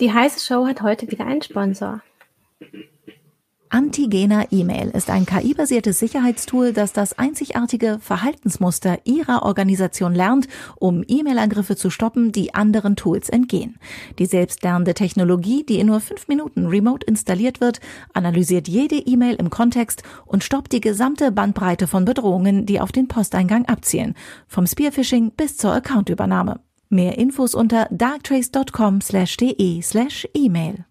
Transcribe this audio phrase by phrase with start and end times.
[0.00, 2.02] Die heiße Show hat heute wieder einen Sponsor.
[3.74, 10.46] Antigena E-Mail ist ein KI-basiertes Sicherheitstool, das das einzigartige Verhaltensmuster Ihrer Organisation lernt,
[10.76, 13.80] um E-Mail-Angriffe zu stoppen, die anderen Tools entgehen.
[14.20, 17.80] Die selbstlernende Technologie, die in nur fünf Minuten remote installiert wird,
[18.12, 23.08] analysiert jede E-Mail im Kontext und stoppt die gesamte Bandbreite von Bedrohungen, die auf den
[23.08, 24.14] Posteingang abzielen,
[24.46, 26.60] vom Spearphishing bis zur Accountübernahme.
[26.88, 30.84] Mehr Infos unter darktrace.com/de/email.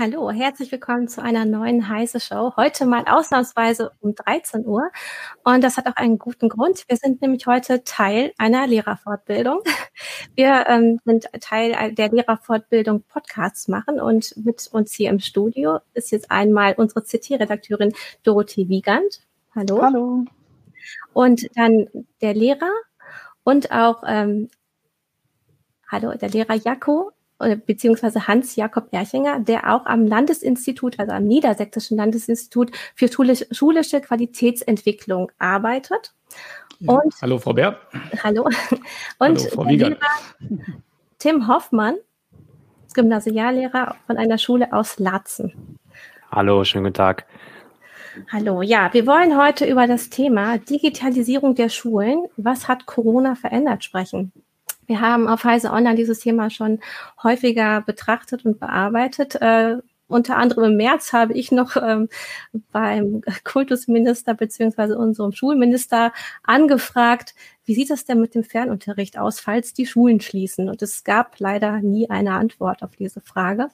[0.00, 2.54] Hallo, herzlich willkommen zu einer neuen heiße Show.
[2.56, 4.90] Heute mal ausnahmsweise um 13 Uhr.
[5.44, 6.84] Und das hat auch einen guten Grund.
[6.88, 9.58] Wir sind nämlich heute Teil einer Lehrerfortbildung.
[10.34, 16.12] Wir ähm, sind Teil der Lehrerfortbildung Podcasts machen und mit uns hier im Studio ist
[16.12, 17.92] jetzt einmal unsere CT-Redakteurin
[18.22, 19.20] Dorothee Wiegand.
[19.54, 19.82] Hallo.
[19.82, 20.24] Hallo.
[21.12, 21.88] Und dann
[22.22, 22.72] der Lehrer
[23.44, 24.48] und auch ähm,
[25.88, 27.12] Hallo, der Lehrer Jakko
[27.66, 36.12] beziehungsweise Hans-Jakob Erchinger, der auch am Landesinstitut, also am Niedersächsischen Landesinstitut für schulische Qualitätsentwicklung arbeitet.
[36.86, 37.78] Und, hallo, Frau Bär.
[38.22, 38.44] Hallo.
[39.18, 39.96] Und hallo,
[41.18, 41.96] Tim Hoffmann,
[42.94, 45.78] Gymnasiallehrer von einer Schule aus Latzen.
[46.30, 47.26] Hallo, schönen guten Tag.
[48.32, 52.26] Hallo, ja, wir wollen heute über das Thema Digitalisierung der Schulen.
[52.36, 54.32] Was hat Corona verändert sprechen?
[54.90, 56.80] Wir haben auf Heise Online dieses Thema schon
[57.22, 59.36] häufiger betrachtet und bearbeitet.
[59.36, 59.76] Äh,
[60.08, 62.08] unter anderem im März habe ich noch ähm,
[62.72, 69.72] beim Kultusminister beziehungsweise unserem Schulminister angefragt, wie sieht es denn mit dem Fernunterricht aus, falls
[69.74, 70.68] die Schulen schließen?
[70.68, 73.68] Und es gab leider nie eine Antwort auf diese Frage.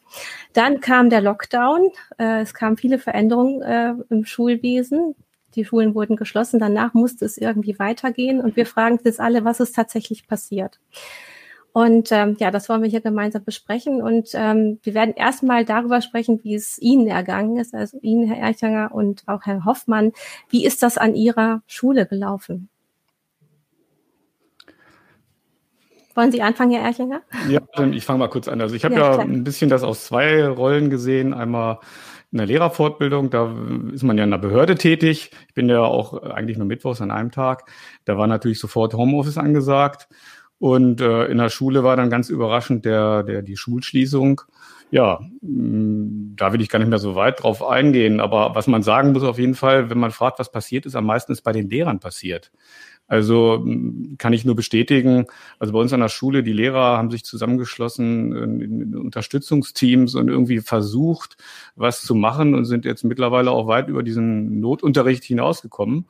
[0.53, 1.93] Dann kam der Lockdown.
[2.19, 5.15] Äh, es kamen viele Veränderungen äh, im Schulwesen
[5.57, 9.61] die Schulen wurden geschlossen, danach musste es irgendwie weitergehen und wir fragen jetzt alle, was
[9.61, 10.79] ist tatsächlich passiert.
[11.77, 14.01] Und ähm, ja, das wollen wir hier gemeinsam besprechen.
[14.01, 18.39] Und ähm, wir werden erstmal darüber sprechen, wie es Ihnen ergangen ist, also Ihnen, Herr
[18.39, 20.13] Erchanger und auch Herr Hoffmann.
[20.49, 22.71] Wie ist das an Ihrer Schule gelaufen?
[26.15, 27.21] Wollen Sie anfangen, Herr Erchinger?
[27.51, 27.61] Ja,
[27.93, 28.63] ich fange mal kurz an.
[28.63, 31.35] Also ich habe ja, ja ein bisschen das aus zwei Rollen gesehen.
[31.35, 31.81] Einmal
[32.37, 33.51] in der Lehrerfortbildung, da
[33.93, 35.31] ist man ja in der Behörde tätig.
[35.49, 37.71] Ich bin ja auch eigentlich nur mittwochs an einem Tag.
[38.05, 40.07] Da war natürlich sofort Homeoffice angesagt.
[40.59, 44.43] Und äh, in der Schule war dann ganz überraschend der, der, die Schulschließung.
[44.91, 48.21] Ja, mh, da will ich gar nicht mehr so weit drauf eingehen.
[48.21, 51.07] Aber was man sagen muss auf jeden Fall, wenn man fragt, was passiert ist, am
[51.07, 52.53] meisten ist bei den Lehrern passiert.
[53.09, 53.65] Also
[54.19, 55.27] kann ich nur bestätigen,
[55.61, 60.61] also bei uns an der Schule, die Lehrer haben sich zusammengeschlossen in, Unterstützungsteams und irgendwie
[60.61, 61.37] versucht,
[61.77, 66.07] was zu machen und sind jetzt mittlerweile auch weit über diesen Notunterricht hinausgekommen.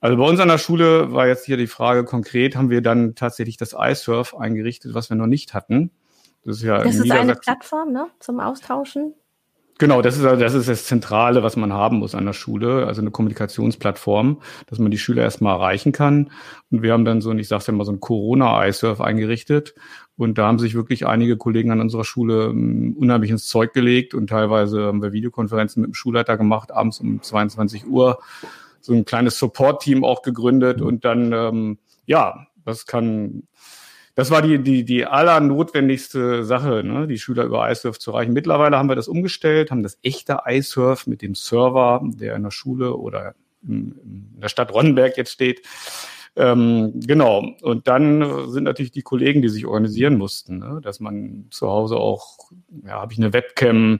[0.00, 3.14] Also bei uns an der Schule war jetzt hier die Frage konkret, haben wir dann
[3.14, 5.92] tatsächlich das iSurf eingerichtet, was wir noch nicht hatten.
[6.44, 9.14] Das ist ja das ist eine Plattform ne, zum Austauschen.
[9.78, 13.00] Genau, das ist, das ist das Zentrale, was man haben muss an der Schule, also
[13.00, 16.30] eine Kommunikationsplattform, dass man die Schüler erstmal erreichen kann.
[16.70, 19.74] Und wir haben dann so, ich sage ja mal, so ein Corona-iSurf eingerichtet.
[20.16, 24.14] Und da haben sich wirklich einige Kollegen an unserer Schule um, unheimlich ins Zeug gelegt
[24.14, 28.20] und teilweise haben wir Videokonferenzen mit dem Schulleiter gemacht, abends um 22 Uhr,
[28.80, 33.44] so ein kleines Support-Team auch gegründet und dann, ähm, ja, das kann
[34.14, 38.32] das war die, die, die allernotwendigste Sache, ne, die Schüler über iSurf zu erreichen.
[38.32, 42.50] Mittlerweile haben wir das umgestellt, haben das echte iSurf mit dem Server, der in der
[42.50, 43.34] Schule oder
[43.66, 43.94] in,
[44.36, 45.62] der Stadt Ronnenberg jetzt steht.
[46.34, 47.44] Ähm, genau.
[47.62, 50.80] Und dann sind natürlich die Kollegen, die sich organisieren mussten, ne?
[50.82, 52.50] dass man zu Hause auch,
[52.84, 53.98] ja, habe ich eine Webcam,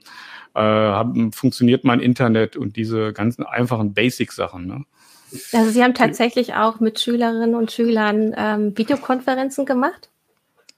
[0.54, 4.66] äh, hab, funktioniert mein Internet und diese ganzen einfachen Basic-Sachen.
[4.66, 4.84] Ne?
[5.52, 10.10] Also Sie haben tatsächlich auch mit Schülerinnen und Schülern ähm, Videokonferenzen gemacht?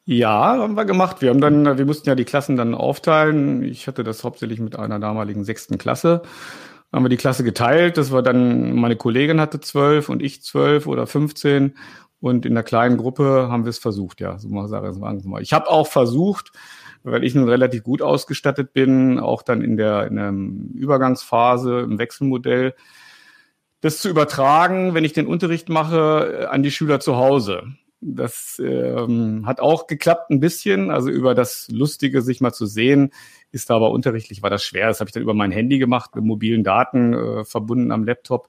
[0.06, 1.22] Ja, haben wir gemacht.
[1.22, 3.62] Wir haben dann, wir mussten ja die Klassen dann aufteilen.
[3.62, 6.22] Ich hatte das hauptsächlich mit einer damaligen sechsten Klasse.
[6.92, 7.96] Haben wir die Klasse geteilt.
[7.96, 11.74] Das war dann, meine Kollegin hatte zwölf und ich zwölf oder fünfzehn.
[12.20, 14.38] Und in der kleinen Gruppe haben wir es versucht, ja.
[14.38, 15.42] So mal sagen wir mal.
[15.42, 16.52] Ich habe auch versucht,
[17.02, 20.32] weil ich nun relativ gut ausgestattet bin, auch dann in der, in der
[20.78, 22.74] Übergangsphase im Wechselmodell,
[23.84, 27.74] das zu übertragen, wenn ich den Unterricht mache, äh, an die Schüler zu Hause.
[28.00, 30.90] Das ähm, hat auch geklappt ein bisschen.
[30.90, 33.12] Also über das Lustige, sich mal zu sehen,
[33.52, 34.88] ist da aber unterrichtlich war das schwer.
[34.88, 38.48] Das habe ich dann über mein Handy gemacht, mit mobilen Daten äh, verbunden am Laptop.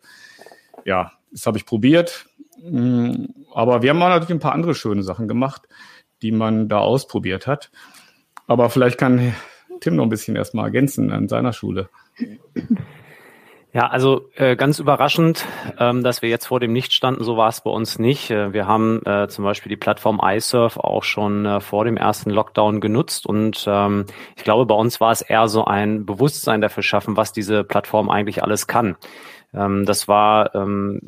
[0.86, 2.28] Ja, das habe ich probiert.
[2.64, 5.64] Mm, aber wir haben auch natürlich ein paar andere schöne Sachen gemacht,
[6.22, 7.72] die man da ausprobiert hat.
[8.48, 9.36] Aber vielleicht kann
[9.82, 11.90] Tim noch ein bisschen erstmal ergänzen an seiner Schule.
[13.76, 15.46] Ja, also äh, ganz überraschend,
[15.80, 18.32] ähm, dass wir jetzt vor dem Nicht standen, so war es bei uns nicht.
[18.32, 22.30] Äh, wir haben äh, zum Beispiel die Plattform iSurf auch schon äh, vor dem ersten
[22.30, 24.06] Lockdown genutzt und ähm,
[24.38, 28.10] ich glaube, bei uns war es eher so ein Bewusstsein dafür schaffen, was diese Plattform
[28.10, 28.96] eigentlich alles kann.
[29.54, 31.02] Ähm, das war ähm,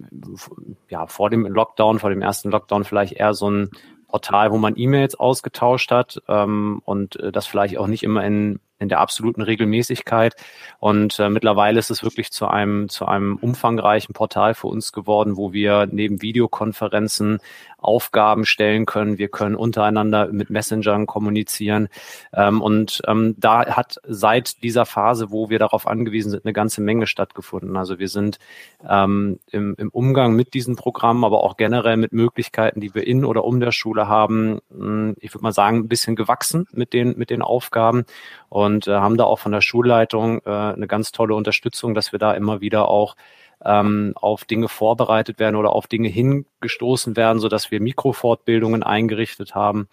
[0.90, 3.70] ja vor dem Lockdown, vor dem ersten Lockdown vielleicht eher so ein
[4.10, 8.60] Portal, wo man E-Mails ausgetauscht hat ähm, und äh, das vielleicht auch nicht immer in
[8.80, 10.36] in der absoluten Regelmäßigkeit.
[10.80, 15.38] Und äh, mittlerweile ist es wirklich zu einem, zu einem umfangreichen Portal für uns geworden,
[15.38, 17.40] wo wir neben Videokonferenzen
[17.78, 19.18] Aufgaben stellen können.
[19.18, 21.90] Wir können untereinander mit Messengern kommunizieren.
[22.34, 26.82] Ähm, und ähm, da hat seit dieser Phase, wo wir darauf angewiesen sind, eine ganze
[26.82, 27.78] Menge stattgefunden.
[27.78, 28.40] Also wir sind
[28.88, 33.24] ähm, im, im Umgang mit diesen Programmen, aber auch generell mit Möglichkeiten, die wir in
[33.24, 37.18] oder um der Schule haben, hm, ich würde mal sagen, ein bisschen gewachsen mit den,
[37.18, 38.06] mit den Aufgaben
[38.50, 42.20] und äh, haben da auch von der Schulleitung äh, eine ganz tolle Unterstützung, dass wir
[42.20, 43.16] da immer wieder auch
[43.64, 49.56] ähm, auf Dinge vorbereitet werden oder auf Dinge hingestoßen werden, so dass wir Mikrofortbildungen eingerichtet
[49.56, 49.88] haben,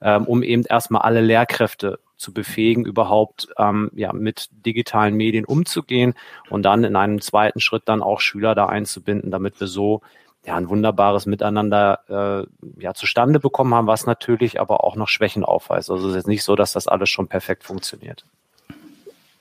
[0.00, 6.14] ähm, um eben erstmal alle Lehrkräfte zu befähigen, überhaupt ähm, ja, mit digitalen Medien umzugehen
[6.50, 10.02] und dann in einem zweiten Schritt dann auch Schüler da einzubinden, damit wir so
[10.44, 15.44] ja, ein wunderbares Miteinander äh, ja, zustande bekommen haben, was natürlich aber auch noch Schwächen
[15.44, 15.90] aufweist.
[15.90, 18.24] Also es ist jetzt nicht so, dass das alles schon perfekt funktioniert.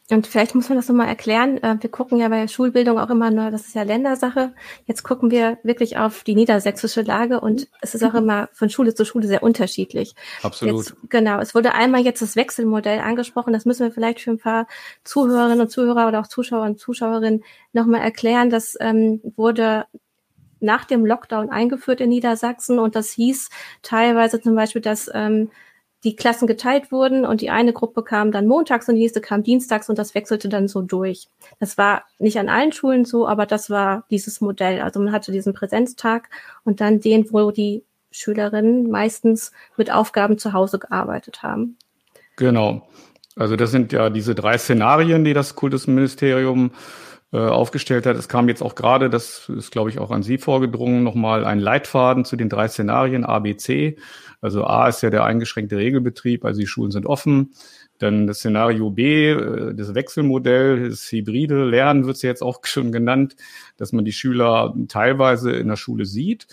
[0.10, 1.62] Und vielleicht muss man das nochmal erklären.
[1.62, 4.54] Äh, wir gucken ja bei Schulbildung auch immer nur, das ist ja Ländersache.
[4.86, 8.20] Jetzt gucken wir wirklich auf die niedersächsische Lage und es ist auch mhm.
[8.20, 10.16] immer von Schule zu Schule sehr unterschiedlich.
[10.44, 10.78] Absolut.
[10.78, 11.40] Jetzt, genau.
[11.40, 13.52] Es wurde einmal jetzt das Wechselmodell angesprochen.
[13.52, 14.68] Das müssen wir vielleicht für ein paar
[15.04, 17.44] Zuhörerinnen und Zuhörer oder auch Zuschauer und Zuschauerinnen
[17.74, 18.50] nochmal erklären.
[18.50, 19.88] Das ähm, wurde
[20.60, 23.50] nach dem Lockdown eingeführt in Niedersachsen und das hieß
[23.82, 25.52] teilweise zum Beispiel, dass ähm,
[26.04, 29.44] die Klassen geteilt wurden und die eine Gruppe kam dann montags und die nächste kam
[29.44, 31.28] dienstags und das wechselte dann so durch.
[31.60, 34.82] Das war nicht an allen Schulen so, aber das war dieses Modell.
[34.82, 36.30] Also man hatte diesen Präsenztag
[36.64, 41.78] und dann den, wo die Schülerinnen meistens mit Aufgaben zu Hause gearbeitet haben.
[42.36, 42.88] Genau.
[43.36, 48.16] Also das sind ja diese drei Szenarien, die das Kultusministerium äh, aufgestellt hat.
[48.16, 51.60] Es kam jetzt auch gerade, das ist, glaube ich, auch an Sie vorgedrungen, nochmal ein
[51.60, 53.98] Leitfaden zu den drei Szenarien A, B, C.
[54.40, 57.54] Also A ist ja der eingeschränkte Regelbetrieb, also die Schulen sind offen.
[57.98, 62.92] Dann das Szenario B, äh, das Wechselmodell, das hybride Lernen wird es jetzt auch schon
[62.92, 63.36] genannt,
[63.78, 66.48] dass man die Schüler teilweise in der Schule sieht.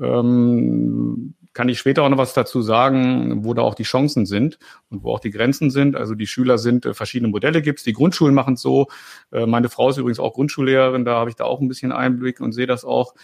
[0.00, 4.58] Ähm, kann ich später auch noch was dazu sagen, wo da auch die Chancen sind
[4.90, 5.96] und wo auch die Grenzen sind.
[5.96, 7.82] Also die Schüler sind, äh, verschiedene Modelle gibt's.
[7.82, 8.88] Die Grundschulen machen es so.
[9.32, 12.40] Äh, meine Frau ist übrigens auch Grundschullehrerin, da habe ich da auch ein bisschen Einblick
[12.40, 13.14] und sehe das auch.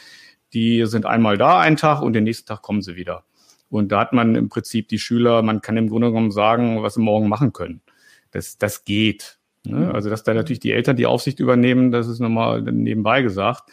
[0.53, 3.25] Die sind einmal da einen Tag und den nächsten Tag kommen sie wieder.
[3.71, 6.95] Und da hat man im Prinzip die Schüler, man kann im Grunde genommen sagen, was
[6.95, 7.83] sie morgen machen können.
[8.31, 9.39] Das, das geht.
[9.65, 9.87] Ne?
[9.87, 9.91] Mhm.
[9.93, 13.71] Also, dass da natürlich die Eltern die Aufsicht übernehmen, das ist nochmal nebenbei gesagt.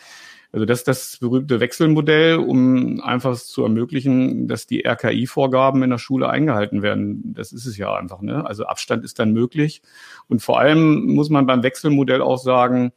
[0.56, 5.98] Also das ist das berühmte Wechselmodell, um einfach zu ermöglichen, dass die RKI-Vorgaben in der
[5.98, 7.34] Schule eingehalten werden.
[7.34, 8.22] Das ist es ja einfach.
[8.22, 8.48] Ne?
[8.48, 9.82] Also Abstand ist dann möglich.
[10.30, 12.94] Und vor allem muss man beim Wechselmodell auch sagen,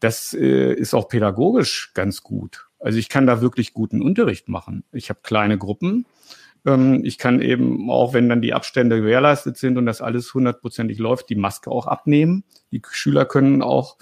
[0.00, 2.68] das äh, ist auch pädagogisch ganz gut.
[2.78, 4.84] Also ich kann da wirklich guten Unterricht machen.
[4.92, 6.06] Ich habe kleine Gruppen.
[6.64, 10.96] Ähm, ich kann eben, auch wenn dann die Abstände gewährleistet sind und das alles hundertprozentig
[10.96, 12.44] läuft, die Maske auch abnehmen.
[12.70, 13.98] Die Schüler können auch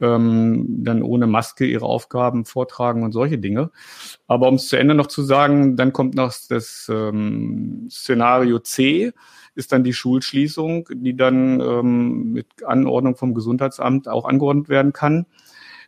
[0.00, 3.70] ähm, dann ohne Maske ihre Aufgaben vortragen und solche Dinge.
[4.26, 9.12] Aber um es zu Ende noch zu sagen, dann kommt noch das ähm, Szenario C,
[9.54, 15.26] ist dann die Schulschließung, die dann ähm, mit Anordnung vom Gesundheitsamt auch angeordnet werden kann.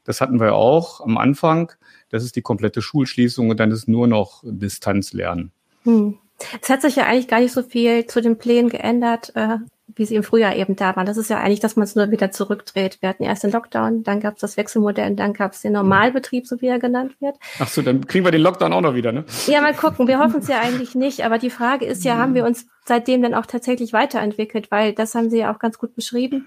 [0.05, 1.73] Das hatten wir auch am Anfang.
[2.09, 5.53] Das ist die komplette Schulschließung und dann ist nur noch Distanzlernen.
[5.85, 6.19] Hm.
[6.63, 9.33] Es hat sich ja eigentlich gar nicht so viel zu den Plänen geändert.
[9.35, 9.59] Äh,
[9.95, 11.07] wie sie im Frühjahr eben da waren.
[11.07, 12.99] Das ist ja eigentlich, dass man es nur wieder zurückdreht.
[13.01, 15.73] Wir hatten erst den Lockdown, dann gab es das Wechselmodell und dann gab es den
[15.73, 17.37] Normalbetrieb, so wie er genannt wird.
[17.59, 19.25] Ach so, dann kriegen wir den Lockdown auch noch wieder, ne?
[19.47, 20.07] Ja, mal gucken.
[20.07, 21.25] Wir hoffen es ja eigentlich nicht.
[21.25, 24.71] Aber die Frage ist ja, haben wir uns seitdem dann auch tatsächlich weiterentwickelt?
[24.71, 26.47] Weil das haben Sie ja auch ganz gut beschrieben.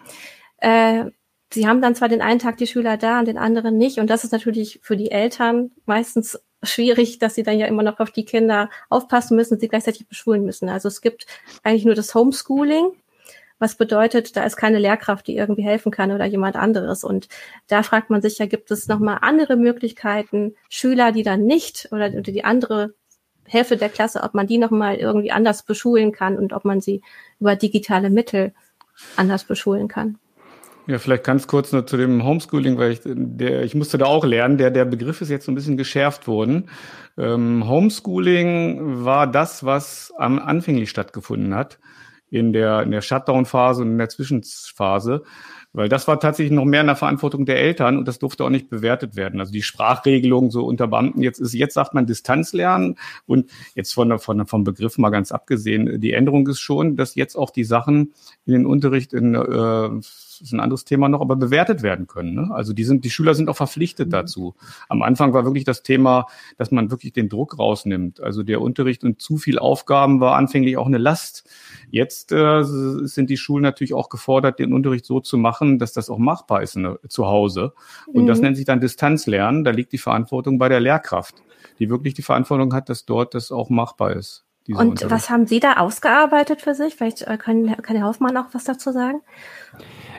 [0.58, 1.06] Äh,
[1.54, 4.00] Sie haben dann zwar den einen Tag die Schüler da und den anderen nicht.
[4.00, 8.00] Und das ist natürlich für die Eltern meistens schwierig, dass sie dann ja immer noch
[8.00, 10.70] auf die Kinder aufpassen müssen, sie gleichzeitig beschulen müssen.
[10.70, 11.26] Also es gibt
[11.64, 12.92] eigentlich nur das Homeschooling
[13.62, 17.04] was bedeutet, da ist keine Lehrkraft, die irgendwie helfen kann oder jemand anderes.
[17.04, 17.28] Und
[17.68, 22.10] da fragt man sich ja, gibt es nochmal andere Möglichkeiten, Schüler, die dann nicht oder
[22.10, 22.96] die andere
[23.46, 27.04] Hälfte der Klasse, ob man die nochmal irgendwie anders beschulen kann und ob man sie
[27.40, 28.54] über digitale Mittel
[29.16, 30.18] anders beschulen kann.
[30.88, 34.26] Ja, vielleicht ganz kurz nur zu dem Homeschooling, weil ich, der, ich musste da auch
[34.26, 36.70] lernen, der, der Begriff ist jetzt so ein bisschen geschärft worden.
[37.16, 41.78] Ähm, Homeschooling war das, was am anfänglich stattgefunden hat
[42.32, 45.24] in der, in der Shutdown-Phase und in der Zwischenphase.
[45.74, 48.50] Weil das war tatsächlich noch mehr in der Verantwortung der Eltern und das durfte auch
[48.50, 49.40] nicht bewertet werden.
[49.40, 54.20] Also die Sprachregelung so unter Beamten, jetzt ist, jetzt sagt man Distanzlernen und jetzt von,
[54.20, 58.14] von, vom Begriff mal ganz abgesehen, die Änderung ist schon, dass jetzt auch die Sachen
[58.46, 59.90] in den Unterricht in, äh,
[60.42, 62.34] ist ein anderes Thema noch, aber bewertet werden können.
[62.36, 62.50] Ne?
[62.52, 64.12] Also die sind, die Schüler sind auch verpflichtet mhm.
[64.12, 64.56] dazu.
[64.90, 68.22] Am Anfang war wirklich das Thema, dass man wirklich den Druck rausnimmt.
[68.22, 71.50] Also der Unterricht und zu viel Aufgaben war anfänglich auch eine Last.
[71.90, 76.10] Jetzt äh, sind die Schulen natürlich auch gefordert, den Unterricht so zu machen, dass das
[76.10, 77.74] auch machbar ist ne, zu Hause.
[78.08, 78.28] Und mhm.
[78.28, 79.64] das nennt sich dann Distanzlernen.
[79.64, 81.36] Da liegt die Verantwortung bei der Lehrkraft,
[81.80, 84.46] die wirklich die Verantwortung hat, dass dort das auch machbar ist.
[84.74, 86.96] Und was haben Sie da ausgearbeitet für sich?
[86.96, 89.22] Vielleicht äh, können, kann Herr Hoffmann auch was dazu sagen?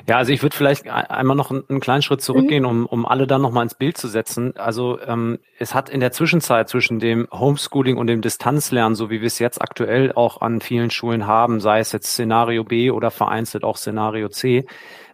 [0.09, 2.68] Ja, also ich würde vielleicht einmal noch einen, kleinen Schritt zurückgehen, mhm.
[2.68, 4.56] um, um alle dann nochmal ins Bild zu setzen.
[4.56, 9.21] Also ähm, es hat in der Zwischenzeit zwischen dem Homeschooling und dem Distanzlernen, so wie
[9.21, 13.12] wir es jetzt aktuell auch an vielen Schulen haben, sei es jetzt Szenario B oder
[13.12, 14.66] vereinzelt auch Szenario C,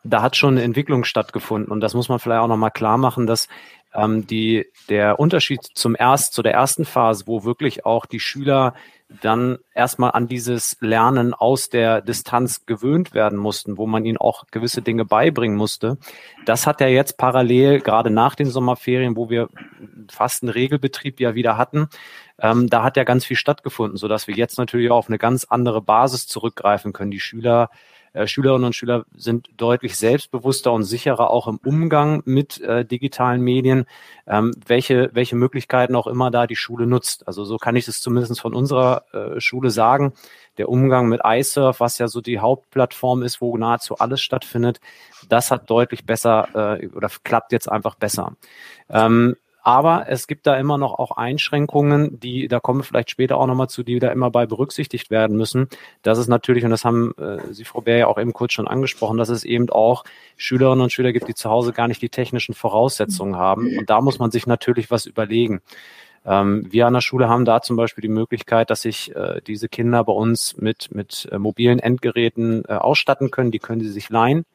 [0.05, 1.71] da hat schon eine Entwicklung stattgefunden.
[1.71, 3.49] Und das muss man vielleicht auch nochmal klar machen, dass
[3.95, 8.75] ähm, die, der Unterschied zum erst, zu der ersten Phase, wo wirklich auch die Schüler
[9.23, 14.45] dann erstmal an dieses Lernen aus der Distanz gewöhnt werden mussten, wo man ihnen auch
[14.51, 15.97] gewisse Dinge beibringen musste.
[16.45, 19.49] Das hat ja jetzt parallel, gerade nach den Sommerferien, wo wir
[20.11, 21.89] fast einen Regelbetrieb ja wieder hatten,
[22.39, 25.45] ähm, da hat ja ganz viel stattgefunden, sodass wir jetzt natürlich auch auf eine ganz
[25.45, 27.11] andere Basis zurückgreifen können.
[27.11, 27.71] Die Schüler
[28.27, 33.87] Schülerinnen und Schüler sind deutlich selbstbewusster und sicherer auch im Umgang mit äh, digitalen Medien,
[34.27, 37.27] ähm, welche, welche Möglichkeiten auch immer da die Schule nutzt.
[37.27, 40.13] Also so kann ich es zumindest von unserer äh, Schule sagen.
[40.57, 44.81] Der Umgang mit iSurf, was ja so die Hauptplattform ist, wo nahezu alles stattfindet,
[45.29, 48.37] das hat deutlich besser äh, oder klappt jetzt einfach besser.
[48.91, 49.37] Ähm,
[49.69, 53.47] aber es gibt da immer noch auch Einschränkungen, die, da kommen wir vielleicht später auch
[53.47, 55.69] nochmal zu, die da immer bei berücksichtigt werden müssen.
[56.01, 58.67] Das ist natürlich, und das haben äh, Sie, Frau Bär, ja auch eben kurz schon
[58.67, 60.05] angesprochen, dass es eben auch
[60.39, 63.77] Schülerinnen und Schüler gibt, die zu Hause gar nicht die technischen Voraussetzungen haben.
[63.77, 65.61] Und da muss man sich natürlich was überlegen.
[66.25, 69.69] Ähm, wir an der Schule haben da zum Beispiel die Möglichkeit, dass sich äh, diese
[69.69, 73.51] Kinder bei uns mit, mit äh, mobilen Endgeräten äh, ausstatten können.
[73.51, 74.47] Die können sie sich leihen.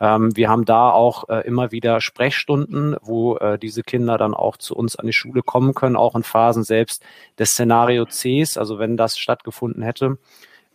[0.00, 4.56] Ähm, wir haben da auch äh, immer wieder Sprechstunden, wo äh, diese Kinder dann auch
[4.56, 7.04] zu uns an die Schule kommen können, auch in Phasen selbst
[7.38, 10.18] des Szenario Cs, also wenn das stattgefunden hätte.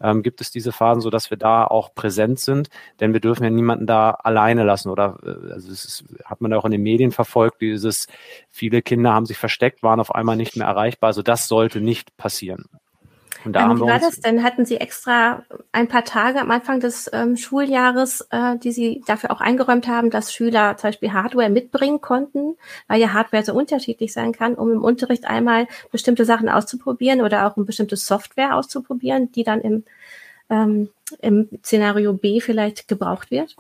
[0.01, 3.43] Ähm, gibt es diese Phasen, so dass wir da auch präsent sind, denn wir dürfen
[3.43, 6.81] ja niemanden da alleine lassen oder äh, also es ist, hat man auch in den
[6.81, 8.07] Medien verfolgt, dieses
[8.49, 12.17] viele Kinder haben sich versteckt, waren auf einmal nicht mehr erreichbar, also das sollte nicht
[12.17, 12.65] passieren.
[13.43, 14.43] Und da ähm, wie war das denn?
[14.43, 19.31] Hatten Sie extra ein paar Tage am Anfang des ähm, Schuljahres, äh, die Sie dafür
[19.31, 22.55] auch eingeräumt haben, dass Schüler zum Beispiel Hardware mitbringen konnten,
[22.87, 27.47] weil ja Hardware so unterschiedlich sein kann, um im Unterricht einmal bestimmte Sachen auszuprobieren oder
[27.47, 29.83] auch eine bestimmte Software auszuprobieren, die dann im,
[30.49, 30.89] ähm,
[31.21, 33.55] im Szenario B vielleicht gebraucht wird?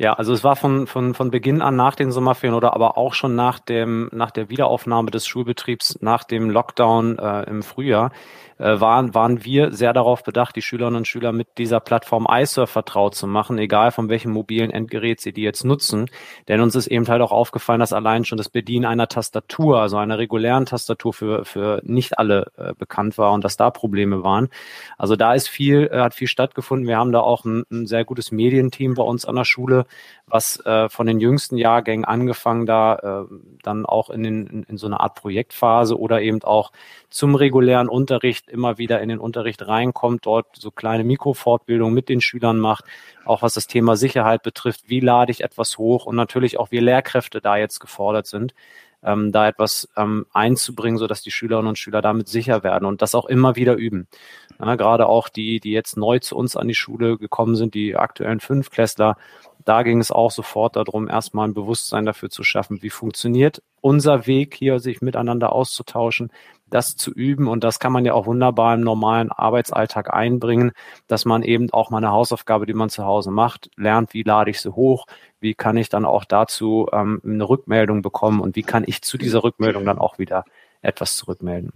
[0.00, 3.14] Ja, also es war von, von, von Beginn an nach den Sommerferien oder aber auch
[3.14, 8.12] schon nach dem, nach der Wiederaufnahme des Schulbetriebs, nach dem Lockdown äh, im Frühjahr,
[8.58, 12.70] äh, waren, waren wir sehr darauf bedacht, die Schülerinnen und Schüler mit dieser Plattform iSurf
[12.70, 16.10] vertraut zu machen, egal von welchem mobilen Endgerät sie die jetzt nutzen.
[16.48, 19.96] Denn uns ist eben halt auch aufgefallen, dass allein schon das Bedienen einer Tastatur, also
[19.96, 24.48] einer regulären Tastatur für, für nicht alle äh, bekannt war und dass da Probleme waren.
[24.96, 26.86] Also da ist viel, äh, hat viel stattgefunden.
[26.88, 29.86] Wir haben da auch ein, ein sehr gutes Medienteam bei uns an der Schule,
[30.26, 34.76] was äh, von den jüngsten Jahrgängen angefangen da äh, dann auch in, den, in, in
[34.76, 36.72] so eine Art Projektphase oder eben auch
[37.10, 42.20] zum regulären Unterricht immer wieder in den Unterricht reinkommt, dort so kleine Mikrofortbildungen mit den
[42.20, 42.84] Schülern macht,
[43.24, 46.82] auch was das Thema Sicherheit betrifft, wie lade ich etwas hoch und natürlich auch wir
[46.82, 48.54] Lehrkräfte da jetzt gefordert sind,
[49.02, 53.02] ähm, da etwas ähm, einzubringen, so dass die Schülerinnen und Schüler damit sicher werden und
[53.02, 54.08] das auch immer wieder üben.
[54.58, 57.96] Ja, gerade auch die, die jetzt neu zu uns an die Schule gekommen sind, die
[57.96, 59.16] aktuellen Fünfklässler,
[59.68, 64.26] da ging es auch sofort darum, erstmal ein Bewusstsein dafür zu schaffen, wie funktioniert unser
[64.26, 66.32] Weg hier, sich miteinander auszutauschen,
[66.66, 67.46] das zu üben.
[67.48, 70.72] Und das kann man ja auch wunderbar im normalen Arbeitsalltag einbringen,
[71.06, 74.50] dass man eben auch mal eine Hausaufgabe, die man zu Hause macht, lernt, wie lade
[74.50, 75.04] ich sie hoch,
[75.38, 79.18] wie kann ich dann auch dazu ähm, eine Rückmeldung bekommen und wie kann ich zu
[79.18, 80.44] dieser Rückmeldung dann auch wieder
[80.80, 81.72] etwas zurückmelden.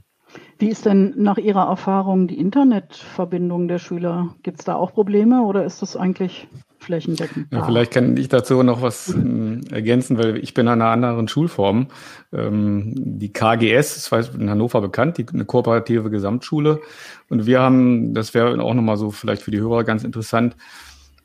[0.58, 4.34] Wie ist denn nach Ihrer Erfahrung die Internetverbindung der Schüler?
[4.42, 6.48] Gibt es da auch Probleme oder ist das eigentlich
[6.82, 7.46] flächendeckend.
[7.50, 11.28] Ja, vielleicht kann ich dazu noch was äh, ergänzen, weil ich bin an einer anderen
[11.28, 11.86] Schulform.
[12.32, 16.80] Ähm, die KGS, war in Hannover bekannt, die, eine kooperative Gesamtschule.
[17.28, 20.56] Und wir haben, das wäre auch nochmal so vielleicht für die Hörer ganz interessant,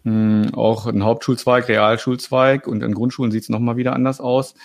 [0.03, 4.55] mh, auch ein Hauptschulzweig, Realschulzweig und in Grundschulen sieht es nochmal wieder anders aus.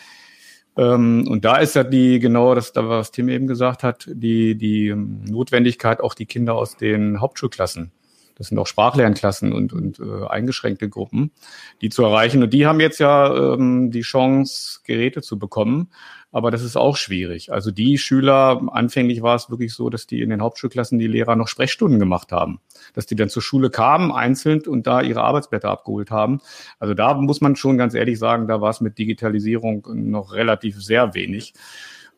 [0.76, 4.94] Ähm, und da ist ja die, genau das, was Tim eben gesagt hat, die, die
[4.94, 7.92] Notwendigkeit, auch die Kinder aus den Hauptschulklassen
[8.36, 11.32] Das sind auch Sprachlernklassen und, und äh, eingeschränkte Gruppen,
[11.80, 12.42] die zu erreichen.
[12.42, 15.90] Und die haben jetzt ja ähm, die Chance, Geräte zu bekommen.
[16.34, 17.52] Aber das ist auch schwierig.
[17.52, 21.36] Also die Schüler, anfänglich war es wirklich so, dass die in den Hauptschulklassen die Lehrer
[21.36, 22.58] noch Sprechstunden gemacht haben.
[22.94, 26.40] Dass die dann zur Schule kamen, einzeln und da ihre Arbeitsblätter abgeholt haben.
[26.78, 30.82] Also da muss man schon ganz ehrlich sagen, da war es mit Digitalisierung noch relativ
[30.82, 31.52] sehr wenig.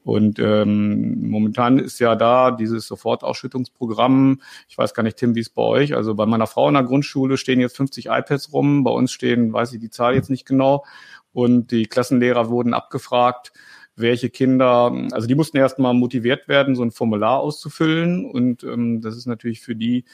[0.05, 4.43] Und ähm, momentan ist ja da dieses Sofortausschüttungsprogramm.
[4.69, 5.95] Ich weiß gar nicht, Tim, wie es bei euch.
[5.95, 8.85] Also bei meiner Frau in der Grundschule stehen jetzt 50 iPads rum.
[8.85, 10.85] Bei uns stehen, weiß ich die Zahl jetzt nicht genau.
[11.33, 13.53] Und die Klassenlehrer wurden abgefragt,
[13.97, 18.27] welche Kinder, also die mussten erstmal motiviert werden, so ein Formular auszufüllen.
[18.27, 20.05] Und ähm, das ist natürlich für die,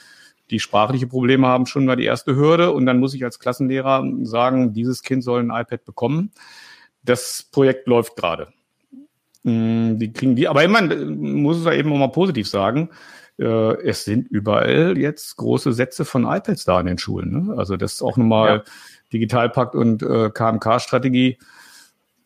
[0.51, 2.73] die sprachliche Probleme haben, schon mal die erste Hürde.
[2.73, 6.31] Und dann muss ich als Klassenlehrer sagen, dieses Kind soll ein iPad bekommen.
[7.03, 8.53] Das Projekt läuft gerade.
[9.43, 12.91] Mm, die kriegen die, aber immer muss es ja eben auch mal positiv sagen.
[13.39, 17.47] Äh, es sind überall jetzt große Sätze von iPads da in den Schulen.
[17.47, 17.55] Ne?
[17.57, 18.63] Also das ist auch nochmal ja.
[19.13, 21.39] Digitalpakt und äh, KMK-Strategie.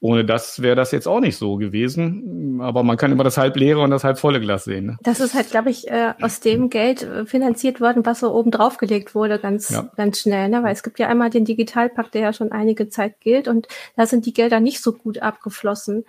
[0.00, 2.60] Ohne das wäre das jetzt auch nicht so gewesen.
[2.60, 4.86] Aber man kann immer das halb leere und das halb volle Glas sehen.
[4.86, 4.96] Ne?
[5.02, 8.50] Das ist halt, glaube ich, äh, aus dem Geld äh, finanziert worden, was so oben
[8.50, 9.88] drauf gelegt wurde, ganz, ja.
[9.96, 10.50] ganz schnell.
[10.50, 10.62] Ne?
[10.62, 13.66] Weil es gibt ja einmal den Digitalpakt, der ja schon einige Zeit gilt und
[13.96, 16.04] da sind die Gelder nicht so gut abgeflossen.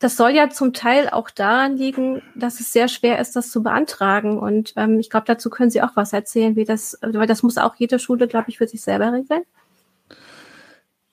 [0.00, 3.62] Das soll ja zum Teil auch daran liegen, dass es sehr schwer ist, das zu
[3.62, 4.38] beantragen.
[4.38, 7.58] Und ähm, ich glaube, dazu können Sie auch was erzählen, wie das, weil das muss
[7.58, 9.42] auch jede Schule, glaube ich, für sich selber regeln.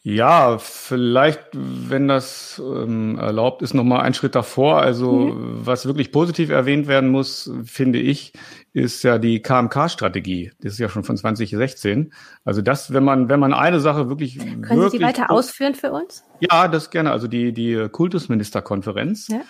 [0.10, 4.82] Ja, vielleicht, wenn das ähm, erlaubt ist, nochmal einen Schritt davor.
[4.82, 5.66] Also mhm.
[5.66, 8.32] was wirklich positiv erwähnt werden muss, finde ich,
[8.72, 10.54] ist ja die KMK-Strategie.
[10.62, 12.14] Das ist ja schon von 2016.
[12.46, 14.38] Also das, wenn man, wenn man eine Sache wirklich.
[14.38, 16.24] Können wirklich Sie die weiter ausführen für uns?
[16.40, 17.12] Ja, das gerne.
[17.12, 19.28] Also die, die Kultusministerkonferenz.
[19.28, 19.42] Ja.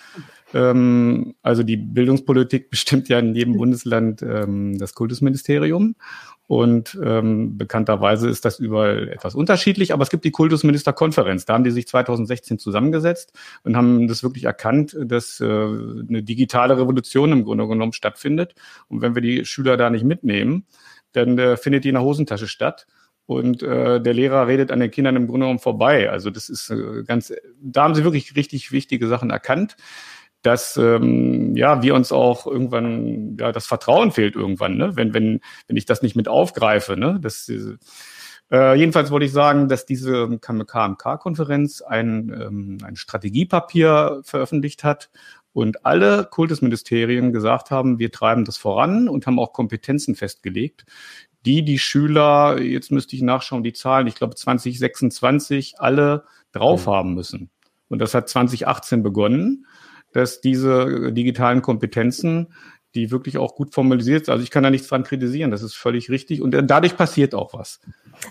[0.54, 5.94] Ähm, also die Bildungspolitik bestimmt ja in jedem Bundesland ähm, das Kultusministerium.
[6.48, 11.44] Und ähm, bekannterweise ist das überall etwas unterschiedlich, aber es gibt die Kultusministerkonferenz.
[11.44, 13.34] Da haben die sich 2016 zusammengesetzt
[13.64, 18.54] und haben das wirklich erkannt, dass äh, eine digitale Revolution im Grunde genommen stattfindet.
[18.88, 20.64] Und wenn wir die Schüler da nicht mitnehmen,
[21.12, 22.86] dann äh, findet die in der Hosentasche statt.
[23.26, 26.08] Und äh, der Lehrer redet an den Kindern im Grunde genommen vorbei.
[26.08, 27.30] Also das ist äh, ganz,
[27.60, 29.76] da haben sie wirklich richtig wichtige Sachen erkannt
[30.42, 34.96] dass ähm, ja wir uns auch irgendwann ja das Vertrauen fehlt irgendwann, ne?
[34.96, 37.18] wenn wenn wenn ich das nicht mit aufgreife, ne?
[37.20, 37.50] Das
[38.50, 45.10] äh, jedenfalls wollte ich sagen, dass diese KMK-Konferenz ein, ähm, ein Strategiepapier veröffentlicht hat
[45.52, 50.86] und alle Kultusministerien gesagt haben, wir treiben das voran und haben auch Kompetenzen festgelegt,
[51.44, 56.90] die die Schüler, jetzt müsste ich nachschauen, die Zahlen, ich glaube 2026 alle drauf mhm.
[56.90, 57.50] haben müssen.
[57.88, 59.66] Und das hat 2018 begonnen
[60.12, 62.48] dass diese digitalen Kompetenzen,
[62.94, 65.74] die wirklich auch gut formalisiert sind, also ich kann da nichts dran kritisieren, das ist
[65.74, 67.80] völlig richtig und dadurch passiert auch was.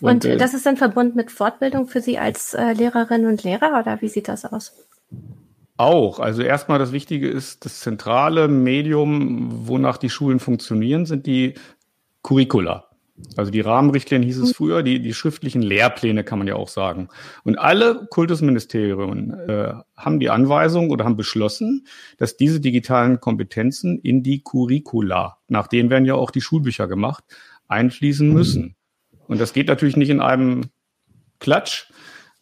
[0.02, 3.44] Und, und äh, das ist dann verbunden mit Fortbildung für Sie als äh, Lehrerinnen und
[3.44, 4.74] Lehrer oder wie sieht das aus?
[5.78, 6.20] Auch.
[6.20, 11.54] Also erstmal das Wichtige ist, das zentrale Medium, wonach die Schulen funktionieren, sind die
[12.24, 12.87] Curricula.
[13.36, 17.10] Also die Rahmenrichtlinien hieß es früher, die, die schriftlichen Lehrpläne kann man ja auch sagen.
[17.44, 24.22] Und alle Kultusministerien äh, haben die Anweisung oder haben beschlossen, dass diese digitalen Kompetenzen in
[24.22, 27.24] die Curricula, nach denen werden ja auch die Schulbücher gemacht,
[27.68, 28.76] einfließen müssen.
[29.28, 30.66] Und das geht natürlich nicht in einem
[31.40, 31.90] Klatsch.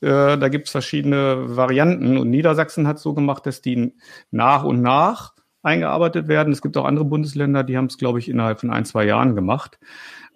[0.01, 2.17] Äh, da gibt es verschiedene Varianten.
[2.17, 3.93] Und Niedersachsen hat so gemacht, dass die
[4.29, 5.33] nach und nach
[5.65, 6.53] eingearbeitet werden.
[6.53, 9.35] Es gibt auch andere Bundesländer, die haben es, glaube ich, innerhalb von ein, zwei Jahren
[9.35, 9.79] gemacht.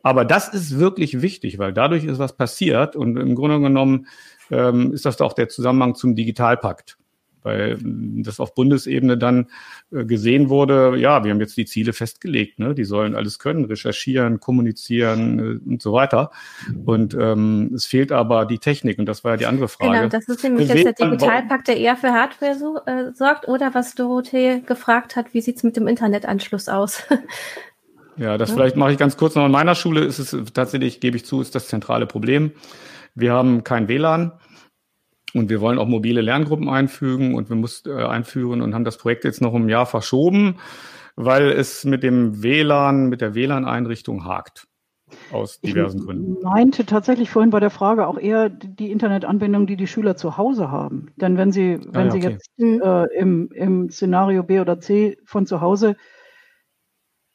[0.03, 4.07] Aber das ist wirklich wichtig, weil dadurch ist was passiert und im Grunde genommen
[4.51, 6.97] ähm, ist das auch der Zusammenhang zum Digitalpakt.
[7.41, 9.47] Weil das auf Bundesebene dann
[9.93, 12.75] äh, gesehen wurde, ja, wir haben jetzt die Ziele festgelegt, ne?
[12.75, 16.31] die sollen alles können, recherchieren, kommunizieren äh, und so weiter.
[16.83, 19.93] Und ähm, es fehlt aber die Technik und das war ja die andere Frage.
[19.93, 23.73] Genau, das ist nämlich jetzt der Digitalpakt, der eher für Hardware so, äh, sorgt oder
[23.73, 27.03] was Dorothee gefragt hat, wie sieht's mit dem Internetanschluss aus?
[28.19, 28.55] Ja, das ja.
[28.55, 29.45] vielleicht mache ich ganz kurz noch.
[29.45, 32.51] In meiner Schule ist es tatsächlich, gebe ich zu, ist das zentrale Problem.
[33.15, 34.33] Wir haben kein WLAN
[35.33, 38.97] und wir wollen auch mobile Lerngruppen einfügen und wir mussten äh, einführen und haben das
[38.97, 40.57] Projekt jetzt noch um ein Jahr verschoben,
[41.15, 44.67] weil es mit dem WLAN, mit der WLAN-Einrichtung hakt.
[45.31, 46.37] Aus diversen ich Gründen.
[46.37, 50.37] Ich meinte tatsächlich vorhin bei der Frage auch eher die Internetanbindung, die die Schüler zu
[50.37, 51.07] Hause haben.
[51.15, 52.37] Denn wenn sie, wenn ah, ja, okay.
[52.59, 55.95] sie jetzt äh, im, im Szenario B oder C von zu Hause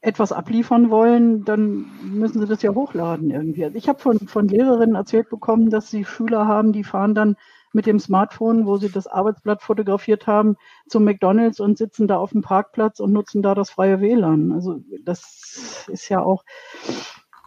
[0.05, 3.64] etwas abliefern wollen, dann müssen sie das ja hochladen irgendwie.
[3.64, 7.37] Also ich habe von, von Lehrerinnen erzählt bekommen, dass sie Schüler haben, die fahren dann
[7.73, 10.57] mit dem Smartphone, wo sie das Arbeitsblatt fotografiert haben,
[10.88, 14.53] zum McDonalds und sitzen da auf dem Parkplatz und nutzen da das freie WLAN.
[14.53, 16.45] Also das ist ja auch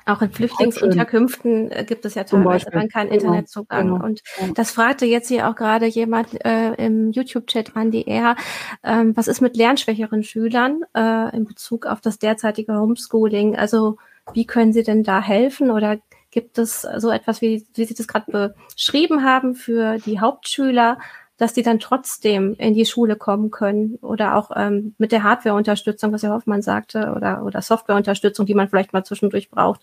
[0.07, 3.87] Auch in Flüchtlingsunterkünften äh, gibt es ja teilweise dann keinen genau, Internetzugang.
[3.87, 4.05] Genau.
[4.05, 4.21] Und
[4.55, 8.37] das fragte jetzt hier auch gerade jemand äh, im YouTube-Chat an die R.
[8.83, 13.57] Ähm, was ist mit lernschwächeren Schülern äh, in Bezug auf das derzeitige Homeschooling?
[13.57, 13.97] Also
[14.33, 15.97] wie können Sie denn da helfen oder
[16.31, 20.99] gibt es so etwas, wie, wie Sie das gerade beschrieben haben, für die Hauptschüler,
[21.37, 26.11] dass die dann trotzdem in die Schule kommen können oder auch ähm, mit der Hardware-Unterstützung,
[26.11, 29.81] was Herr Hoffmann sagte, oder, oder Software-Unterstützung, die man vielleicht mal zwischendurch braucht.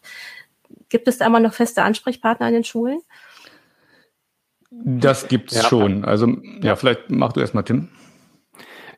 [0.89, 3.01] Gibt es da immer noch feste Ansprechpartner in den Schulen?
[4.71, 5.63] Das gibt's ja.
[5.63, 6.05] schon.
[6.05, 6.27] Also
[6.61, 7.89] ja, vielleicht mach du erstmal, Tim.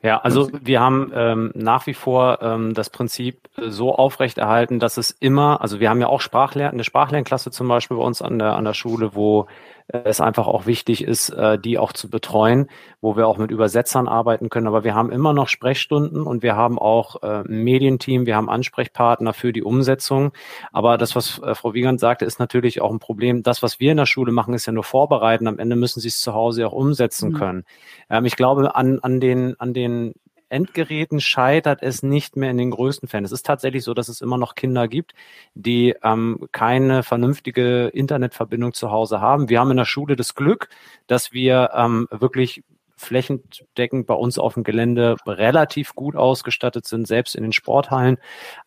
[0.03, 4.99] Ja, also wir haben ähm, nach wie vor ähm, das Prinzip äh, so aufrechterhalten, dass
[4.99, 8.39] es immer, also wir haben ja auch Sprachlern eine Sprachlernklasse zum Beispiel bei uns an
[8.39, 9.47] der, an der Schule, wo
[9.89, 12.69] es einfach auch wichtig ist, äh, die auch zu betreuen,
[13.01, 14.67] wo wir auch mit Übersetzern arbeiten können.
[14.67, 18.51] Aber wir haben immer noch Sprechstunden und wir haben auch äh, ein Medienteam, wir haben
[18.51, 20.33] Ansprechpartner für die Umsetzung.
[20.73, 23.43] Aber das, was äh, Frau Wiegand sagte, ist natürlich auch ein Problem.
[23.43, 25.47] Das, was wir in der Schule machen, ist ja nur vorbereiten.
[25.47, 27.35] Am Ende müssen sie es zu Hause auch umsetzen mhm.
[27.35, 27.65] können.
[28.11, 30.15] Ähm, ich glaube, an, an den, an den
[30.49, 33.25] Endgeräten scheitert es nicht mehr in den größten Fällen.
[33.25, 35.13] Es ist tatsächlich so, dass es immer noch Kinder gibt,
[35.55, 39.49] die ähm, keine vernünftige Internetverbindung zu Hause haben.
[39.49, 40.69] Wir haben in der Schule das Glück,
[41.07, 42.63] dass wir ähm, wirklich
[42.97, 48.17] flächendeckend bei uns auf dem Gelände relativ gut ausgestattet sind, selbst in den Sporthallen.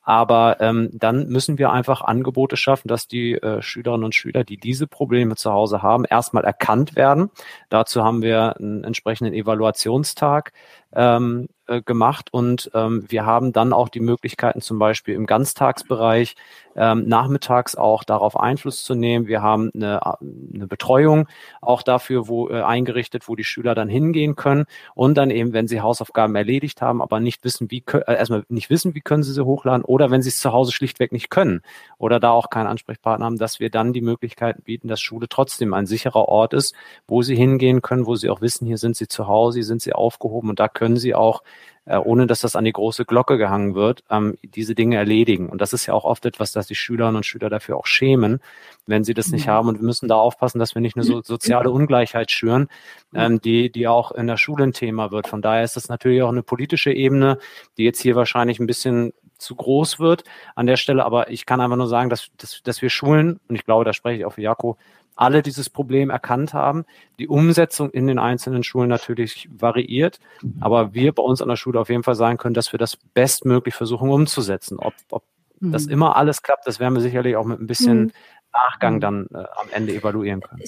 [0.03, 4.57] Aber ähm, dann müssen wir einfach Angebote schaffen, dass die äh, Schülerinnen und Schüler, die
[4.57, 7.31] diese Probleme zu Hause haben, erstmal erkannt werden.
[7.69, 10.53] Dazu haben wir einen entsprechenden Evaluationstag
[10.93, 16.35] ähm, äh, gemacht und ähm, wir haben dann auch die Möglichkeiten zum Beispiel im Ganztagsbereich
[16.75, 19.27] ähm, nachmittags auch darauf Einfluss zu nehmen.
[19.27, 21.27] Wir haben eine, eine Betreuung
[21.61, 25.67] auch dafür, wo äh, eingerichtet, wo die Schüler dann hingehen können und dann eben, wenn
[25.67, 29.33] sie Hausaufgaben erledigt haben, aber nicht wissen, wie äh, erstmal nicht wissen, wie können sie
[29.33, 31.61] sie hochladen oder wenn sie es zu Hause schlichtweg nicht können
[31.99, 35.75] oder da auch keinen Ansprechpartner haben, dass wir dann die Möglichkeiten bieten, dass Schule trotzdem
[35.75, 36.73] ein sicherer Ort ist,
[37.07, 39.83] wo sie hingehen können, wo sie auch wissen, hier sind sie zu Hause, hier sind
[39.83, 41.43] sie aufgehoben und da können sie auch
[41.89, 45.49] äh, ohne dass das an die große Glocke gehangen wird, ähm, diese Dinge erledigen.
[45.49, 48.41] Und das ist ja auch oft etwas, dass die Schülerinnen und Schüler dafür auch schämen,
[48.85, 49.51] wenn sie das nicht mhm.
[49.51, 49.67] haben.
[49.69, 52.67] Und wir müssen da aufpassen, dass wir nicht eine so soziale Ungleichheit schüren,
[53.15, 55.27] ähm, die, die auch in der Schule ein Thema wird.
[55.27, 57.39] Von daher ist das natürlich auch eine politische Ebene,
[57.77, 61.03] die jetzt hier wahrscheinlich ein bisschen zu groß wird an der Stelle.
[61.03, 63.93] Aber ich kann einfach nur sagen, dass, dass, dass wir Schulen, und ich glaube, da
[63.93, 64.77] spreche ich auch für Jako,
[65.19, 66.85] alle dieses Problem erkannt haben.
[67.19, 70.19] Die Umsetzung in den einzelnen Schulen natürlich variiert,
[70.61, 72.95] aber wir bei uns an der Schule auf jeden Fall sagen können, dass wir das
[72.95, 74.79] bestmöglich versuchen umzusetzen.
[74.79, 75.23] Ob, ob
[75.59, 75.73] mhm.
[75.73, 78.11] das immer alles klappt, das werden wir sicherlich auch mit ein bisschen mhm.
[78.53, 80.63] Nachgang dann äh, am Ende evaluieren können.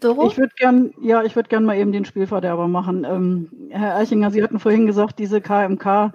[0.00, 0.28] Doro?
[0.28, 3.04] Ich würde gern, ja, ich würde gern mal eben den Spielverderber machen.
[3.04, 6.10] Ähm, Herr Eichinger, Sie hatten vorhin gesagt, diese KMK äh,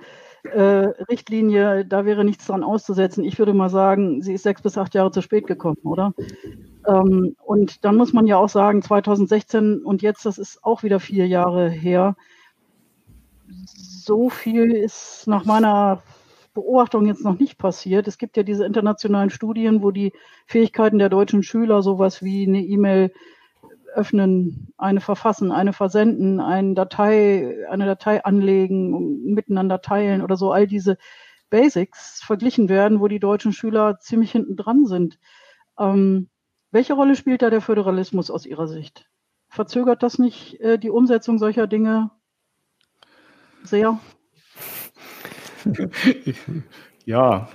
[0.50, 3.24] Richtlinie, da wäre nichts dran auszusetzen.
[3.24, 6.14] Ich würde mal sagen, sie ist sechs bis acht Jahre zu spät gekommen, oder?
[6.88, 11.00] Ähm, und dann muss man ja auch sagen, 2016 und jetzt, das ist auch wieder
[11.00, 12.16] vier Jahre her.
[13.68, 16.02] So viel ist nach meiner
[16.54, 18.08] Beobachtung jetzt noch nicht passiert.
[18.08, 20.14] Es gibt ja diese internationalen Studien, wo die
[20.48, 23.12] Fähigkeiten der deutschen Schüler sowas wie eine E-Mail
[23.96, 30.68] öffnen, eine verfassen, eine versenden, eine Datei, eine Datei anlegen, miteinander teilen oder so, all
[30.68, 30.98] diese
[31.50, 35.20] Basics verglichen werden, wo die deutschen Schüler ziemlich hinten dran sind.
[35.80, 36.30] Ähm,
[36.72, 39.10] welche Rolle spielt da der Föderalismus aus Ihrer Sicht?
[39.48, 42.12] Verzögert das nicht äh, die Umsetzung solcher Dinge
[43.64, 44.00] sehr?
[47.08, 47.50] Ja,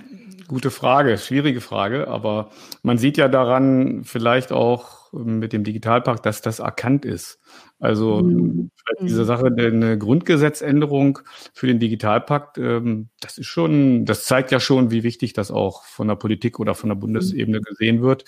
[0.47, 2.51] gute Frage, schwierige Frage, aber
[2.83, 7.39] man sieht ja daran vielleicht auch mit dem Digitalpakt, dass das erkannt ist.
[7.79, 8.71] Also mhm.
[9.01, 11.19] diese Sache, eine Grundgesetzänderung
[11.53, 15.83] für den Digitalpakt, ähm, das ist schon, das zeigt ja schon, wie wichtig das auch
[15.83, 18.25] von der Politik oder von der Bundesebene gesehen wird.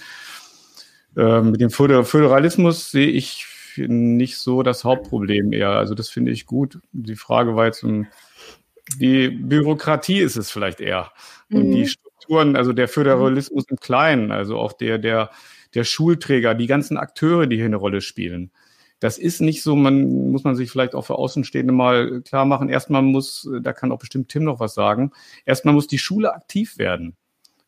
[1.16, 3.46] Ähm, mit dem Föderalismus sehe ich
[3.78, 5.70] nicht so das Hauptproblem eher.
[5.70, 6.80] Also das finde ich gut.
[6.92, 7.86] Die Frage war jetzt,
[9.00, 11.12] die Bürokratie ist es vielleicht eher.
[11.52, 11.72] Und mhm.
[11.72, 15.30] die Strukturen, also der Föderalismus im Kleinen, also auch der, der,
[15.76, 18.52] der Schulträger, die ganzen Akteure, die hier eine Rolle spielen.
[19.00, 22.70] Das ist nicht so, man muss man sich vielleicht auch für Außenstehende mal klar machen.
[22.70, 25.12] Erstmal muss, da kann auch bestimmt Tim noch was sagen,
[25.46, 27.18] erstmal muss die Schule aktiv werden.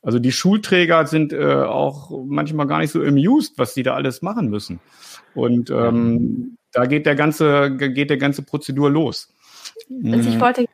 [0.02, 4.22] Also die Schulträger sind äh, auch manchmal gar nicht so amused, was die da alles
[4.22, 4.80] machen müssen.
[5.34, 9.34] Und ähm, da geht der ganze, geht der ganze Prozedur los.
[9.90, 10.42] Also ich mhm.
[10.42, 10.66] wollte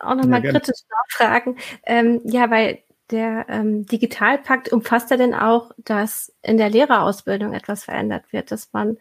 [0.00, 1.56] auch nochmal ja, kritisch nachfragen.
[1.84, 2.78] Ähm, ja, weil
[3.10, 8.72] der ähm, Digitalpakt umfasst ja denn auch, dass in der Lehrerausbildung etwas verändert wird, dass
[8.72, 8.98] man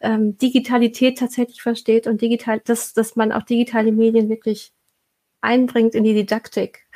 [0.00, 4.72] ähm, Digitalität tatsächlich versteht und digital, dass, dass man auch digitale Medien wirklich
[5.40, 6.86] einbringt in die Didaktik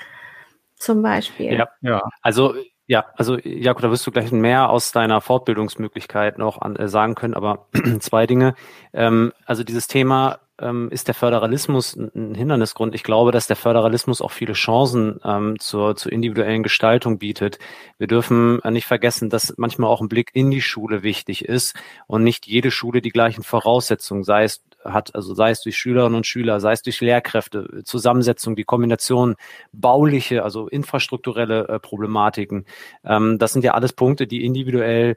[0.76, 1.52] zum Beispiel.
[1.52, 2.00] Ja, ja.
[2.22, 2.54] also
[2.88, 7.16] Ja, also Jakob, da wirst du gleich mehr aus deiner Fortbildungsmöglichkeit noch an, äh, sagen
[7.16, 7.66] können, aber
[8.00, 8.54] zwei Dinge.
[8.92, 12.94] Ähm, also dieses Thema ähm, ist der Föderalismus ein Hindernisgrund.
[12.94, 17.58] Ich glaube, dass der Föderalismus auch viele Chancen ähm, zur, zur individuellen Gestaltung bietet.
[17.98, 21.76] Wir dürfen äh, nicht vergessen, dass manchmal auch ein Blick in die Schule wichtig ist
[22.06, 26.16] und nicht jede Schule die gleichen Voraussetzungen, sei es hat, also sei es durch Schülerinnen
[26.16, 29.36] und Schüler, sei es durch Lehrkräfte, Zusammensetzung, die Kombination,
[29.72, 32.66] bauliche, also infrastrukturelle äh, Problematiken.
[33.04, 35.16] Ähm, das sind ja alles Punkte, die individuell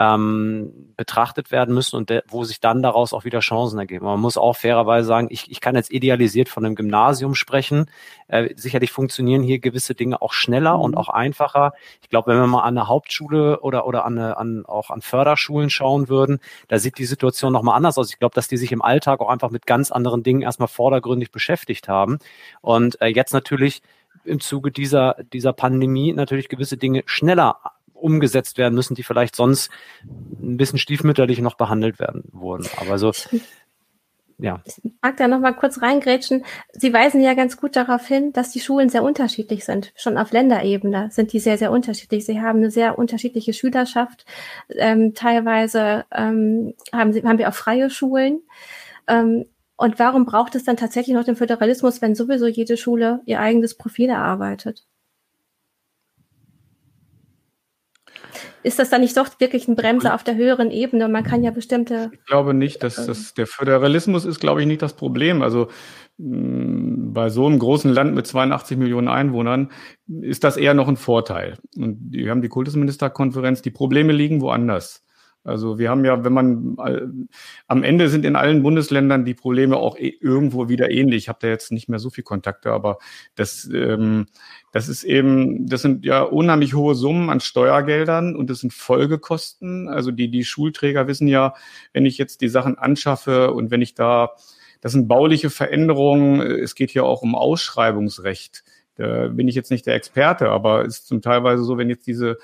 [0.00, 4.06] ähm, betrachtet werden müssen und wo sich dann daraus auch wieder Chancen ergeben.
[4.06, 7.84] Man muss auch fairerweise sagen, ich, ich kann jetzt idealisiert von einem Gymnasium sprechen.
[8.26, 10.84] Äh, sicherlich funktionieren hier gewisse Dinge auch schneller mhm.
[10.84, 11.74] und auch einfacher.
[12.00, 15.02] Ich glaube, wenn wir mal an eine Hauptschule oder, oder an, eine, an auch an
[15.02, 18.10] Förderschulen schauen würden, da sieht die Situation nochmal anders aus.
[18.10, 21.30] Ich glaube, dass die sich im Alltag auch einfach mit ganz anderen Dingen erstmal vordergründig
[21.30, 22.20] beschäftigt haben.
[22.62, 23.82] Und äh, jetzt natürlich
[24.24, 27.56] im Zuge dieser, dieser Pandemie natürlich gewisse Dinge schneller
[28.02, 29.70] umgesetzt werden müssen, die vielleicht sonst
[30.04, 32.66] ein bisschen stiefmütterlich noch behandelt werden wurden.
[32.76, 33.12] Aber so,
[34.38, 34.62] ja.
[34.64, 36.44] Ich mag da noch mal kurz reingrätschen.
[36.72, 39.92] Sie weisen ja ganz gut darauf hin, dass die Schulen sehr unterschiedlich sind.
[39.96, 42.24] Schon auf Länderebene sind die sehr, sehr unterschiedlich.
[42.24, 44.24] Sie haben eine sehr unterschiedliche Schülerschaft.
[44.70, 48.40] Ähm, teilweise ähm, haben, sie, haben wir auch freie Schulen.
[49.06, 53.40] Ähm, und warum braucht es dann tatsächlich noch den Föderalismus, wenn sowieso jede Schule ihr
[53.40, 54.84] eigenes Profil erarbeitet?
[58.62, 61.08] Ist das dann nicht doch wirklich ein Bremser auf der höheren Ebene?
[61.08, 62.10] Man kann ja bestimmte.
[62.12, 65.42] Ich glaube nicht, dass das der Föderalismus ist, glaube ich, nicht das Problem.
[65.42, 65.68] Also
[66.18, 69.70] mm, bei so einem großen Land mit 82 Millionen Einwohnern
[70.20, 71.58] ist das eher noch ein Vorteil.
[71.76, 75.04] Und wir haben die Kultusministerkonferenz, die Probleme liegen woanders.
[75.42, 77.06] Also wir haben ja, wenn man äh,
[77.66, 81.24] am Ende sind in allen Bundesländern die Probleme auch e irgendwo wieder ähnlich.
[81.24, 82.98] Ich habe da jetzt nicht mehr so viel Kontakte, aber
[83.36, 84.26] das, ähm,
[84.70, 89.88] das ist eben, das sind ja unheimlich hohe Summen an Steuergeldern und das sind Folgekosten.
[89.88, 91.54] Also die, die Schulträger wissen ja,
[91.94, 94.32] wenn ich jetzt die Sachen anschaffe und wenn ich da,
[94.82, 98.62] das sind bauliche Veränderungen, es geht hier auch um Ausschreibungsrecht.
[98.96, 102.06] Da bin ich jetzt nicht der Experte, aber es ist zum Teilweise so, wenn jetzt
[102.06, 102.36] diese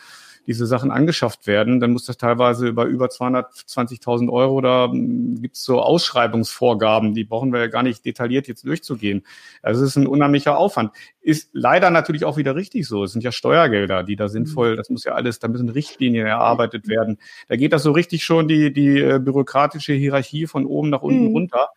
[0.47, 5.57] diese Sachen angeschafft werden, dann muss das teilweise über über 220.000 Euro, da hm, gibt
[5.57, 9.25] es so Ausschreibungsvorgaben, die brauchen wir ja gar nicht detailliert jetzt durchzugehen.
[9.63, 10.93] Also es ist ein unheimlicher Aufwand.
[11.21, 13.05] Ist leider natürlich auch wieder richtig so.
[13.05, 14.77] Es sind ja Steuergelder, die da sinnvoll, mhm.
[14.77, 17.19] das muss ja alles, da müssen Richtlinien erarbeitet werden.
[17.49, 21.29] Da geht das so richtig schon die, die äh, bürokratische Hierarchie von oben nach unten
[21.29, 21.33] mhm.
[21.33, 21.71] runter.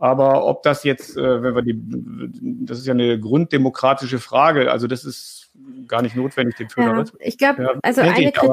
[0.00, 1.78] Aber ob das jetzt, äh, wenn wir die,
[2.64, 5.50] das ist ja eine grunddemokratische Frage, also das ist
[5.86, 7.20] gar nicht notwendig, den Föderalismus.
[7.20, 8.50] Ja, ich glaube, ja, also eine, ich, Kritik,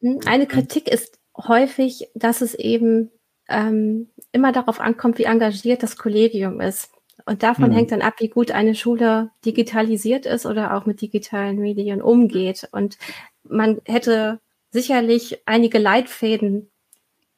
[0.00, 3.10] hm, eine Kritik ist häufig, dass es eben
[3.46, 6.90] ähm, immer darauf ankommt, wie engagiert das Kollegium ist.
[7.26, 7.74] Und davon mhm.
[7.74, 12.68] hängt dann ab, wie gut eine Schule digitalisiert ist oder auch mit digitalen Medien umgeht.
[12.72, 12.96] Und
[13.42, 16.70] man hätte sicherlich einige Leitfäden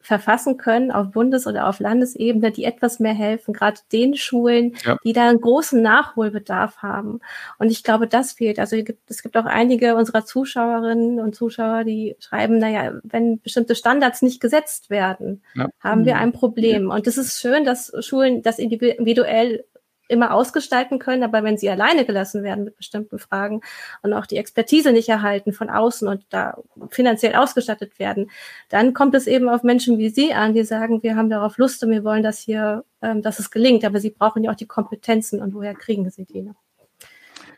[0.00, 4.96] verfassen können auf Bundes- oder auf Landesebene, die etwas mehr helfen, gerade den Schulen, ja.
[5.04, 7.20] die da einen großen Nachholbedarf haben.
[7.58, 8.58] Und ich glaube, das fehlt.
[8.58, 14.22] Also es gibt auch einige unserer Zuschauerinnen und Zuschauer, die schreiben, naja, wenn bestimmte Standards
[14.22, 15.68] nicht gesetzt werden, ja.
[15.80, 16.90] haben wir ein Problem.
[16.90, 19.64] Und es ist schön, dass Schulen das individuell
[20.09, 23.61] immer ausgestalten können, aber wenn sie alleine gelassen werden mit bestimmten Fragen
[24.03, 26.59] und auch die Expertise nicht erhalten von außen und da
[26.90, 28.31] finanziell ausgestattet werden,
[28.68, 31.83] dann kommt es eben auf Menschen wie Sie an, die sagen, wir haben darauf Lust
[31.85, 34.66] und wir wollen, dass hier, ähm, dass es gelingt, aber sie brauchen ja auch die
[34.66, 36.42] Kompetenzen und woher kriegen sie die?
[36.42, 36.55] Ne?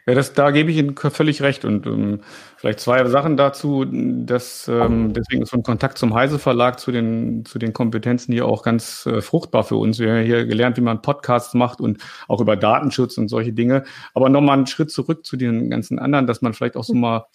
[0.07, 1.65] Ja, das, da gebe ich Ihnen völlig recht.
[1.65, 2.21] Und ähm,
[2.57, 3.85] vielleicht zwei Sachen dazu.
[3.85, 8.33] Dass, ähm, deswegen ist so ein Kontakt zum Heise Verlag zu den, zu den Kompetenzen
[8.33, 9.99] hier auch ganz äh, fruchtbar für uns.
[9.99, 13.85] Wir haben hier gelernt, wie man Podcasts macht und auch über Datenschutz und solche Dinge.
[14.15, 17.27] Aber nochmal einen Schritt zurück zu den ganzen anderen, dass man vielleicht auch so mal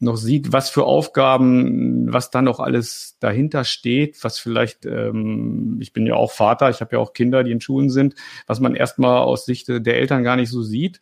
[0.00, 5.92] noch sieht, was für Aufgaben, was da noch alles dahinter steht, was vielleicht, ähm, ich
[5.92, 8.14] bin ja auch Vater, ich habe ja auch Kinder, die in Schulen sind,
[8.46, 11.00] was man erstmal aus Sicht der Eltern gar nicht so sieht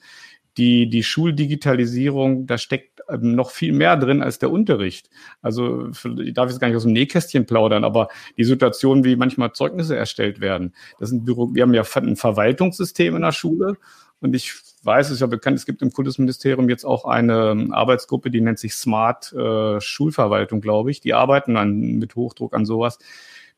[0.57, 5.09] die, die Schuldigitalisierung, da steckt ähm, noch viel mehr drin als der Unterricht.
[5.41, 9.53] Also ich darf jetzt gar nicht aus dem Nähkästchen plaudern, aber die Situation, wie manchmal
[9.53, 13.77] Zeugnisse erstellt werden, das sind Büro, wir haben ja ein Verwaltungssystem in der Schule
[14.21, 17.73] und ich weiß, es ist ja bekannt, es gibt im Kultusministerium jetzt auch eine ähm,
[17.73, 21.01] Arbeitsgruppe, die nennt sich Smart äh, Schulverwaltung, glaube ich.
[21.01, 22.99] Die arbeiten dann mit Hochdruck an sowas.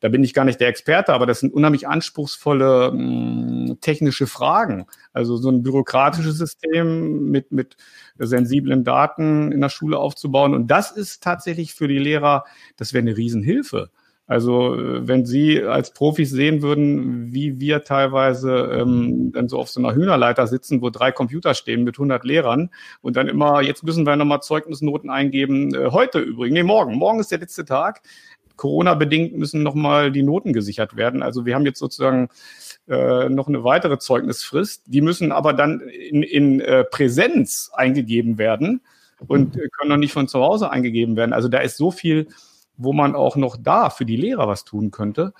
[0.05, 4.27] Da bin ich gar nicht der Experte, aber das sind unheimlich anspruchsvolle mh, hm, technische
[4.27, 4.85] Fragen.
[5.13, 7.75] Also so ein bürokratisches System mit, mit
[8.19, 10.53] sensiblen Daten in der Schule aufzubauen.
[10.53, 12.43] Und das ist tatsächlich für die Lehrer,
[12.77, 13.89] das wäre eine Riesenhilfe.
[14.27, 19.79] Also wenn Sie als Profis sehen würden, wie wir teilweise ähm, dann so auf so
[19.79, 24.05] einer Hühnerleiter sitzen, wo drei Computer stehen mit 100 Lehrern und dann immer, jetzt müssen
[24.05, 28.01] wir nochmal Zeugnisnoten eingeben, äh, heute übrigens, nee, morgen, morgen ist der letzte Tag.
[28.57, 31.23] Corona-bedingt müssen nochmal die Noten gesichert werden.
[31.23, 32.29] Also wir haben jetzt sozusagen
[32.87, 34.83] äh, noch eine weitere Zeugnisfrist.
[34.85, 38.81] Die müssen aber dann in, in äh, Präsenz eingegeben werden
[39.27, 41.33] und können noch nicht von zu Hause eingegeben werden.
[41.33, 42.27] Also da ist so viel
[42.77, 45.33] wo man auch noch da für die Lehrer was tun könnte,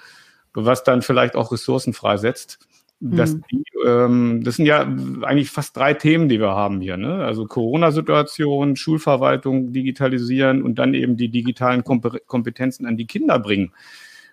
[0.54, 2.60] was dann vielleicht auch Ressourcen freisetzt.
[3.00, 3.44] Das, mhm.
[3.52, 4.82] die, ähm, das sind ja
[5.22, 6.98] eigentlich fast drei Themen, die wir haben hier.
[6.98, 7.24] Ne?
[7.24, 13.74] Also Corona-Situation, Schulverwaltung digitalisieren und dann eben die digitalen Kompetenzen an die Kinder bringen.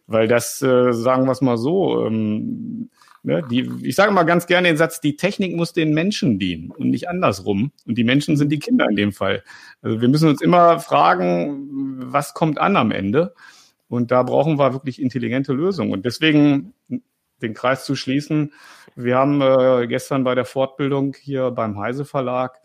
[0.07, 2.91] Weil das, äh, sagen wir es mal so, ähm,
[3.25, 6.73] Ne, die, ich sage mal ganz gerne den Satz, die Technik muss den Menschen dienen
[6.73, 7.71] und nicht andersrum.
[7.87, 9.45] Und die Menschen sind die Kinder in dem Fall.
[9.81, 13.33] Also wir müssen uns immer fragen, was kommt an am Ende?
[13.89, 15.93] Und da brauchen wir wirklich intelligente Lösungen.
[15.93, 16.73] Und deswegen
[17.43, 18.53] den Kreis zu schließen.
[18.95, 22.61] Wir haben äh, gestern bei der Fortbildung hier beim Heise Verlag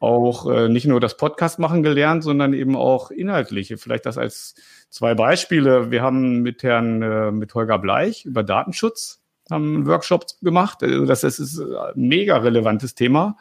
[0.00, 3.78] auch äh, nicht nur das Podcast machen gelernt, sondern eben auch inhaltliche.
[3.78, 4.56] Vielleicht das als
[4.90, 5.92] zwei Beispiele.
[5.92, 10.82] Wir haben mit Herrn, äh, mit Holger Bleich über Datenschutz haben Workshops gemacht.
[10.82, 13.36] Also das ist ein mega relevantes Thema.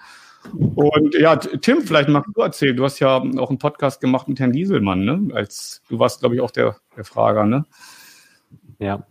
[0.75, 2.75] Und ja, Tim, vielleicht magst du erzählen.
[2.75, 5.33] Du hast ja auch einen Podcast gemacht mit Herrn Gieselmann, ne?
[5.35, 7.65] Als du warst, glaube ich, auch der, der Frager, ne?
[8.79, 9.05] Ja,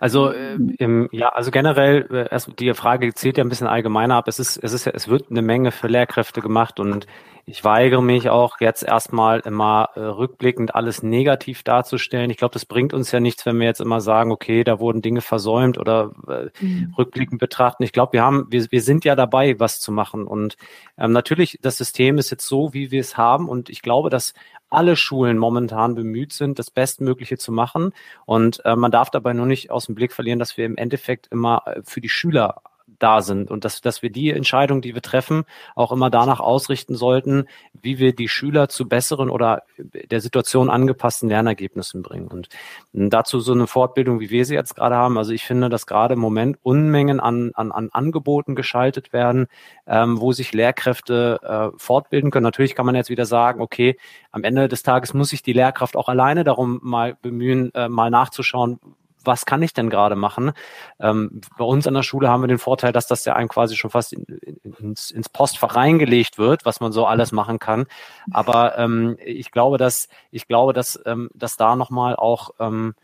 [0.00, 4.16] also äh, im, ja, also generell äh, erst die Frage zählt ja ein bisschen allgemeiner
[4.16, 4.28] ab.
[4.28, 7.06] Es ist, es ist, es wird eine Menge für Lehrkräfte gemacht und
[7.44, 12.30] ich weigere mich auch jetzt erstmal immer äh, rückblickend alles negativ darzustellen.
[12.30, 15.02] Ich glaube, das bringt uns ja nichts, wenn wir jetzt immer sagen, okay, da wurden
[15.02, 16.94] Dinge versäumt oder äh, mhm.
[16.96, 17.82] rückblickend betrachten.
[17.82, 20.24] Ich glaube, wir haben, wir, wir sind ja dabei, was zu machen.
[20.24, 20.56] Und
[20.96, 23.48] ähm, natürlich, das System ist jetzt so, wie wir es haben.
[23.48, 24.34] Und ich glaube, dass
[24.72, 27.92] alle Schulen momentan bemüht sind, das Bestmögliche zu machen.
[28.26, 31.28] Und äh, man darf dabei nur nicht aus dem Blick verlieren, dass wir im Endeffekt
[31.30, 32.62] immer äh, für die Schüler
[33.02, 36.94] da sind und dass, dass wir die Entscheidung, die wir treffen, auch immer danach ausrichten
[36.94, 42.28] sollten, wie wir die Schüler zu besseren oder der Situation angepassten Lernergebnissen bringen.
[42.28, 42.48] Und
[42.92, 45.18] dazu so eine Fortbildung, wie wir sie jetzt gerade haben.
[45.18, 49.46] Also ich finde, dass gerade im Moment Unmengen an, an, an Angeboten geschaltet werden,
[49.86, 52.44] ähm, wo sich Lehrkräfte äh, fortbilden können.
[52.44, 53.96] Natürlich kann man jetzt wieder sagen, okay,
[54.30, 58.10] am Ende des Tages muss sich die Lehrkraft auch alleine darum mal bemühen, äh, mal
[58.10, 58.78] nachzuschauen,
[59.24, 60.52] was kann ich denn gerade machen?
[61.00, 63.76] Ähm, bei uns an der Schule haben wir den Vorteil, dass das ja einem quasi
[63.76, 67.86] schon fast in, in, ins, ins Postfach reingelegt wird, was man so alles machen kann.
[68.30, 72.94] Aber ähm, ich glaube, dass ich glaube, dass, ähm, dass da nochmal auch ähm,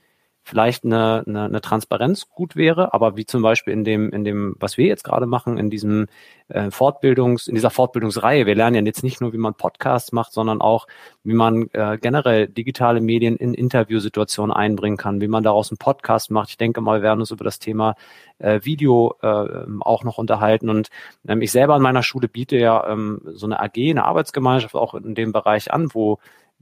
[0.49, 4.57] vielleicht eine, eine, eine Transparenz gut wäre, aber wie zum Beispiel in dem, in dem,
[4.59, 6.07] was wir jetzt gerade machen, in diesem
[6.49, 8.47] äh, Fortbildungs, in dieser Fortbildungsreihe.
[8.47, 10.87] Wir lernen ja jetzt nicht nur, wie man Podcasts macht, sondern auch,
[11.23, 16.31] wie man äh, generell digitale Medien in Interviewsituationen einbringen kann, wie man daraus einen Podcast
[16.31, 16.49] macht.
[16.49, 17.95] Ich denke mal, wir werden uns über das Thema
[18.39, 20.71] äh, Video äh, auch noch unterhalten.
[20.71, 20.89] Und
[21.27, 24.95] ähm, ich selber an meiner Schule biete ja ähm, so eine AG, eine Arbeitsgemeinschaft auch
[24.95, 26.19] in dem Bereich an, wo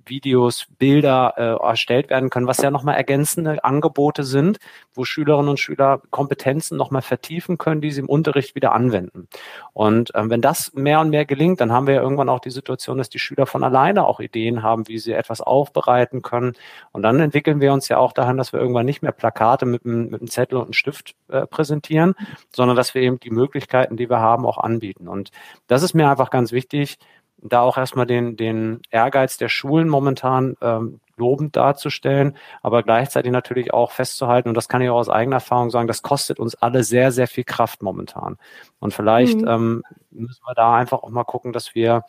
[0.09, 4.59] Videos, Bilder äh, erstellt werden können, was ja nochmal ergänzende Angebote sind,
[4.95, 9.29] wo Schülerinnen und Schüler Kompetenzen nochmal vertiefen können, die sie im Unterricht wieder anwenden.
[9.73, 12.51] Und ähm, wenn das mehr und mehr gelingt, dann haben wir ja irgendwann auch die
[12.51, 16.55] Situation, dass die Schüler von alleine auch Ideen haben, wie sie etwas aufbereiten können.
[16.93, 19.85] Und dann entwickeln wir uns ja auch dahin, dass wir irgendwann nicht mehr Plakate mit
[19.85, 22.15] einem, mit einem Zettel und einem Stift äh, präsentieren,
[22.55, 25.09] sondern dass wir eben die Möglichkeiten, die wir haben, auch anbieten.
[25.09, 25.31] Und
[25.67, 26.99] das ist mir einfach ganz wichtig,
[27.39, 33.73] da auch erstmal den, den Ehrgeiz der Schulen momentan ähm, lobend darzustellen, aber gleichzeitig natürlich
[33.73, 36.85] auch festzuhalten, und das kann ich auch aus eigener Erfahrung sagen, das kostet uns alle
[36.85, 38.37] sehr, sehr viel Kraft momentan.
[38.79, 39.49] Und vielleicht mhm.
[39.49, 42.05] ähm, müssen wir da einfach auch mal gucken, dass wir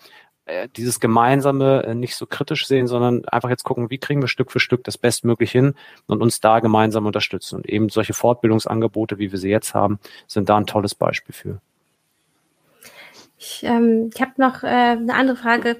[0.45, 4.27] äh, dieses Gemeinsame äh, nicht so kritisch sehen, sondern einfach jetzt gucken, wie kriegen wir
[4.27, 5.75] Stück für Stück das bestmöglich hin
[6.07, 7.57] und uns da gemeinsam unterstützen.
[7.57, 11.61] Und eben solche Fortbildungsangebote, wie wir sie jetzt haben, sind da ein tolles Beispiel für.
[13.37, 15.77] Ich, ähm, ich habe noch äh, eine andere Frage.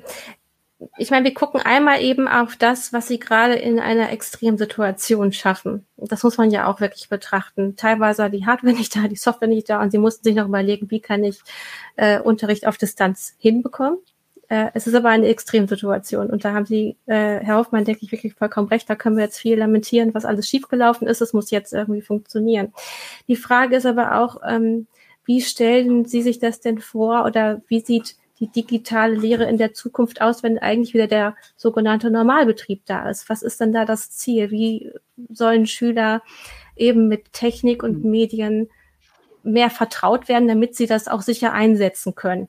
[0.97, 5.87] Ich meine, wir gucken einmal eben auf das, was sie gerade in einer Extremsituation schaffen.
[5.97, 7.75] Das muss man ja auch wirklich betrachten.
[7.75, 10.47] Teilweise war die Hardware nicht da, die Software nicht da und sie mussten sich noch
[10.47, 11.41] überlegen, wie kann ich
[11.95, 13.97] äh, Unterricht auf Distanz hinbekommen.
[14.49, 18.11] Äh, es ist aber eine Extremsituation und da haben Sie, äh, Herr Hoffmann, denke ich,
[18.11, 18.89] wirklich vollkommen recht.
[18.89, 21.21] Da können wir jetzt viel lamentieren, was alles schiefgelaufen ist.
[21.21, 22.73] Es muss jetzt irgendwie funktionieren.
[23.27, 24.87] Die Frage ist aber auch, ähm,
[25.27, 29.73] wie stellen Sie sich das denn vor oder wie sieht die digitale Lehre in der
[29.73, 33.29] Zukunft aus, wenn eigentlich wieder der sogenannte Normalbetrieb da ist?
[33.29, 34.51] Was ist denn da das Ziel?
[34.51, 34.91] Wie
[35.29, 36.23] sollen Schüler
[36.75, 38.11] eben mit Technik und mhm.
[38.11, 38.69] Medien
[39.43, 42.47] mehr vertraut werden, damit sie das auch sicher einsetzen können?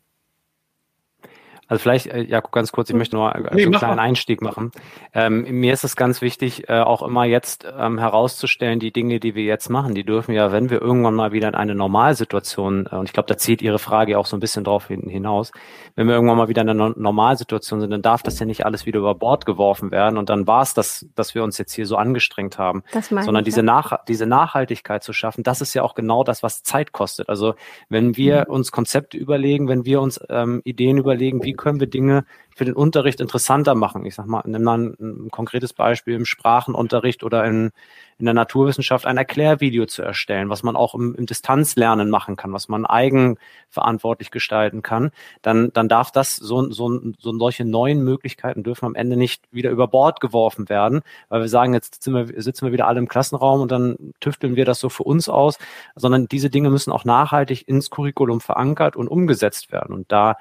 [1.68, 4.02] Also vielleicht, äh, ja, ganz kurz, ich möchte nur nee, so einen kleinen mal.
[4.02, 4.72] Einstieg machen.
[5.12, 9.34] Ähm, mir ist es ganz wichtig, äh, auch immer jetzt ähm, herauszustellen, die Dinge, die
[9.34, 12.96] wir jetzt machen, die dürfen ja, wenn wir irgendwann mal wieder in eine Normalsituation, äh,
[12.96, 15.52] und ich glaube, da zieht Ihre Frage auch so ein bisschen drauf hinaus,
[15.94, 18.86] wenn wir irgendwann mal wieder in einer Normalsituation sind, dann darf das ja nicht alles
[18.86, 21.86] wieder über Bord geworfen werden und dann war es das, dass wir uns jetzt hier
[21.86, 26.24] so angestrengt haben, sondern diese, Nach diese Nachhaltigkeit zu schaffen, das ist ja auch genau
[26.24, 27.28] das, was Zeit kostet.
[27.28, 27.54] Also
[27.88, 28.54] wenn wir mhm.
[28.54, 32.24] uns Konzepte überlegen, wenn wir uns ähm, Ideen überlegen, wie können wir Dinge
[32.58, 34.04] für den Unterricht interessanter machen.
[34.04, 37.70] Ich sag mal, nimm mal ein, ein konkretes Beispiel im Sprachenunterricht oder in,
[38.18, 42.52] in der Naturwissenschaft ein Erklärvideo zu erstellen, was man auch im, im Distanzlernen machen kann,
[42.52, 48.64] was man eigenverantwortlich gestalten kann, dann, dann darf das so, so, so solche neuen Möglichkeiten
[48.64, 52.42] dürfen am Ende nicht wieder über Bord geworfen werden, weil wir sagen, jetzt sind wir,
[52.42, 55.58] sitzen wir wieder alle im Klassenraum und dann tüfteln wir das so für uns aus,
[55.94, 59.94] sondern diese Dinge müssen auch nachhaltig ins Curriculum verankert und umgesetzt werden.
[59.94, 60.36] Und da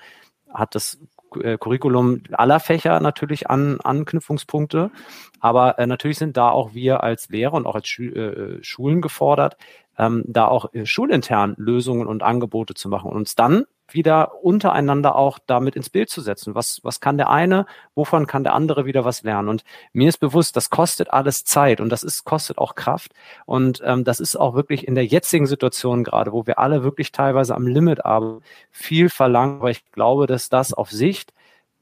[0.54, 1.00] hat das
[1.42, 4.92] äh, Curriculum aller Fächer natürlich an Anknüpfungspunkte,
[5.40, 9.02] aber äh, natürlich sind da auch wir als Lehrer und auch als Schu äh, Schulen
[9.02, 9.58] gefordert,
[9.98, 15.16] ähm, da auch äh, schulintern Lösungen und Angebote zu machen und uns dann wieder untereinander
[15.16, 16.56] auch damit ins Bild zu setzen.
[16.56, 17.66] Was, was kann der eine,
[17.96, 19.50] wovon kann der andere wieder was lernen?
[19.50, 19.64] Und
[19.94, 23.14] mir ist bewusst, das kostet alles Zeit und das ist, kostet auch Kraft.
[23.46, 27.12] Und ähm, das ist auch wirklich in der jetzigen Situation gerade, wo wir alle wirklich
[27.12, 31.34] teilweise am Limit arbeiten, viel verlangen, weil ich glaube, dass das auf Sicht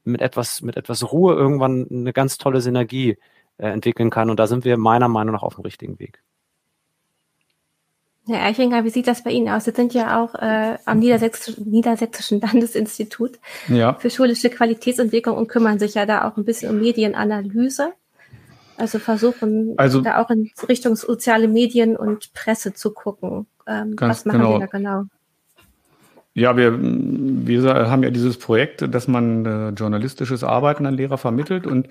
[0.04, 3.18] mit etwas, mit etwas Ruhe irgendwann eine ganz tolle Synergie
[3.58, 4.30] äh, entwickeln kann.
[4.30, 6.22] Und da sind wir meiner Meinung nach auf dem richtigen Weg.
[8.28, 9.64] Herr Eichinger, wie sieht das bei Ihnen aus?
[9.64, 13.94] Sie sind ja auch äh, am Niedersächsischen, Niedersächsischen Landesinstitut ja.
[13.94, 17.92] für schulische Qualitätsentwicklung und kümmern sich ja da auch ein bisschen um Medienanalyse.
[18.76, 23.46] Also versuchen also, da auch in Richtung soziale Medien und Presse zu gucken.
[23.66, 24.54] Ähm, was machen genau.
[24.54, 25.04] wir da genau?
[26.34, 31.66] Ja, wir, wir haben ja dieses Projekt, dass man äh, journalistisches Arbeiten an Lehrer vermittelt
[31.66, 31.88] und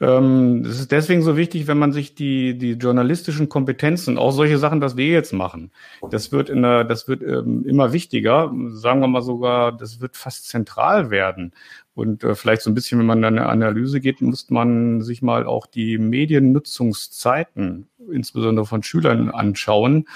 [0.00, 4.58] ähm, es ist deswegen so wichtig, wenn man sich die, die journalistischen Kompetenzen, auch solche
[4.58, 5.70] Sachen, was wir jetzt machen,
[6.10, 10.16] das wird in der, das wird ähm, immer wichtiger, sagen wir mal sogar, das wird
[10.16, 11.52] fast zentral werden.
[11.94, 15.20] Und äh, vielleicht so ein bisschen, wenn man in eine Analyse geht, muss man sich
[15.20, 20.06] mal auch die Mediennutzungszeiten, insbesondere von Schülern, anschauen.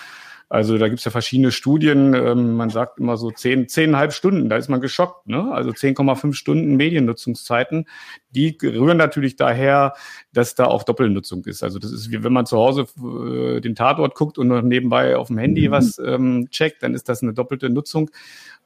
[0.48, 2.14] Also da gibt's ja verschiedene Studien.
[2.14, 5.26] Ähm, man sagt immer so zehn, zehneinhalb Stunden, da ist man geschockt.
[5.26, 5.50] Ne?
[5.52, 7.86] Also 10,5 Stunden Mediennutzungszeiten.
[8.30, 9.94] Die rühren natürlich daher,
[10.32, 11.64] dass da auch Doppelnutzung ist.
[11.64, 15.16] Also das ist wie wenn man zu Hause äh, den Tatort guckt und noch nebenbei
[15.16, 15.72] auf dem Handy mhm.
[15.72, 18.10] was ähm, checkt, dann ist das eine doppelte Nutzung.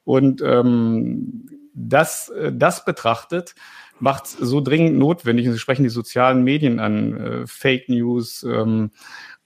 [0.05, 3.55] Und ähm, das, äh, das betrachtet,
[4.01, 8.43] macht es so dringend notwendig, und Sie sprechen die sozialen Medien an, äh, Fake News,
[8.43, 8.91] ähm,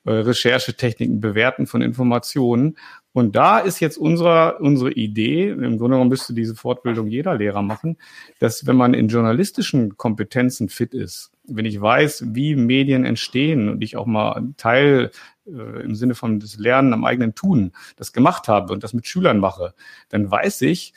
[0.05, 2.77] äh, Recherchetechniken, Bewerten von Informationen.
[3.13, 7.63] Und da ist jetzt unsere, unsere Idee, im Grunde genommen müsste diese Fortbildung jeder Lehrer
[7.63, 7.97] machen,
[8.39, 13.83] dass wenn man in journalistischen Kompetenzen fit ist, wenn ich weiß, wie Medien entstehen und
[13.83, 15.11] ich auch mal Teil
[15.47, 19.07] äh, im Sinne von das Lernen am eigenen Tun das gemacht habe und das mit
[19.07, 19.75] Schülern mache,
[20.09, 20.95] dann weiß ich,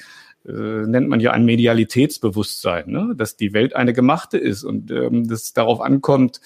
[0.52, 3.14] nennt man ja ein Medialitätsbewusstsein, ne?
[3.16, 6.42] dass die Welt eine gemachte ist und ähm, das darauf ankommt,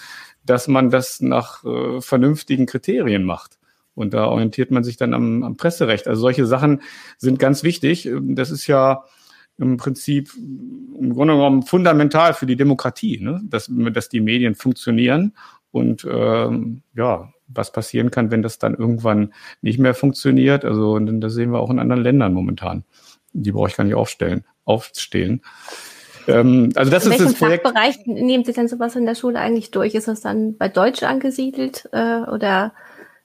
[0.46, 3.60] dass man das nach äh, vernünftigen Kriterien macht.
[3.94, 6.08] Und da orientiert man sich dann am, am Presserecht.
[6.08, 6.82] Also solche Sachen
[7.18, 8.10] sind ganz wichtig.
[8.22, 9.04] Das ist ja
[9.58, 13.42] im Prinzip im Grunde genommen fundamental für die Demokratie, ne?
[13.44, 15.34] dass, dass die Medien funktionieren
[15.72, 20.66] und ähm, ja, was passieren kann, wenn das dann irgendwann nicht mehr funktioniert.
[20.66, 22.86] Also das sehen wir auch in anderen Ländern momentan.
[23.34, 25.42] Die brauche ich gar nicht aufstellen, aufstehen.
[26.28, 27.64] Ähm, also das in ist welchem das Projekt.
[27.64, 29.96] Fachbereich nehmen Sie denn sowas in der Schule eigentlich durch?
[29.96, 32.74] Ist das dann bei Deutsch angesiedelt äh, oder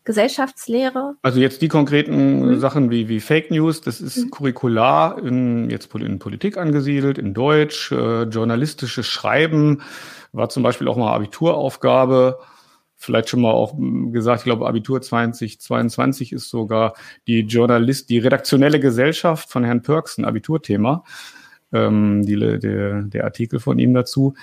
[0.04, 1.16] Gesellschaftslehre?
[1.22, 2.60] Also jetzt die konkreten mhm.
[2.60, 4.30] Sachen wie, wie Fake News, das ist mhm.
[4.30, 9.82] curricular in, jetzt in Politik angesiedelt, in Deutsch, äh, journalistisches Schreiben
[10.32, 12.38] war zum Beispiel auch mal Abituraufgabe.
[13.06, 13.74] Vielleicht schon mal auch
[14.10, 16.94] gesagt, ich glaube, Abitur 2022 ist sogar
[17.26, 21.04] die Journalist, die redaktionelle Gesellschaft von Herrn Pörksen, Abiturthema
[21.72, 24.34] ähm, die, der, der Artikel von ihm dazu.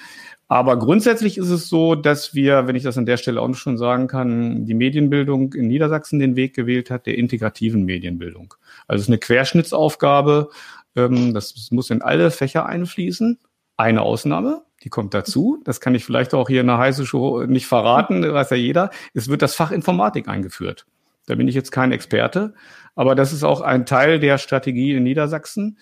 [0.47, 3.77] Aber grundsätzlich ist es so, dass wir, wenn ich das an der Stelle auch schon
[3.77, 8.53] sagen kann, die Medienbildung in Niedersachsen den Weg gewählt hat, der integrativen Medienbildung.
[8.87, 10.49] Also es ist eine Querschnittsaufgabe.
[10.95, 13.39] Ähm, das muss in alle Fächer einfließen.
[13.75, 15.61] Eine Ausnahme, die kommt dazu.
[15.63, 18.89] Das kann ich vielleicht auch hier in der heiße Show nicht verraten, weiß ja jeder.
[19.13, 20.85] Es wird das Fach Informatik eingeführt.
[21.25, 22.53] Da bin ich jetzt kein Experte,
[22.95, 25.77] aber das ist auch ein Teil der Strategie in Niedersachsen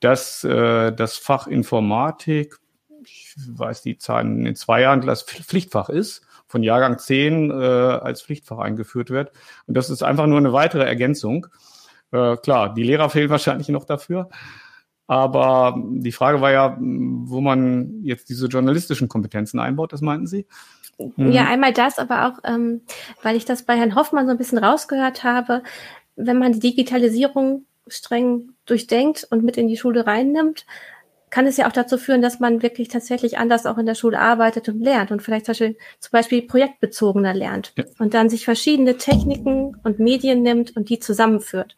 [0.00, 2.56] dass äh, das Fach Informatik,
[3.04, 8.22] ich weiß die Zahlen, in zwei Jahren das Pflichtfach ist, von Jahrgang 10 äh, als
[8.22, 9.32] Pflichtfach eingeführt wird.
[9.66, 11.46] Und das ist einfach nur eine weitere Ergänzung.
[12.12, 14.28] Äh, klar, die Lehrer fehlen wahrscheinlich noch dafür.
[15.06, 20.46] Aber die Frage war ja, wo man jetzt diese journalistischen Kompetenzen einbaut, das meinten Sie?
[20.98, 21.30] Mhm.
[21.30, 22.80] Ja, einmal das, aber auch, ähm,
[23.22, 25.62] weil ich das bei Herrn Hoffmann so ein bisschen rausgehört habe,
[26.16, 30.66] wenn man die Digitalisierung streng durchdenkt und mit in die Schule reinnimmt,
[31.30, 34.18] kann es ja auch dazu führen, dass man wirklich tatsächlich anders auch in der Schule
[34.18, 37.84] arbeitet und lernt und vielleicht zum Beispiel, zum Beispiel projektbezogener lernt ja.
[37.98, 41.76] und dann sich verschiedene Techniken und Medien nimmt und die zusammenführt.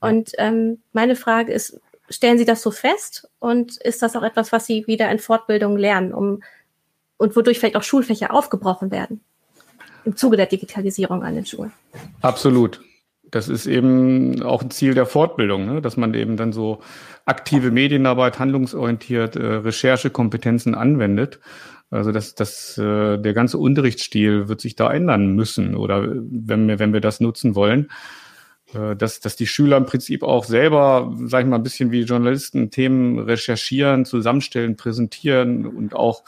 [0.00, 4.52] Und ähm, meine Frage ist, stellen Sie das so fest und ist das auch etwas,
[4.52, 6.42] was Sie wieder in Fortbildung lernen, um
[7.18, 9.20] und wodurch vielleicht auch Schulfächer aufgebrochen werden
[10.04, 11.72] im Zuge der Digitalisierung an den Schulen?
[12.22, 12.80] Absolut.
[13.30, 15.82] Das ist eben auch ein Ziel der Fortbildung, ne?
[15.82, 16.80] dass man eben dann so
[17.24, 21.40] aktive Medienarbeit, handlungsorientiert, äh, Recherchekompetenzen anwendet.
[21.90, 26.78] Also das, das, äh, der ganze Unterrichtsstil wird sich da ändern müssen oder wenn wir,
[26.78, 27.90] wenn wir das nutzen wollen.
[28.76, 32.02] Äh, dass, dass die Schüler im Prinzip auch selber, sag ich mal, ein bisschen wie
[32.02, 36.22] Journalisten Themen recherchieren, zusammenstellen, präsentieren und auch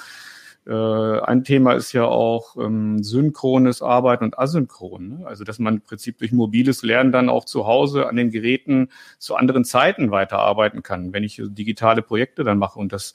[0.66, 5.08] äh, ein Thema ist ja auch ähm, synchrones Arbeiten und asynchron.
[5.08, 5.26] Ne?
[5.26, 8.90] Also dass man im Prinzip durch mobiles Lernen dann auch zu Hause an den Geräten
[9.18, 11.12] zu anderen Zeiten weiterarbeiten kann.
[11.12, 13.14] Wenn ich digitale Projekte dann mache und das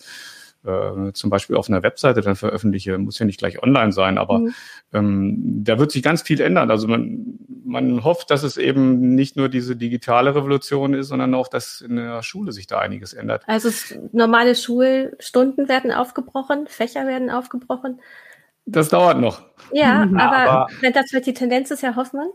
[0.65, 4.39] äh, zum Beispiel auf einer Webseite dann veröffentliche, muss ja nicht gleich online sein, aber
[4.39, 4.53] mhm.
[4.93, 6.71] ähm, da wird sich ganz viel ändern.
[6.71, 11.47] Also man, man hofft, dass es eben nicht nur diese digitale Revolution ist, sondern auch,
[11.47, 13.43] dass in der Schule sich da einiges ändert.
[13.47, 13.69] Also
[14.11, 17.99] normale Schulstunden werden aufgebrochen, Fächer werden aufgebrochen.
[18.65, 19.41] Das dauert noch.
[19.73, 22.29] Ja, aber, aber wenn das wird die Tendenz ist, Herr Hoffmann?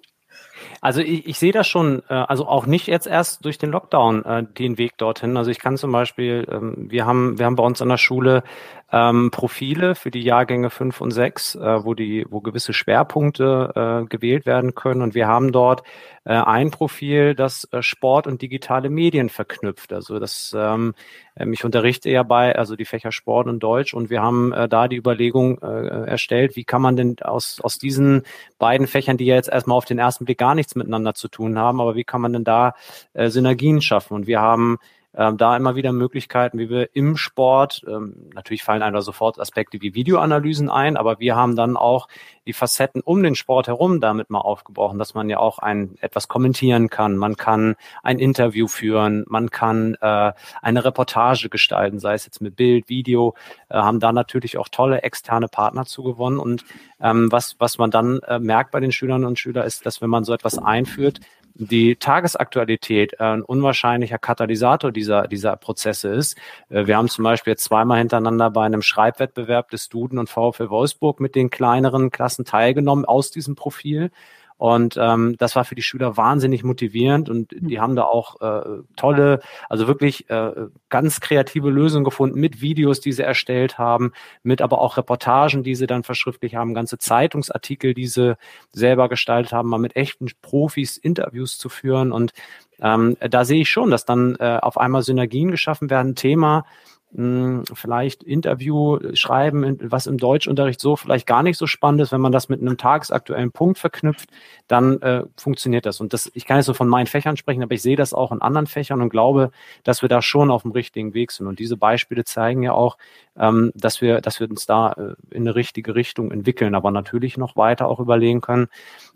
[0.81, 4.25] Also ich, ich sehe das schon, äh, also auch nicht jetzt erst durch den Lockdown
[4.25, 5.37] äh, den Weg dorthin.
[5.37, 8.43] Also ich kann zum Beispiel, ähm, wir haben, wir haben bei uns an der Schule
[8.91, 13.73] ähm, Profile für die Jahrgänge fünf und sechs, äh, wo die, wo gewisse Schwerpunkte
[14.05, 15.03] äh, gewählt werden können.
[15.03, 15.83] Und wir haben dort
[16.25, 19.93] äh, ein Profil, das äh, Sport und digitale Medien verknüpft.
[19.93, 20.95] Also das, ähm,
[21.37, 24.69] ähm, ich unterrichte ja bei, also die Fächer Sport und Deutsch, und wir haben äh,
[24.71, 28.23] da die Überlegung äh, erstellt, wie kann man denn aus aus diesen
[28.59, 31.59] beiden Fächern, die ja jetzt erstmal auf den ersten Blick gar nichts miteinander zu tun
[31.59, 32.75] haben, aber wie kann man denn da
[33.15, 34.15] Synergien schaffen?
[34.15, 34.79] Und wir haben
[35.19, 39.41] ähm, da immer wieder Möglichkeiten, wie wir im Sport, ähm, natürlich fallen einem da sofort
[39.41, 42.07] Aspekte wie Videoanalysen ein, aber wir haben dann auch
[42.47, 46.29] die Facetten um den Sport herum damit mal aufgebrochen, dass man ja auch ein etwas
[46.29, 52.25] kommentieren kann, man kann ein Interview führen, man kann äh, eine Reportage gestalten, sei es
[52.25, 53.35] jetzt mit Bild, Video,
[53.71, 56.39] äh, haben da natürlich auch tolle externe Partner zugewonnen.
[56.39, 56.65] Und
[57.01, 60.11] ähm, was was man dann äh, merkt bei den Schülerinnen und Schülern ist, dass wenn
[60.11, 61.21] man so etwas einführt,
[61.59, 66.39] die Tagesaktualität ein unwahrscheinlicher Katalysator dieser, dieser Prozesse ist.
[66.71, 70.71] Äh, wir haben zum Beispiel jetzt zweimal hintereinander bei einem Schreibwettbewerb des Duden und VfL
[70.71, 74.11] Wolfsburg mit den kleineren Klassen teilgenommen aus diesem Profil.
[74.59, 78.83] Und ähm, das war für die Schüler wahnsinnig motivierend und die haben da auch äh,
[78.97, 80.51] tolle, also wirklich äh,
[80.89, 85.77] ganz kreative Lösungen gefunden mit Videos, die sie erstellt haben, mit aber auch Reportagen, die
[85.77, 88.37] sie dann verschriftlich haben, ganze Zeitungsartikel, die sie
[88.73, 92.11] selber gestaltet haben, mal mit echten Profis Interviews zu führen.
[92.11, 92.33] Und
[92.81, 96.65] ähm, da sehe ich schon, dass dann äh, auf einmal Synergien geschaffen werden, Thema,
[97.11, 102.33] vielleicht Interview schreiben, was im Deutschunterricht so vielleicht gar nicht so spannend ist, wenn man
[102.33, 104.29] das mit einem tagesaktuellen Punkt verknüpft,
[104.67, 106.01] dann äh, funktioniert das.
[106.01, 108.31] Und das, ich kann jetzt so von meinen Fächern sprechen, aber ich sehe das auch
[108.31, 109.51] in anderen Fächern und glaube,
[109.85, 111.47] dass wir da schon auf dem richtigen Weg sind.
[111.47, 112.99] Und diese Beispiele zeigen ja auch,
[113.39, 117.39] ähm, dass wir, dass wir uns da äh, in eine richtige Richtung entwickeln, aber natürlich
[117.39, 118.69] noch weiter auch überlegen können,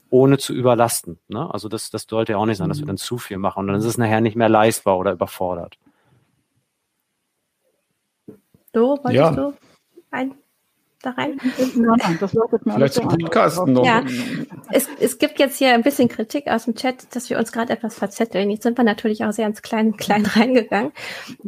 [0.09, 1.19] ohne zu überlasten.
[1.29, 1.53] Ne?
[1.53, 2.89] Also das, das sollte ja auch nicht sein, dass wir mhm.
[2.89, 5.79] dann zu viel machen und dann ist es nachher nicht mehr leistbar oder überfordert.
[8.73, 9.31] Do, wolltest ja.
[9.31, 9.55] du
[10.11, 10.35] ein,
[11.03, 11.39] da rein?
[11.75, 13.85] Nein, das läuft mir Vielleicht zum Podcast noch.
[13.85, 14.05] Ja.
[14.71, 17.73] Es, es gibt jetzt hier ein bisschen Kritik aus dem Chat, dass wir uns gerade
[17.73, 18.51] etwas verzetteln.
[18.51, 20.93] Jetzt sind wir natürlich auch sehr ins Klein, Klein reingegangen.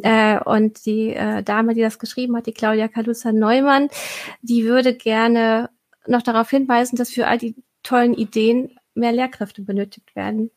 [0.03, 3.89] Äh, und die äh, Dame, die das geschrieben hat, die Claudia Kalusa Neumann,
[4.41, 5.69] die würde gerne
[6.05, 10.51] noch darauf hinweisen, dass für all die tollen Ideen mehr Lehrkräfte benötigt werden.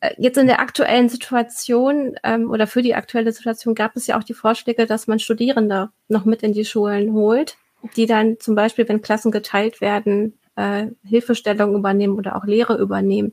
[0.00, 4.18] Äh, jetzt in der aktuellen Situation ähm, oder für die aktuelle Situation gab es ja
[4.18, 7.56] auch die Vorschläge, dass man Studierende noch mit in die Schulen holt,
[7.96, 13.32] die dann zum Beispiel, wenn Klassen geteilt werden, äh, Hilfestellung übernehmen oder auch Lehre übernehmen.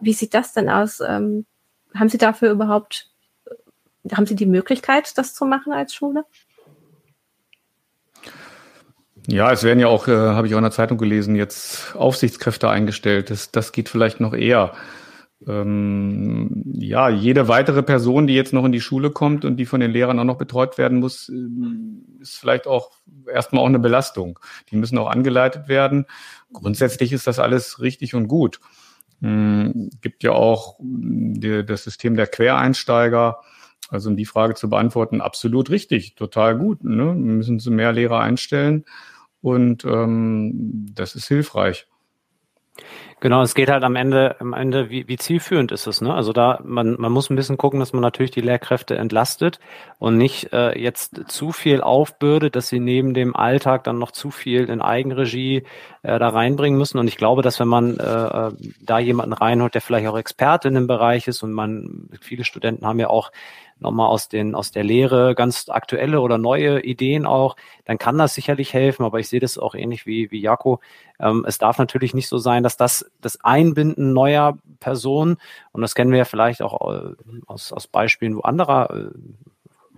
[0.00, 1.00] Wie sieht das denn aus?
[1.00, 1.46] Ähm,
[1.94, 3.10] haben Sie dafür überhaupt,
[4.12, 6.24] haben Sie die Möglichkeit, das zu machen als Schule?
[9.26, 12.68] Ja, es werden ja auch, äh, habe ich auch in der Zeitung gelesen, jetzt Aufsichtskräfte
[12.68, 13.30] eingestellt.
[13.30, 14.72] Das, das geht vielleicht noch eher
[15.46, 19.80] ähm, ja, jede weitere Person, die jetzt noch in die Schule kommt und die von
[19.80, 22.90] den Lehrern auch noch betreut werden muss, äh, ist vielleicht auch
[23.32, 24.38] erstmal auch eine Belastung.
[24.70, 26.06] Die müssen auch angeleitet werden.
[26.52, 28.60] Grundsätzlich ist das alles richtig und gut.
[29.22, 33.40] Ähm, gibt ja auch die, das System der Quereinsteiger.
[33.88, 36.84] Also um die Frage zu beantworten, absolut richtig, total gut.
[36.84, 37.14] Ne?
[37.14, 38.84] Müssen zu mehr Lehrer einstellen
[39.40, 41.86] und ähm, das ist hilfreich.
[43.20, 46.14] Genau, es geht halt am Ende, am Ende, wie, wie zielführend ist es, ne?
[46.14, 49.60] Also da, man, man muss ein bisschen gucken, dass man natürlich die Lehrkräfte entlastet
[49.98, 54.30] und nicht äh, jetzt zu viel aufbürdet, dass sie neben dem Alltag dann noch zu
[54.30, 55.64] viel in Eigenregie
[56.02, 56.96] äh, da reinbringen müssen.
[56.96, 60.68] Und ich glaube, dass wenn man äh, äh da jemanden reinholt, der vielleicht auch Experte
[60.68, 63.32] in dem Bereich ist und man, viele Studenten haben ja auch
[63.80, 68.34] nochmal aus den, aus der Lehre ganz aktuelle oder neue Ideen auch, dann kann das
[68.34, 69.04] sicherlich helfen.
[69.04, 70.80] Aber ich sehe das auch ähnlich wie, wie Jako.
[71.18, 75.38] Ähm, es darf natürlich nicht so sein, dass das, das Einbinden neuer Personen,
[75.72, 77.14] und das kennen wir ja vielleicht auch äh,
[77.46, 79.10] aus, aus Beispielen wo anderer, äh,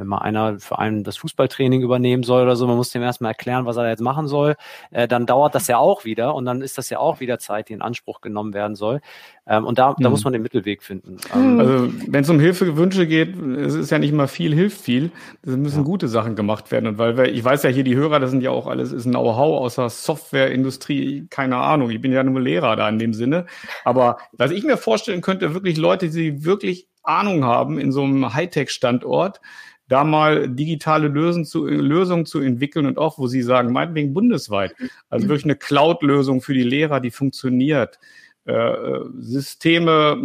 [0.02, 3.30] wenn mal einer für einen das Fußballtraining übernehmen soll oder so, man muss dem erstmal
[3.30, 4.56] erklären, was er jetzt machen soll,
[4.90, 7.68] äh, dann dauert das ja auch wieder und dann ist das ja auch wieder Zeit,
[7.68, 9.00] die in Anspruch genommen werden soll.
[9.46, 10.24] Ähm, und da, da muss hm.
[10.24, 11.16] man den Mittelweg finden.
[11.34, 15.10] Ähm, also wenn es um Hilfewünsche geht, es ist ja nicht immer viel, hilft viel.
[15.42, 15.84] Es müssen ja.
[15.84, 16.86] gute Sachen gemacht werden.
[16.86, 19.04] Und weil wir, ich weiß ja hier, die Hörer, das sind ja auch alles, ist
[19.04, 21.90] ein Know-how außer Softwareindustrie, keine Ahnung.
[21.90, 23.46] Ich bin ja nur Lehrer da in dem Sinne.
[23.84, 28.32] Aber was ich mir vorstellen könnte, wirklich Leute, die wirklich Ahnung haben in so einem
[28.32, 29.40] Hightech-Standort,
[29.88, 34.74] da mal digitale Lösungen zu, Lösungen zu entwickeln und auch, wo Sie sagen, meinetwegen bundesweit.
[35.10, 37.98] Also wirklich eine Cloud-Lösung für die Lehrer, die funktioniert.
[38.44, 38.72] Äh,
[39.18, 40.20] Systeme,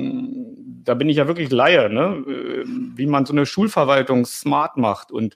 [0.83, 2.23] da bin ich ja wirklich Laie, ne?
[2.27, 2.63] Äh,
[2.95, 5.35] wie man so eine Schulverwaltung smart macht und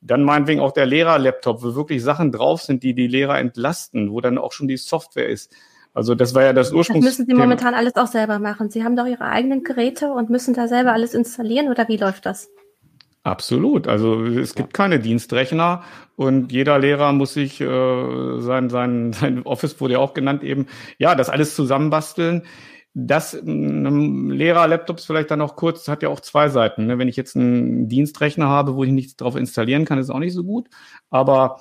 [0.00, 4.20] dann meinetwegen auch der Lehrer-Laptop, wo wirklich Sachen drauf sind, die die Lehrer entlasten, wo
[4.20, 5.52] dann auch schon die Software ist.
[5.94, 7.04] Also das war ja das Ursprungs.
[7.04, 8.68] Das müssen Sie momentan alles auch selber machen.
[8.68, 12.26] Sie haben doch Ihre eigenen Geräte und müssen da selber alles installieren oder wie läuft
[12.26, 12.50] das?
[13.24, 13.88] Absolut.
[13.88, 15.82] Also es gibt keine Dienstrechner
[16.14, 20.66] und jeder Lehrer muss sich äh, sein, sein, sein Office wurde ja auch genannt eben,
[20.98, 22.42] ja, das alles zusammenbasteln.
[22.92, 26.86] Das einem Lehrer-Laptops vielleicht dann noch kurz, hat ja auch zwei Seiten.
[26.86, 26.98] Ne?
[26.98, 30.34] Wenn ich jetzt einen Dienstrechner habe, wo ich nichts drauf installieren kann, ist auch nicht
[30.34, 30.68] so gut.
[31.10, 31.60] Aber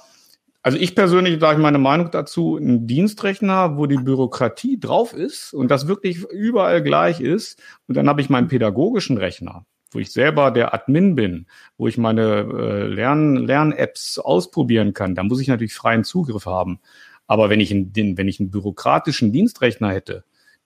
[0.63, 5.71] also ich persönlich sage meine Meinung dazu, ein Dienstrechner, wo die Bürokratie drauf ist und
[5.71, 7.61] das wirklich überall gleich ist.
[7.87, 11.97] Und dann habe ich meinen pädagogischen Rechner wo ich selber der Admin bin, wo ich
[11.97, 16.79] meine äh, Lern, Lern-Apps ausprobieren kann, da muss ich natürlich freien Zugriff haben.
[17.27, 20.23] Aber wenn ich, einen, wenn ich einen bürokratischen Dienstrechner hätte,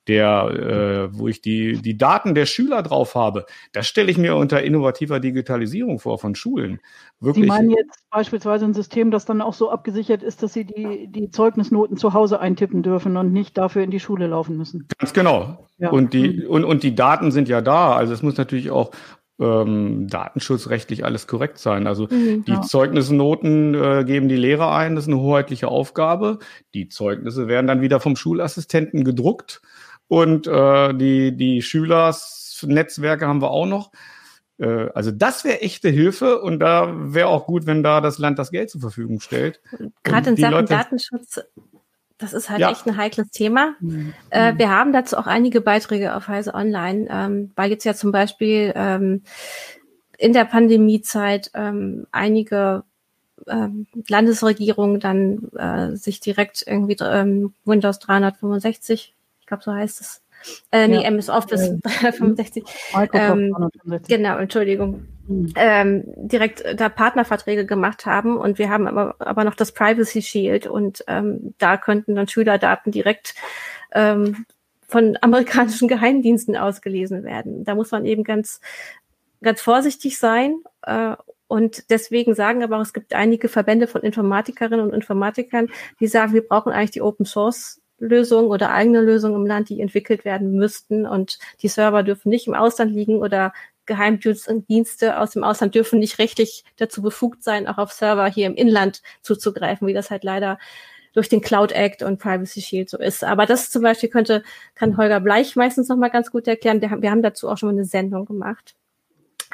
[0.08, 4.36] der, äh, wo ich die, die Daten der Schüler drauf habe, das stelle ich mir
[4.36, 6.80] unter innovativer Digitalisierung vor von Schulen.
[7.20, 7.44] Wirklich.
[7.44, 11.08] Sie meinen jetzt beispielsweise ein System, das dann auch so abgesichert ist, dass Sie die,
[11.08, 14.88] die Zeugnisnoten zu Hause eintippen dürfen und nicht dafür in die Schule laufen müssen.
[14.98, 15.66] Ganz genau.
[15.76, 15.90] Ja.
[15.90, 16.46] Und, die, mhm.
[16.46, 17.94] und, und die Daten sind ja da.
[17.94, 18.90] Also es muss natürlich auch
[19.40, 21.86] ähm, datenschutzrechtlich alles korrekt sein.
[21.86, 22.62] Also mhm, die ja.
[22.62, 26.38] Zeugnisnoten äh, geben die Lehrer ein, das ist eine hoheitliche Aufgabe.
[26.74, 29.62] Die Zeugnisse werden dann wieder vom Schulassistenten gedruckt
[30.08, 33.92] und äh, die, die Schülersnetzwerke haben wir auch noch.
[34.58, 38.38] Äh, also das wäre echte Hilfe und da wäre auch gut, wenn da das Land
[38.38, 39.60] das Geld zur Verfügung stellt.
[40.02, 41.40] Gerade in Sachen Leute, Datenschutz
[42.18, 42.70] das ist halt ja.
[42.70, 43.74] echt ein heikles Thema.
[43.80, 44.12] Mhm.
[44.30, 48.12] Äh, wir haben dazu auch einige Beiträge auf Heise Online, ähm, weil jetzt ja zum
[48.12, 49.22] Beispiel ähm,
[50.18, 52.82] in der Pandemiezeit ähm, einige
[53.46, 60.22] ähm, Landesregierungen dann äh, sich direkt irgendwie ähm, Windows 365, ich glaube so heißt es,
[60.72, 61.02] äh, nee, ja.
[61.02, 62.64] MS Office 365.
[63.12, 63.54] Ähm,
[64.06, 65.06] genau, Entschuldigung.
[65.28, 65.52] Mhm.
[65.56, 70.66] Ähm, direkt da Partnerverträge gemacht haben und wir haben aber, aber noch das Privacy Shield
[70.66, 73.34] und ähm, da könnten dann Schülerdaten direkt
[73.92, 74.46] ähm,
[74.88, 77.64] von amerikanischen Geheimdiensten ausgelesen werden.
[77.64, 78.60] Da muss man eben ganz,
[79.42, 80.62] ganz vorsichtig sein.
[80.82, 81.14] Äh,
[81.46, 85.68] und deswegen sagen aber auch, es gibt einige Verbände von Informatikerinnen und Informatikern,
[86.00, 89.80] die sagen, wir brauchen eigentlich die Open Source Lösungen oder eigene Lösungen im Land, die
[89.80, 91.04] entwickelt werden müssten.
[91.06, 93.52] Und die Server dürfen nicht im Ausland liegen oder
[93.88, 98.54] Geheimdienste aus dem Ausland dürfen nicht rechtlich dazu befugt sein, auch auf Server hier im
[98.54, 100.58] Inland zuzugreifen, wie das halt leider
[101.14, 103.24] durch den Cloud Act und Privacy Shield so ist.
[103.24, 104.44] Aber das zum Beispiel könnte,
[104.76, 106.80] kann Holger Bleich meistens noch mal ganz gut erklären.
[106.80, 108.76] Wir haben dazu auch schon mal eine Sendung gemacht.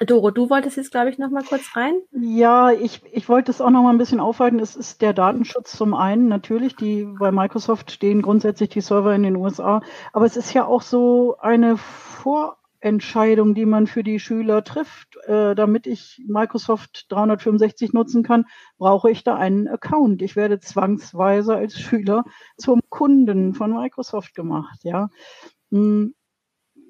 [0.01, 1.95] Doro, du wolltest jetzt, glaube ich, noch mal kurz rein.
[2.11, 4.59] Ja, ich, ich wollte es auch noch mal ein bisschen aufhalten.
[4.59, 9.23] Es ist der Datenschutz zum einen natürlich, die bei Microsoft stehen grundsätzlich die Server in
[9.23, 9.83] den USA,
[10.13, 11.77] aber es ist ja auch so eine
[12.85, 15.17] Vorentscheidung, die man für die Schüler trifft.
[15.27, 18.45] Äh, damit ich Microsoft 365 nutzen kann,
[18.77, 20.21] brauche ich da einen Account.
[20.21, 22.25] Ich werde zwangsweise als Schüler
[22.59, 25.09] zum Kunden von Microsoft gemacht, ja.
[25.71, 26.15] Hm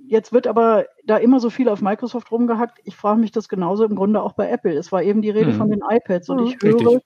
[0.06, 2.78] Jetzt wird aber da immer so viel auf Microsoft rumgehackt.
[2.84, 4.74] Ich frage mich das genauso im Grunde auch bei Apple.
[4.74, 5.56] Es war eben die Rede hm.
[5.56, 7.00] von den iPads und ich höre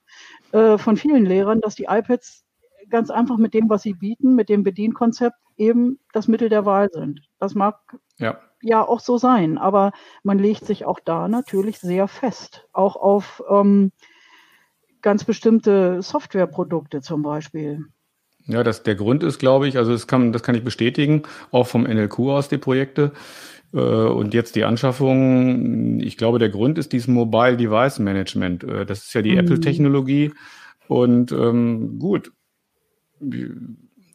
[0.51, 2.43] äh, von vielen Lehrern, dass die iPads
[2.89, 6.89] ganz einfach mit dem, was sie bieten, mit dem Bedienkonzept eben das Mittel der Wahl
[6.91, 7.21] sind.
[7.39, 7.79] Das mag
[8.17, 8.37] ja.
[8.61, 9.91] Ja auch so sein, aber
[10.23, 13.91] man legt sich auch da natürlich sehr fest, auch auf ähm,
[15.01, 17.85] ganz bestimmte Softwareprodukte zum Beispiel.
[18.45, 21.67] Ja, das, der Grund ist, glaube ich, also das kann, das kann ich bestätigen, auch
[21.67, 23.11] vom NLQ aus die Projekte.
[23.73, 28.63] Äh, und jetzt die Anschaffung, ich glaube, der Grund ist dieses Mobile Device Management.
[28.63, 29.39] Äh, das ist ja die mhm.
[29.39, 30.33] Apple-Technologie.
[30.87, 32.31] Und ähm, gut,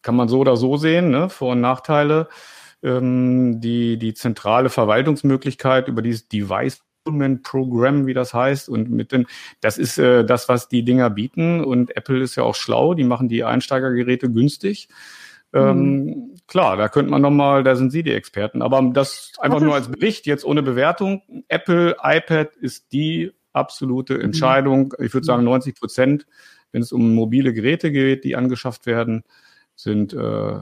[0.02, 1.28] kann man so oder so sehen, ne?
[1.28, 2.28] Vor- und Nachteile.
[2.84, 6.84] Ähm, die, die zentrale Verwaltungsmöglichkeit über dieses Device
[7.42, 9.26] Programm, wie das heißt, und mit den,
[9.60, 11.62] das ist äh, das, was die Dinger bieten.
[11.62, 14.88] Und Apple ist ja auch schlau, die machen die Einsteigergeräte günstig.
[15.52, 16.34] Ähm, mhm.
[16.46, 18.62] Klar, da könnte man nochmal, da sind Sie die Experten.
[18.62, 21.22] Aber das einfach nur als Bericht, jetzt ohne Bewertung.
[21.48, 24.20] Apple, iPad ist die absolute mhm.
[24.20, 24.94] Entscheidung.
[24.98, 26.26] Ich würde sagen 90 Prozent,
[26.72, 29.22] wenn es um mobile Geräte geht, die angeschafft werden,
[29.76, 30.60] sind äh,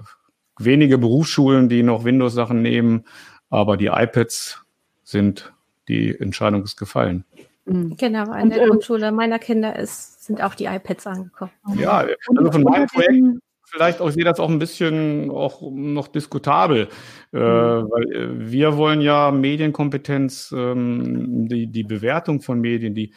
[0.64, 3.04] wenige Berufsschulen, die noch Windows-Sachen nehmen.
[3.50, 4.64] Aber die iPads
[5.02, 5.52] sind
[5.88, 7.24] die Entscheidung ist gefallen.
[7.64, 7.96] Mhm.
[7.96, 11.52] Genau, an der ähm, Grundschule meiner Kinder ist, sind auch die iPads angekommen.
[11.76, 12.06] Ja,
[12.36, 13.40] also von meinem Projekt
[13.72, 16.88] vielleicht auch, ich sehe das auch ein bisschen auch noch diskutabel,
[17.32, 17.88] äh, mhm.
[17.90, 23.14] weil äh, wir wollen ja Medienkompetenz, ähm, die, die Bewertung von Medien, die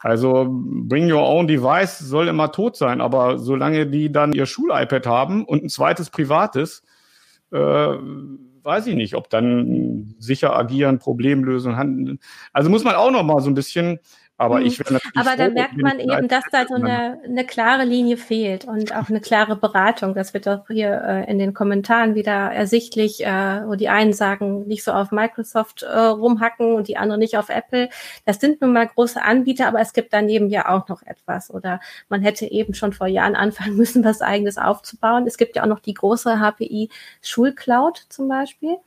[0.00, 5.06] also Bring Your Own Device soll immer tot sein, aber solange die dann ihr Schul-iPad
[5.06, 6.82] haben und ein zweites privates,
[7.52, 7.58] äh,
[8.62, 12.18] weiß ich nicht, ob dann sicher agieren, Problemlösung handeln.
[12.52, 14.00] Also muss man auch noch mal so ein bisschen
[14.40, 14.66] aber mhm.
[14.66, 15.16] ich werde natürlich.
[15.16, 19.10] Aber da merkt man eben, dass da so eine, eine klare Linie fehlt und auch
[19.10, 20.14] eine klare Beratung.
[20.14, 24.66] Das wird auch hier äh, in den Kommentaren wieder ersichtlich, äh, wo die einen sagen,
[24.66, 27.90] nicht so auf Microsoft äh, rumhacken und die anderen nicht auf Apple.
[28.24, 31.50] Das sind nun mal große Anbieter, aber es gibt daneben ja auch noch etwas.
[31.50, 31.78] Oder
[32.08, 35.26] man hätte eben schon vor Jahren anfangen müssen, was eigenes aufzubauen.
[35.26, 36.88] Es gibt ja auch noch die große HPI
[37.20, 38.78] Schulcloud zum Beispiel.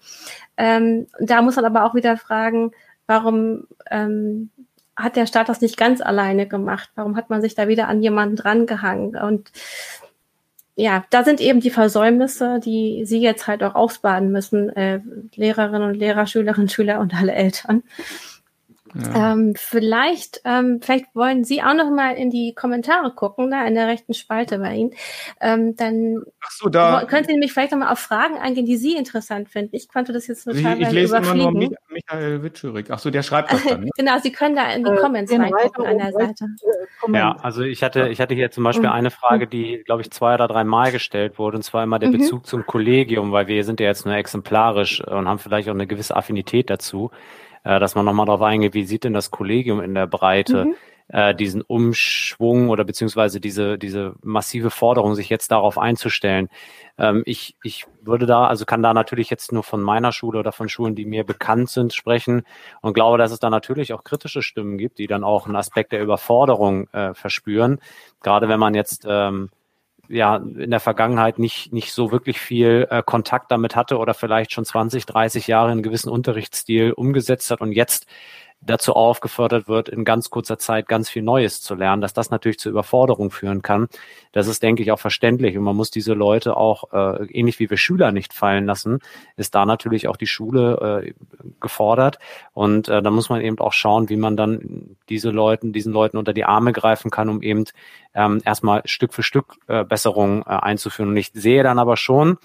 [0.57, 2.71] Ähm, da muss man aber auch wieder fragen,
[3.05, 4.49] warum ähm,
[4.95, 6.89] hat der Staat das nicht ganz alleine gemacht?
[6.95, 9.15] Warum hat man sich da wieder an jemanden drangehangen?
[9.15, 9.51] Und
[10.75, 15.01] ja, da sind eben die Versäumnisse, die Sie jetzt halt auch ausbaden müssen, äh,
[15.35, 17.83] Lehrerinnen und Lehrer, Schülerinnen, Schüler und alle Eltern.
[19.15, 23.73] Ähm, vielleicht, ähm, vielleicht wollen Sie auch noch mal in die Kommentare gucken, da in
[23.73, 24.91] der rechten Spalte bei Ihnen.
[25.41, 28.95] Ähm, dann so, da, können Sie nämlich vielleicht noch mal auf Fragen eingehen, die Sie
[28.95, 29.75] interessant finden.
[29.75, 32.87] Ich konnte das jetzt total Ich, ich lese immer nur Michael Witschürig.
[32.89, 33.81] Ach so, der schreibt das dann.
[33.81, 33.89] Ne?
[33.97, 36.47] genau, Sie können da in die äh, Comments äh, reingucken an der Seite.
[37.11, 38.95] Ja, also ich hatte, ich hatte hier zum Beispiel mhm.
[38.95, 42.09] eine Frage, die, glaube ich, zwei oder drei Mal gestellt wurde, und zwar immer der
[42.09, 42.19] mhm.
[42.19, 45.87] Bezug zum Kollegium, weil wir sind ja jetzt nur exemplarisch und haben vielleicht auch eine
[45.87, 47.11] gewisse Affinität dazu
[47.63, 50.75] äh, dass man nochmal darauf eingeht, wie sieht denn das Kollegium in der Breite mhm.
[51.07, 56.49] äh, diesen Umschwung oder beziehungsweise diese, diese massive Forderung, sich jetzt darauf einzustellen.
[56.97, 60.51] Ähm, ich, ich würde da, also kann da natürlich jetzt nur von meiner Schule oder
[60.51, 62.43] von Schulen, die mir bekannt sind, sprechen
[62.81, 65.91] und glaube, dass es da natürlich auch kritische Stimmen gibt, die dann auch einen Aspekt
[65.91, 67.79] der Überforderung äh, verspüren.
[68.21, 69.49] Gerade wenn man jetzt ähm,
[70.09, 74.51] ja in der Vergangenheit nicht, nicht so wirklich viel äh, Kontakt damit hatte oder vielleicht
[74.51, 78.05] schon 20, 30 Jahre einen gewissen Unterrichtsstil umgesetzt hat und jetzt
[78.65, 82.59] dazu aufgefordert wird, in ganz kurzer Zeit ganz viel Neues zu lernen, dass das natürlich
[82.59, 83.87] zur Überforderung führen kann.
[84.31, 85.57] Das ist, denke ich, auch verständlich.
[85.57, 88.99] Und man muss diese Leute auch, äh, ähnlich wie wir Schüler nicht fallen lassen,
[89.35, 91.13] ist da natürlich auch die Schule äh,
[91.59, 92.19] gefordert.
[92.53, 96.17] Und äh, da muss man eben auch schauen, wie man dann diese Leuten, diesen Leuten
[96.17, 97.65] unter die Arme greifen kann, um eben
[98.13, 101.09] ähm, erstmal Stück für Stück äh, Besserungen äh, einzuführen.
[101.09, 102.37] Und ich sehe dann aber schon,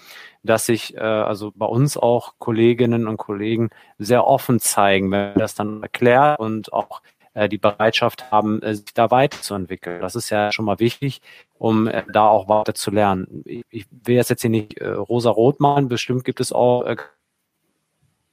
[0.43, 5.55] dass sich äh, also bei uns auch Kolleginnen und Kollegen sehr offen zeigen, wenn das
[5.55, 7.01] dann erklärt und auch
[7.33, 10.01] äh, die Bereitschaft haben, äh, sich da weiterzuentwickeln.
[10.01, 11.21] Das ist ja schon mal wichtig,
[11.57, 13.43] um äh, da auch weiter zu lernen.
[13.45, 16.97] Ich, ich will jetzt jetzt hier nicht äh, rosa-rot malen, bestimmt gibt es auch äh,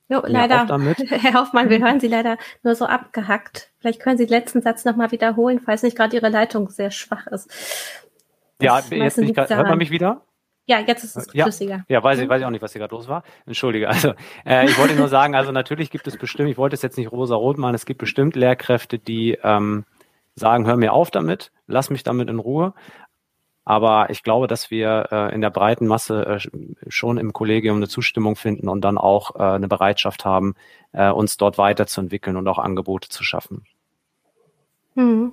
[0.08, 0.66] Jo, leider,
[1.08, 3.72] Herr Hoffmann, wir hören Sie leider nur so abgehackt.
[3.80, 7.26] Vielleicht können Sie den letzten Satz nochmal wiederholen, falls nicht gerade Ihre Leitung sehr schwach
[7.26, 7.50] ist.
[8.58, 10.22] Das ja, jetzt bin ich grad, hört man mich wieder?
[10.66, 11.84] Ja, jetzt ist es flüssiger.
[11.88, 12.30] Ja, weiß ich, mhm.
[12.30, 13.22] weiß ich auch nicht, was hier gerade los war.
[13.46, 13.88] Entschuldige.
[13.88, 14.14] Also,
[14.44, 17.12] äh, ich wollte nur sagen, also natürlich gibt es bestimmt, ich wollte es jetzt nicht
[17.12, 19.84] rosa-rot machen, es gibt bestimmt Lehrkräfte, die ähm,
[20.34, 22.74] sagen, hör mir auf damit, lass mich damit in Ruhe.
[23.64, 26.38] Aber ich glaube, dass wir äh, in der breiten Masse äh,
[26.88, 30.54] schon im Kollegium eine Zustimmung finden und dann auch äh, eine Bereitschaft haben,
[30.92, 33.64] äh, uns dort weiterzuentwickeln und auch Angebote zu schaffen.
[34.94, 35.32] Hm.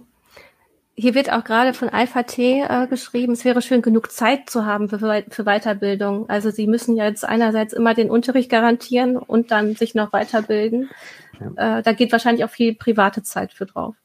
[0.95, 4.65] Hier wird auch gerade von Alpha T äh, geschrieben, es wäre schön, genug Zeit zu
[4.65, 6.29] haben für, für Weiterbildung.
[6.29, 10.91] Also Sie müssen ja jetzt einerseits immer den Unterricht garantieren und dann sich noch weiterbilden.
[11.39, 11.79] Ja.
[11.79, 13.95] Äh, da geht wahrscheinlich auch viel private Zeit für drauf.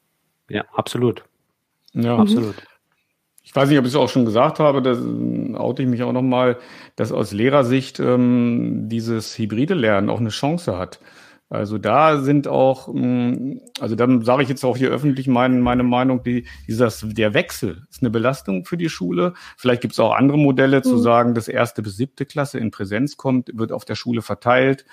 [0.49, 1.23] Ja, absolut.
[1.93, 2.21] Ja, mhm.
[2.21, 2.55] absolut.
[3.43, 4.91] Ich weiß nicht, ob ich es auch schon gesagt habe, da
[5.59, 6.57] oute ich mich auch nochmal,
[6.95, 10.99] dass aus Lehrersicht ähm, dieses hybride Lernen auch eine Chance hat.
[11.49, 15.81] Also da sind auch, mm, also dann sage ich jetzt auch hier öffentlich mein, meine
[15.81, 19.33] Meinung, die, dieses, der Wechsel ist eine Belastung für die Schule.
[19.57, 20.83] Vielleicht gibt es auch andere Modelle mhm.
[20.83, 24.85] zu sagen, dass erste bis siebte Klasse in Präsenz kommt, wird auf der Schule verteilt.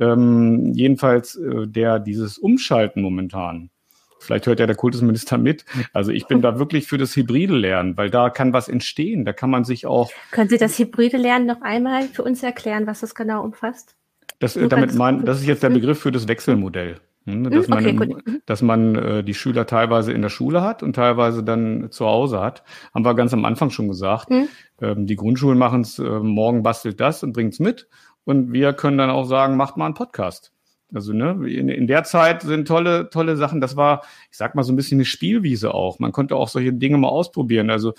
[0.00, 3.70] Ähm, jedenfalls äh, der dieses Umschalten momentan.
[4.18, 5.64] Vielleicht hört ja der Kultusminister mit.
[5.94, 9.24] Also ich bin da wirklich für das hybride Lernen, weil da kann was entstehen.
[9.24, 10.10] Da kann man sich auch.
[10.30, 13.96] Können Sie das hybride Lernen noch einmal für uns erklären, was das genau umfasst?
[14.40, 15.70] Das, damit mein, das ist jetzt der?
[15.70, 16.96] Begriff für das Wechselmodell.
[17.26, 18.16] Hm, dass man, okay,
[18.46, 22.40] dass man äh, die Schüler teilweise in der Schule hat und teilweise dann zu Hause
[22.40, 22.64] hat.
[22.94, 24.30] Haben wir ganz am Anfang schon gesagt.
[24.30, 24.48] Hm.
[24.80, 27.88] Ähm, die Grundschulen machen es, äh, morgen bastelt das und bringt es mit.
[28.24, 30.52] Und wir können dann auch sagen, macht mal einen Podcast.
[30.94, 33.60] Also ne, in, in der Zeit sind tolle, tolle Sachen.
[33.60, 35.98] Das war, ich sag mal, so ein bisschen eine Spielwiese auch.
[35.98, 37.70] Man konnte auch solche Dinge mal ausprobieren.
[37.70, 37.94] Also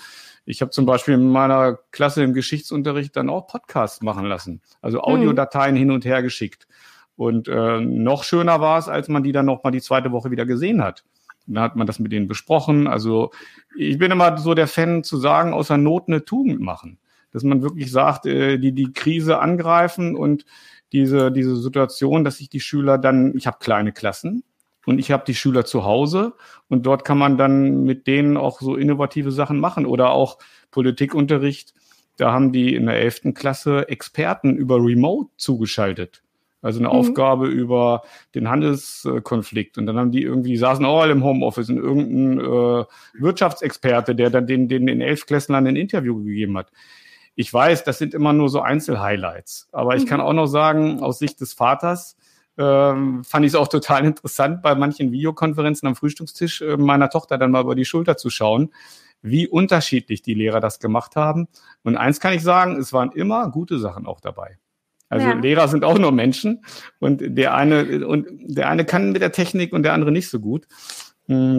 [0.52, 4.62] ich habe zum Beispiel in meiner Klasse im Geschichtsunterricht dann auch Podcasts machen lassen.
[4.82, 5.14] Also hm.
[5.14, 5.80] Audiodateien mhm.
[5.80, 6.68] hin und her geschickt.
[7.16, 10.30] Und äh, noch schöner war es, als man die dann noch mal die zweite Woche
[10.30, 11.06] wieder gesehen hat.
[11.48, 12.88] Dann hat man das mit denen besprochen.
[12.88, 13.32] Also
[13.78, 17.00] ich bin immer so der Fan zu sagen, außer Not eine Tugend machen.
[17.32, 20.46] Dass man wirklich sagt, äh, die die Krise angreifen und
[20.92, 24.44] diese, diese Situation, dass sich die Schüler dann, ich habe kleine Klassen,
[24.86, 26.34] und ich habe die Schüler zu Hause
[26.70, 30.38] und dort kann man dann mit denen auch so innovative Sachen machen oder auch
[30.72, 31.74] Politikunterricht.
[32.18, 36.24] Da haben die in der elften Klasse Experten über Remote zugeschaltet.
[36.62, 36.94] Also eine mhm.
[36.94, 38.04] Aufgabe über
[38.36, 39.78] den Handelskonflikt.
[39.78, 42.86] Und dann haben die irgendwie, die saßen auch alle im Homeoffice und irgendein äh,
[43.20, 46.72] Wirtschaftsexperte, der dann den, den, den Elftklässlern ein Interview gegeben hat.
[47.36, 49.70] Ich weiß, das sind immer nur so Einzelhighlights.
[49.72, 50.08] Aber ich mhm.
[50.08, 52.16] kann auch noch sagen, aus Sicht des Vaters,
[52.58, 57.38] ähm, fand ich es auch total interessant, bei manchen Videokonferenzen am Frühstückstisch äh, meiner Tochter
[57.38, 58.72] dann mal über die Schulter zu schauen,
[59.22, 61.48] wie unterschiedlich die Lehrer das gemacht haben.
[61.84, 64.58] Und eins kann ich sagen, es waren immer gute Sachen auch dabei.
[65.10, 65.34] Also ja.
[65.34, 66.64] Lehrer sind auch nur Menschen
[67.00, 70.40] und der eine und der eine kann mit der Technik und der andere nicht so
[70.40, 70.68] gut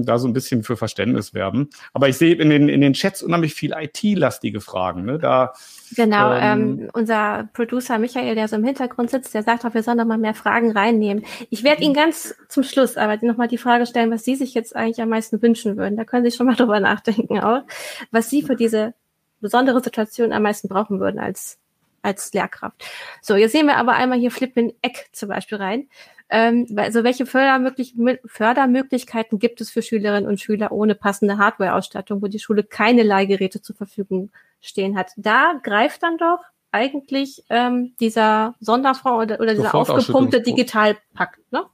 [0.05, 1.71] da so ein bisschen für Verständnis werben.
[1.93, 5.05] Aber ich sehe in den, in den Chats unheimlich viel IT-lastige Fragen.
[5.05, 5.19] Ne?
[5.19, 5.53] Da,
[5.97, 9.83] genau, ähm, ähm, unser Producer Michael, der so im Hintergrund sitzt, der sagt auch, wir
[9.83, 11.25] sollen noch mal mehr Fragen reinnehmen.
[11.51, 14.55] Ich werde Ihnen ganz zum Schluss aber noch mal die Frage stellen, was Sie sich
[14.55, 15.97] jetzt eigentlich am meisten wünschen würden.
[15.97, 17.63] Da können Sie schon mal drüber nachdenken auch,
[18.11, 18.95] was Sie für diese
[19.41, 21.59] besondere Situation am meisten brauchen würden als
[22.03, 22.85] als Lehrkraft.
[23.21, 25.89] So, jetzt sehen wir aber einmal hier Flippin Eck zum Beispiel rein.
[26.35, 32.27] Ähm, also welche Fördermöglich Fördermöglichkeiten gibt es für Schülerinnen und Schüler ohne passende Hardware-Ausstattung, wo
[32.27, 34.31] die Schule keine Leihgeräte zur Verfügung
[34.63, 35.11] stehen hat?
[35.19, 36.39] Da greift dann doch
[36.71, 41.67] eigentlich ähm, dieser Sonderfonds oder, oder dieser aufgepumpte Digitalpakt, ne?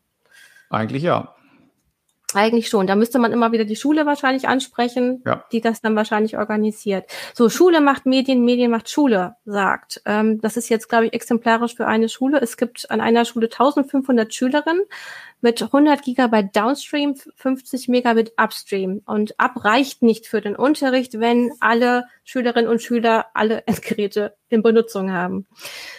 [0.71, 1.37] Eigentlich ja.
[2.35, 2.87] Eigentlich schon.
[2.87, 5.45] Da müsste man immer wieder die Schule wahrscheinlich ansprechen, ja.
[5.51, 7.11] die das dann wahrscheinlich organisiert.
[7.33, 10.03] So, Schule macht Medien, Medien macht Schule, sagt.
[10.05, 12.39] Ähm, das ist jetzt, glaube ich, exemplarisch für eine Schule.
[12.41, 14.83] Es gibt an einer Schule 1500 Schülerinnen
[15.41, 19.01] mit 100 Gigabyte Downstream, 50 Megabit Upstream.
[19.07, 24.63] Und Up reicht nicht für den Unterricht, wenn alle Schülerinnen und Schüler alle Endgeräte in
[24.63, 25.47] Benutzung haben.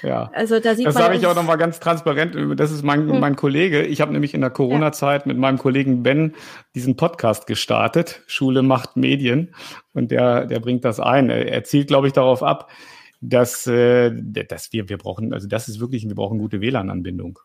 [0.03, 2.59] Ja, also da sieht das sage ich auch nochmal ganz transparent.
[2.59, 3.19] Das ist mein, hm.
[3.19, 3.81] mein Kollege.
[3.81, 6.35] Ich habe nämlich in der Corona-Zeit mit meinem Kollegen Ben
[6.75, 8.21] diesen Podcast gestartet.
[8.27, 9.55] Schule macht Medien.
[9.95, 11.31] Und der, der bringt das ein.
[11.31, 12.69] Er zielt, glaube ich, darauf ab,
[13.21, 17.39] dass, äh, dass wir, wir brauchen, also das ist wirklich, wir brauchen gute WLAN-Anbindung.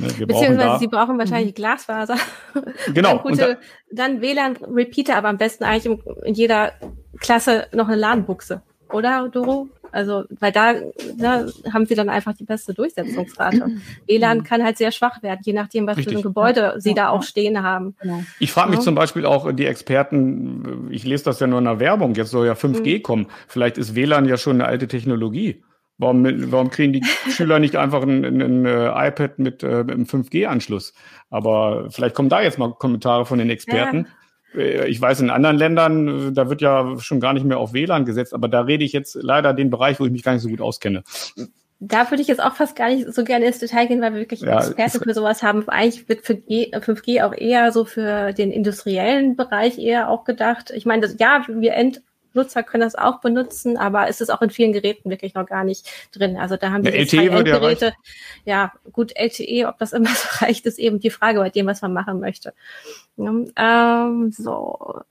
[0.00, 1.56] Ne, Beziehungsweise sie brauchen wahrscheinlich mhm.
[1.56, 2.16] Glasfaser.
[2.94, 3.16] Genau.
[3.16, 3.56] dann, gute, da,
[3.92, 6.72] dann WLAN-Repeater, aber am besten eigentlich in, in jeder
[7.18, 8.62] Klasse noch eine LAN-Buchse.
[8.90, 9.68] Oder, Doro?
[9.92, 10.74] Also, weil da,
[11.16, 13.70] da haben sie dann einfach die beste Durchsetzungsrate.
[14.06, 14.44] WLAN mhm.
[14.44, 16.14] kann halt sehr schwach werden, je nachdem, was Richtig.
[16.14, 16.80] für ein Gebäude ja.
[16.80, 16.94] sie ja.
[16.94, 17.94] da auch stehen haben.
[18.00, 18.22] Genau.
[18.38, 18.84] Ich frage mich ja.
[18.84, 22.46] zum Beispiel auch die Experten, ich lese das ja nur in der Werbung, jetzt soll
[22.46, 23.02] ja 5G mhm.
[23.02, 23.26] kommen.
[23.48, 25.62] Vielleicht ist WLAN ja schon eine alte Technologie.
[26.00, 29.94] Warum, warum kriegen die Schüler nicht einfach ein, ein, ein äh, iPad mit, äh, mit
[29.94, 30.94] einem 5G-Anschluss?
[31.28, 34.06] Aber vielleicht kommen da jetzt mal Kommentare von den Experten.
[34.54, 34.60] Ja.
[34.60, 37.72] Äh, ich weiß, in anderen Ländern, äh, da wird ja schon gar nicht mehr auf
[37.72, 40.42] WLAN gesetzt, aber da rede ich jetzt leider den Bereich, wo ich mich gar nicht
[40.42, 41.04] so gut auskenne.
[41.82, 44.20] Da würde ich jetzt auch fast gar nicht so gerne ins Detail gehen, weil wir
[44.20, 45.66] wirklich ja, Experten für sowas haben.
[45.68, 50.70] Eigentlich wird 5G, 5G auch eher so für den industriellen Bereich eher auch gedacht.
[50.74, 52.02] Ich meine, das, ja, wir end,
[52.32, 55.64] Nutzer können das auch benutzen, aber es ist auch in vielen Geräten wirklich noch gar
[55.64, 56.36] nicht drin.
[56.36, 57.94] Also da haben wir LTE Geräte.
[58.44, 61.82] Ja, gut, LTE, ob das immer so reicht, ist eben die Frage bei dem, was
[61.82, 62.54] man machen möchte.
[63.18, 65.02] Ähm, so.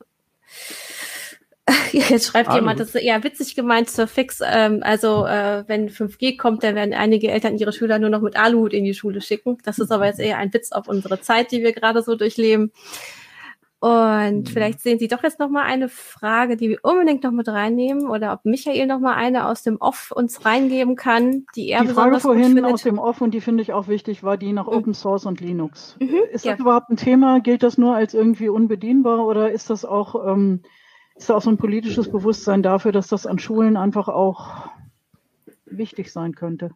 [1.92, 2.60] Jetzt schreibt Hallo.
[2.60, 4.42] jemand, das ist eher witzig gemeint zur Fix.
[4.44, 8.36] Ähm, also äh, wenn 5G kommt, dann werden einige Eltern ihre Schüler nur noch mit
[8.36, 9.58] Aluhut in die Schule schicken.
[9.64, 12.72] Das ist aber jetzt eher ein Witz auf unsere Zeit, die wir gerade so durchleben.
[13.82, 14.46] Und mhm.
[14.46, 18.10] vielleicht sehen Sie doch jetzt noch mal eine Frage, die wir unbedingt noch mit reinnehmen,
[18.10, 21.90] oder ob Michael noch mal eine aus dem Off uns reingeben kann, die er die
[21.90, 24.74] Frage vorhin aus dem Off und die finde ich auch wichtig, war die nach mhm.
[24.74, 25.96] Open Source und Linux.
[26.02, 26.58] Mhm, ist das ja.
[26.58, 27.40] überhaupt ein Thema?
[27.40, 30.62] Gilt das nur als irgendwie unbedienbar oder ist das auch ähm,
[31.16, 34.70] ist da auch so ein politisches Bewusstsein dafür, dass das an Schulen einfach auch
[35.66, 36.72] wichtig sein könnte?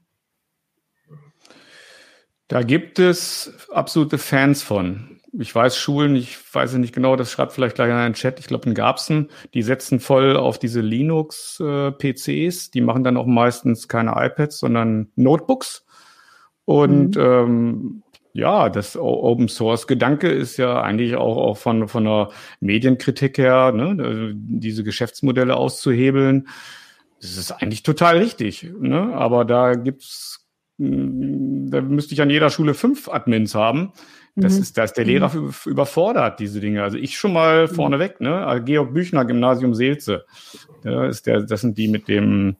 [2.49, 7.53] Da gibt es absolute Fans von ich weiß Schulen, ich weiß nicht genau, das schreibt
[7.53, 12.67] vielleicht gleich in einen Chat, ich glaube in Garbsen, die setzen voll auf diese Linux-PCs,
[12.67, 15.85] äh, die machen dann auch meistens keine iPads, sondern Notebooks.
[16.65, 17.21] Und mhm.
[17.21, 18.03] ähm,
[18.33, 22.29] ja, das Open Source Gedanke ist ja eigentlich auch, auch von, von der
[22.59, 26.47] Medienkritik her, ne, diese Geschäftsmodelle auszuhebeln.
[27.21, 28.69] Das ist eigentlich total richtig.
[28.79, 29.13] Ne?
[29.13, 30.47] Aber da gibt's,
[30.79, 33.93] hm, da müsste ich an jeder Schule fünf Admins haben.
[34.35, 34.61] Das mhm.
[34.61, 35.53] ist, da ist der Lehrer mhm.
[35.65, 36.83] überfordert, diese Dinge.
[36.83, 37.75] Also ich schon mal mhm.
[37.75, 38.45] vorneweg, ne?
[38.45, 40.25] Also Georg Büchner, Gymnasium Seelze.
[40.83, 42.55] Ja, ist der, das sind die mit dem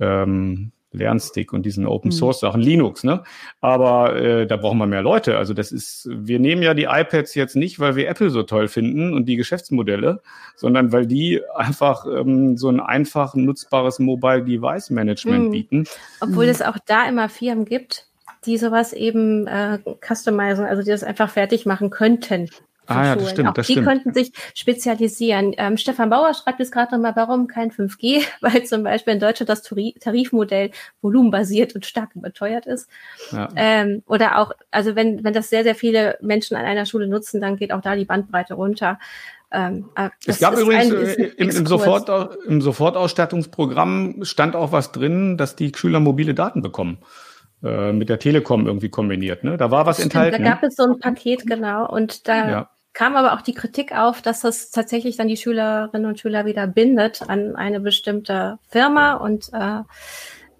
[0.00, 2.12] ähm, Lernstick und diesen Open mhm.
[2.12, 3.22] Source Sachen, Linux, ne?
[3.60, 5.38] Aber äh, da brauchen wir mehr Leute.
[5.38, 8.66] Also das ist, wir nehmen ja die iPads jetzt nicht, weil wir Apple so toll
[8.66, 10.22] finden und die Geschäftsmodelle,
[10.56, 15.50] sondern weil die einfach ähm, so ein einfach nutzbares Mobile Device Management mhm.
[15.50, 15.84] bieten.
[16.20, 18.05] Obwohl es auch da immer Firmen gibt,
[18.46, 22.48] die sowas eben äh, customizen, also die das einfach fertig machen könnten.
[22.86, 23.48] Ah ja, das stimmt.
[23.48, 23.86] Auch das die stimmt.
[23.86, 25.54] könnten sich spezialisieren.
[25.58, 28.22] Ähm, Stefan Bauer schreibt jetzt gerade nochmal, warum kein 5G?
[28.40, 30.70] Weil zum Beispiel in Deutschland das Tarifmodell
[31.02, 32.88] volumenbasiert und stark überteuert ist.
[33.32, 33.48] Ja.
[33.56, 37.40] Ähm, oder auch, also wenn, wenn das sehr, sehr viele Menschen an einer Schule nutzen,
[37.40, 38.98] dann geht auch da die Bandbreite runter.
[39.50, 42.08] Ähm, äh, es gab übrigens ein, äh, im, im, Sofort,
[42.46, 46.98] im Sofortausstattungsprogramm stand auch was drin, dass die Schüler mobile Daten bekommen.
[47.66, 49.42] Äh, mit der Telekom irgendwie kombiniert.
[49.42, 49.56] Ne?
[49.56, 50.42] Da war was Stimmt, enthalten.
[50.42, 51.90] Da gab es so ein Paket, genau.
[51.90, 52.70] Und da ja.
[52.92, 56.66] kam aber auch die Kritik auf, dass das tatsächlich dann die Schülerinnen und Schüler wieder
[56.66, 59.14] bindet an eine bestimmte Firma.
[59.14, 59.80] Und äh,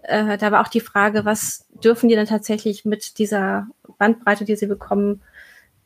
[0.03, 4.57] äh, da war auch die Frage, was dürfen die dann tatsächlich mit dieser Bandbreite, die
[4.57, 5.23] sie bekommen,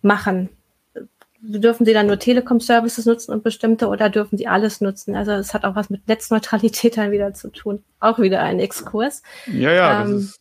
[0.03, 0.49] machen?
[1.43, 5.17] dürfen sie dann nur Telekom-Services nutzen und bestimmte oder dürfen sie alles nutzen?
[5.17, 7.83] Also es hat auch was mit Netzneutralität dann wieder zu tun.
[7.99, 9.23] Auch wieder ein Exkurs.
[9.47, 10.40] Ja, ja, ähm, das ist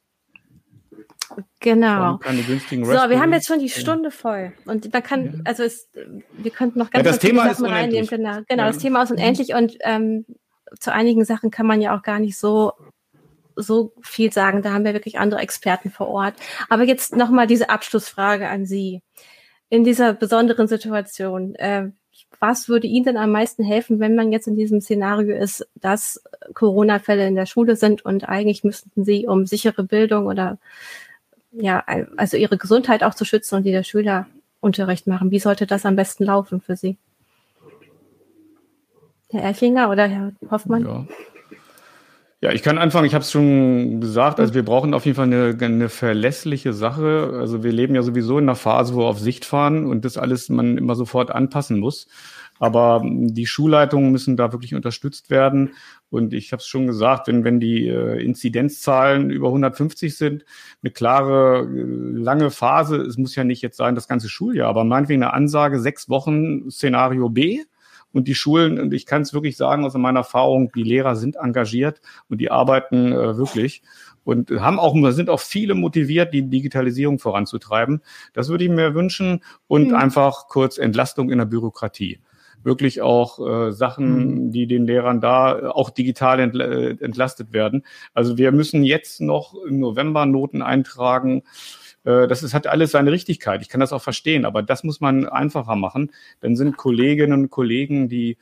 [1.60, 2.20] Genau.
[2.22, 4.54] So, wir haben jetzt schon die Stunde voll.
[4.66, 5.32] Und man kann, ja.
[5.46, 5.90] also es,
[6.32, 8.08] wir könnten noch ganz, ja, das Thema Sachen reinnehmen.
[8.08, 8.68] Genau, genau ja.
[8.68, 10.26] das Thema ist unendlich und ähm,
[10.80, 12.74] zu einigen Sachen kann man ja auch gar nicht so
[13.62, 14.62] so viel sagen.
[14.62, 16.36] Da haben wir wirklich andere Experten vor Ort.
[16.70, 19.02] Aber jetzt nochmal diese Abschlussfrage an Sie.
[19.70, 21.90] In dieser besonderen Situation, äh,
[22.40, 26.24] was würde Ihnen denn am meisten helfen, wenn man jetzt in diesem Szenario ist, dass
[26.54, 30.58] Corona-Fälle in der Schule sind und eigentlich müssten Sie um sichere Bildung oder
[31.52, 31.84] ja,
[32.18, 34.28] also ihre Gesundheit auch zu schützen und die der Schüler
[34.62, 35.32] Unterricht machen.
[35.32, 36.97] Wie sollte das am besten laufen für Sie?
[39.32, 40.86] Herr Erchinger oder Herr Hoffmann?
[40.86, 41.06] Ja.
[42.41, 43.06] Ja, ich kann anfangen.
[43.06, 44.39] Ich habe es schon gesagt.
[44.39, 47.34] Also wir brauchen auf jeden Fall eine, eine verlässliche Sache.
[47.38, 50.18] Also wir leben ja sowieso in einer Phase, wo wir auf Sicht fahren und das
[50.18, 52.08] alles man immer sofort anpassen muss.
[52.60, 55.72] Aber die Schulleitungen müssen da wirklich unterstützt werden.
[56.10, 60.43] Und ich habe es schon gesagt, wenn, wenn die äh, Inzidenzzahlen über 150 sind,
[60.84, 64.84] eine klare, äh, lange Phase, es muss ja nicht jetzt sein das ganze Schuljahr, aber
[64.84, 67.62] meinetwegen eine Ansage, sechs Wochen Szenario B.
[68.12, 71.36] Und die Schulen, und ich kann es wirklich sagen aus meiner Erfahrung, die Lehrer sind
[71.36, 73.84] engagiert und die arbeiten äh, wirklich
[74.24, 78.01] und haben auch, sind auch viele motiviert, die Digitalisierung voranzutreiben.
[78.34, 79.95] Das würde ich mir wünschen und mhm.
[79.95, 82.20] einfach kurz Entlastung in der Bürokratie
[82.64, 84.51] wirklich auch äh, Sachen, mhm.
[84.51, 87.84] die den Lehrern da auch digital äh, entlastet werden.
[88.14, 91.43] Also wir müssen jetzt noch im November Noten eintragen.
[92.03, 93.62] Äh, das ist, hat alles seine Richtigkeit.
[93.62, 96.12] Ich kann das auch verstehen, aber das muss man einfacher machen.
[96.41, 98.38] Dann sind Kolleginnen und Kollegen, die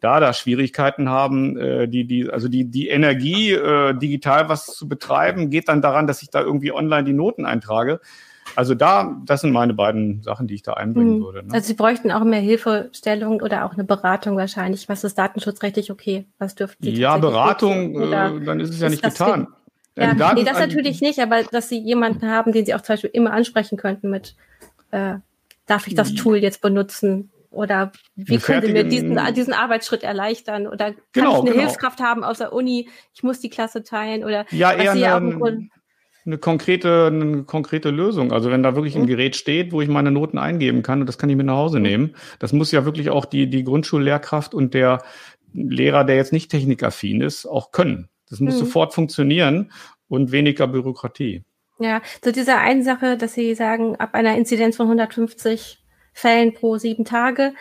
[0.00, 4.88] da da Schwierigkeiten haben, äh, die die also die die Energie äh, digital was zu
[4.88, 8.00] betreiben, geht dann daran, dass ich da irgendwie online die Noten eintrage.
[8.56, 11.24] Also da, das sind meine beiden Sachen, die ich da einbringen mhm.
[11.24, 11.46] würde.
[11.46, 11.54] Ne?
[11.54, 14.88] Also Sie bräuchten auch mehr Hilfestellung oder auch eine Beratung wahrscheinlich.
[14.88, 16.26] Was ist datenschutzrechtlich okay?
[16.38, 19.48] Was dürften Sie Ja, Beratung, äh, dann ist es ja nicht getan.
[19.96, 22.94] Ja, Daten, nee, das natürlich nicht, aber dass Sie jemanden haben, den Sie auch zum
[22.94, 24.34] Beispiel immer ansprechen könnten mit,
[24.90, 25.14] äh,
[25.66, 27.30] darf ich das Tool jetzt benutzen?
[27.50, 30.66] Oder wie können Sie mir diesen, diesen Arbeitsschritt erleichtern?
[30.66, 31.62] Oder kann genau, ich eine genau.
[31.62, 32.90] Hilfskraft haben aus der Uni?
[33.14, 34.24] Ich muss die Klasse teilen?
[34.24, 35.20] Oder ja, eher Sie ja auch
[36.26, 38.32] eine konkrete, eine konkrete Lösung.
[38.32, 39.06] Also wenn da wirklich ein mhm.
[39.06, 41.78] Gerät steht, wo ich meine Noten eingeben kann und das kann ich mit nach Hause
[41.78, 41.82] mhm.
[41.82, 45.02] nehmen, das muss ja wirklich auch die, die Grundschullehrkraft und der
[45.52, 48.08] Lehrer, der jetzt nicht technikaffin ist, auch können.
[48.28, 48.58] Das muss mhm.
[48.58, 49.70] sofort funktionieren
[50.08, 51.42] und weniger Bürokratie.
[51.78, 55.78] Ja, zu dieser einen Sache, dass Sie sagen, ab einer Inzidenz von 150
[56.12, 57.52] Fällen pro sieben Tage,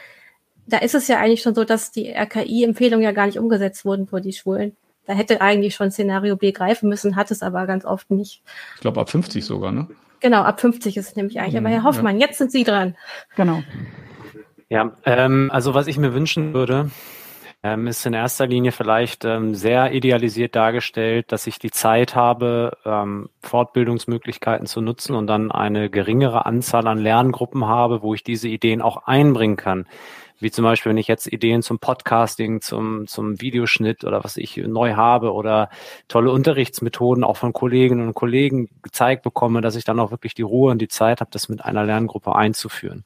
[0.66, 4.08] da ist es ja eigentlich schon so, dass die RKI-Empfehlungen ja gar nicht umgesetzt wurden
[4.08, 4.76] für die Schulen.
[5.06, 8.42] Da hätte eigentlich schon Szenario B greifen müssen, hat es aber ganz oft nicht.
[8.76, 9.88] Ich glaube ab 50 sogar, ne?
[10.20, 11.58] Genau, ab 50 ist es nämlich eigentlich.
[11.58, 12.28] Aber Herr mhm, Hoffmann, ja.
[12.28, 12.96] jetzt sind Sie dran.
[13.36, 13.62] Genau.
[14.70, 16.90] Ja, ähm, also was ich mir wünschen würde,
[17.66, 22.78] ähm, ist in erster Linie vielleicht ähm, sehr idealisiert dargestellt, dass ich die Zeit habe,
[22.86, 28.48] ähm, Fortbildungsmöglichkeiten zu nutzen und dann eine geringere Anzahl an Lerngruppen habe, wo ich diese
[28.48, 29.88] Ideen auch einbringen kann.
[30.46, 34.58] Wie zum Beispiel, wenn ich jetzt Ideen zum Podcasting, zum, zum Videoschnitt oder was ich
[34.58, 35.72] neu habe oder
[36.08, 40.44] tolle Unterrichtsmethoden auch von Kolleginnen und Kollegen gezeigt bekomme, dass ich dann auch wirklich die
[40.44, 43.06] Ruhe und die Zeit habe, das mit einer Lerngruppe einzuführen.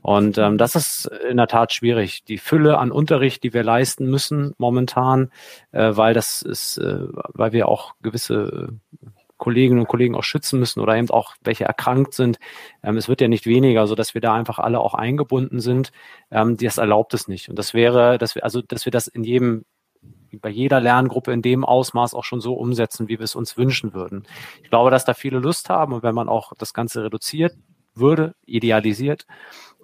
[0.00, 2.24] Und ähm, das ist in der Tat schwierig.
[2.24, 5.30] Die Fülle an Unterricht, die wir leisten müssen momentan,
[5.72, 7.00] äh, weil das ist, äh,
[7.34, 8.70] weil wir auch gewisse
[9.02, 9.08] äh,
[9.44, 12.38] Kolleginnen und Kollegen auch schützen müssen oder eben auch welche erkrankt sind.
[12.82, 15.92] Ähm, es wird ja nicht weniger, so dass wir da einfach alle auch eingebunden sind.
[16.30, 17.50] Ähm, das erlaubt es nicht.
[17.50, 19.66] Und das wäre, dass wir also, dass wir das in jedem
[20.40, 23.92] bei jeder Lerngruppe in dem Ausmaß auch schon so umsetzen, wie wir es uns wünschen
[23.92, 24.24] würden.
[24.62, 27.54] Ich glaube, dass da viele Lust haben und wenn man auch das Ganze reduziert
[27.94, 29.26] würde, idealisiert,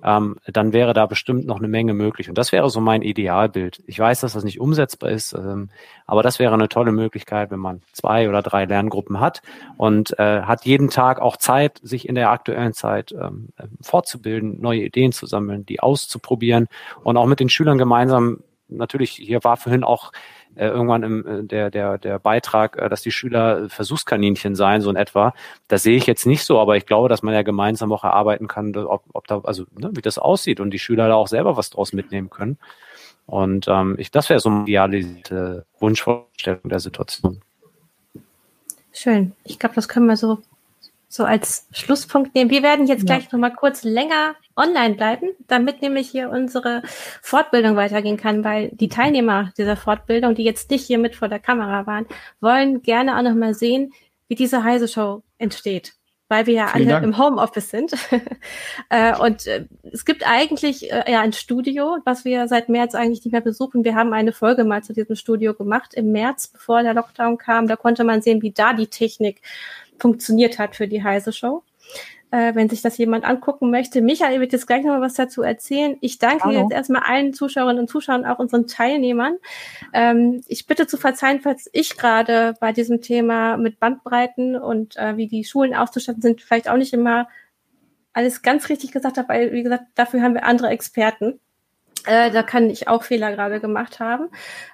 [0.03, 2.29] ähm, dann wäre da bestimmt noch eine Menge möglich.
[2.29, 3.83] Und das wäre so mein Idealbild.
[3.87, 5.69] Ich weiß, dass das nicht umsetzbar ist, ähm,
[6.07, 9.43] aber das wäre eine tolle Möglichkeit, wenn man zwei oder drei Lerngruppen hat
[9.77, 13.49] und äh, hat jeden Tag auch Zeit, sich in der aktuellen Zeit ähm,
[13.81, 16.69] fortzubilden, neue Ideen zu sammeln, die auszuprobieren
[17.03, 18.39] und auch mit den Schülern gemeinsam
[18.71, 20.13] natürlich, hier war vorhin auch
[20.57, 24.91] äh, irgendwann im, äh, der, der, der Beitrag, äh, dass die Schüler Versuchskaninchen seien, so
[24.91, 25.35] in etwa.
[25.69, 28.49] Das sehe ich jetzt nicht so, aber ich glaube, dass man ja gemeinsam auch erarbeiten
[28.49, 31.57] kann, ob, ob da, also ne, wie das aussieht und die Schüler da auch selber
[31.57, 32.59] was draus mitnehmen können.
[33.27, 37.41] Und ähm, ich, das wäre so eine idealisierte Wunschvorstellung der Situation.
[38.93, 39.33] Schön.
[39.45, 40.39] Ich glaube, das können wir so
[41.13, 42.51] so als Schlusspunkt nehmen.
[42.51, 43.17] Wir werden jetzt ja.
[43.17, 46.83] gleich noch mal kurz länger online bleiben, damit nämlich hier unsere
[47.21, 51.41] Fortbildung weitergehen kann, weil die Teilnehmer dieser Fortbildung, die jetzt nicht hier mit vor der
[51.41, 52.07] Kamera waren,
[52.41, 53.93] wollen gerne auch noch mal sehen,
[54.29, 55.95] wie diese Heise Show entsteht,
[56.29, 57.05] weil wir ja Vielen alle Dank.
[57.05, 57.93] im Homeoffice sind.
[58.93, 63.25] Äh, und äh, es gibt eigentlich äh, ja ein Studio, was wir seit März eigentlich
[63.25, 63.85] nicht mehr besuchen.
[63.85, 67.69] Wir haben eine Folge mal zu diesem Studio gemacht im März, bevor der Lockdown kam.
[67.69, 69.43] Da konnte man sehen, wie da die Technik
[70.01, 71.63] funktioniert hat für die Heise Show.
[72.33, 74.01] Äh, wenn sich das jemand angucken möchte.
[74.03, 75.97] Michael wird jetzt gleich noch mal was dazu erzählen.
[76.01, 76.61] Ich danke Hallo.
[76.61, 79.37] jetzt erstmal allen Zuschauerinnen und Zuschauern, auch unseren Teilnehmern.
[79.93, 85.17] Ähm, ich bitte zu verzeihen, falls ich gerade bei diesem Thema mit Bandbreiten und äh,
[85.17, 87.27] wie die Schulen auszustatten sind, vielleicht auch nicht immer
[88.13, 91.41] alles ganz richtig gesagt habe, weil, wie gesagt, dafür haben wir andere Experten.
[92.07, 94.29] Äh, da kann ich auch Fehler gerade gemacht haben.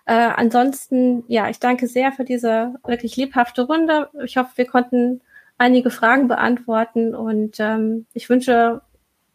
[0.05, 4.11] Äh, ansonsten, ja, ich danke sehr für diese wirklich lebhafte Runde.
[4.25, 5.21] Ich hoffe, wir konnten
[5.59, 8.83] einige Fragen beantworten und ähm, ich wünsche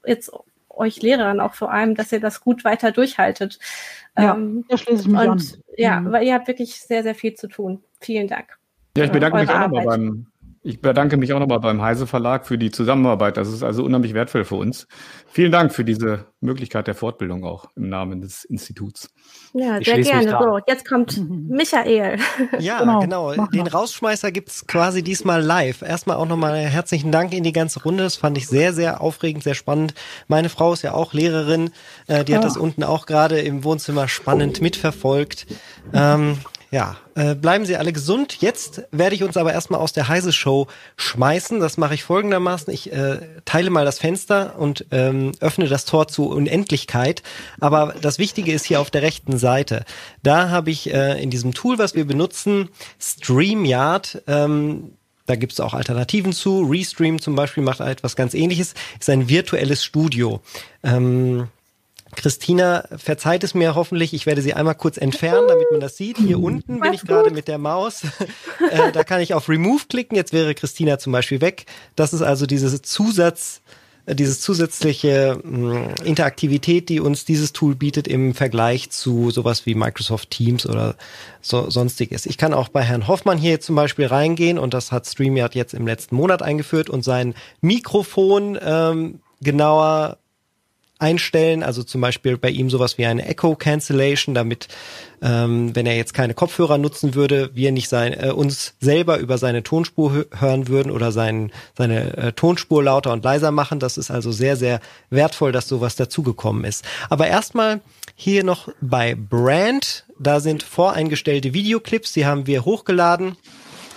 [0.05, 0.31] jetzt
[0.69, 3.59] euch Lehrern auch vor allem, dass ihr das gut weiter durchhaltet.
[4.17, 5.43] Ja, ähm, da schließe ich mich und, an.
[5.77, 6.11] Ja, mhm.
[6.11, 7.83] weil ihr habt wirklich sehr, sehr viel zu tun.
[7.99, 8.57] Vielen Dank.
[8.97, 10.27] Ja, ich bedanke mich auch nochmal beim,
[10.63, 13.35] ich bedanke mich auch nochmal beim Heise Verlag für die Zusammenarbeit.
[13.35, 14.87] Das ist also unheimlich wertvoll für uns.
[15.27, 19.09] Vielen Dank für diese Möglichkeit der Fortbildung auch im Namen des Instituts.
[19.53, 20.29] Ja, ich sehr gerne.
[20.29, 22.19] So, jetzt kommt Michael.
[22.59, 22.99] Ja, genau.
[22.99, 23.45] genau.
[23.47, 25.81] Den Rausschmeißer gibt's quasi diesmal live.
[25.81, 28.03] Erstmal auch nochmal herzlichen Dank in die ganze Runde.
[28.03, 29.95] Das fand ich sehr, sehr aufregend, sehr spannend.
[30.27, 31.71] Meine Frau ist ja auch Lehrerin.
[32.05, 32.45] Äh, die hat oh.
[32.45, 35.47] das unten auch gerade im Wohnzimmer spannend mitverfolgt.
[35.91, 36.37] Ähm,
[36.71, 38.37] ja, äh, bleiben Sie alle gesund.
[38.39, 41.59] Jetzt werde ich uns aber erstmal aus der Heise Show schmeißen.
[41.59, 42.73] Das mache ich folgendermaßen.
[42.73, 47.23] Ich äh, teile mal das Fenster und ähm, öffne das Tor zur Unendlichkeit.
[47.59, 49.83] Aber das Wichtige ist hier auf der rechten Seite.
[50.23, 52.69] Da habe ich äh, in diesem Tool, was wir benutzen,
[52.99, 54.93] StreamYard, ähm,
[55.25, 56.61] da gibt es auch Alternativen zu.
[56.63, 58.73] Restream zum Beispiel macht etwas ganz ähnliches.
[58.99, 60.41] Ist ein virtuelles Studio.
[60.83, 61.47] Ähm,
[62.15, 64.13] Christina verzeiht es mir hoffentlich.
[64.13, 66.17] Ich werde sie einmal kurz entfernen, damit man das sieht.
[66.17, 68.03] Hier unten bin ich gerade mit der Maus.
[68.71, 70.15] äh, da kann ich auf Remove klicken.
[70.15, 71.65] Jetzt wäre Christina zum Beispiel weg.
[71.95, 73.61] Das ist also dieses Zusatz,
[74.05, 79.65] äh, dieses zusätzliche mh, hm, Interaktivität, die uns dieses Tool bietet im Vergleich zu sowas
[79.65, 80.95] wie Microsoft Teams oder
[81.41, 82.25] so, sonstiges.
[82.25, 85.73] Ich kann auch bei Herrn Hoffmann hier zum Beispiel reingehen und das hat StreamYard jetzt
[85.73, 90.17] im letzten Monat eingeführt und sein Mikrofon ähm, genauer
[91.01, 94.67] einstellen, also zum Beispiel bei ihm sowas wie eine Echo Cancellation, damit
[95.21, 99.37] ähm, wenn er jetzt keine Kopfhörer nutzen würde, wir nicht sein, äh, uns selber über
[99.37, 103.79] seine Tonspur hören würden oder sein, seine äh, Tonspur lauter und leiser machen.
[103.79, 104.79] Das ist also sehr, sehr
[105.09, 106.85] wertvoll, dass sowas dazugekommen ist.
[107.09, 107.81] Aber erstmal
[108.15, 113.37] hier noch bei Brand, da sind voreingestellte Videoclips, die haben wir hochgeladen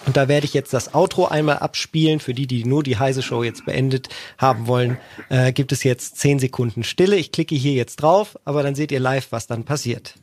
[0.07, 2.21] Und da werde ich jetzt das Outro einmal abspielen.
[2.21, 4.09] Für die, die nur die Heise Show jetzt beendet
[4.39, 4.99] haben wollen,
[5.29, 7.17] äh, gibt es jetzt zehn Sekunden Stille.
[7.17, 10.15] Ich klicke hier jetzt drauf, aber dann seht ihr live, was dann passiert.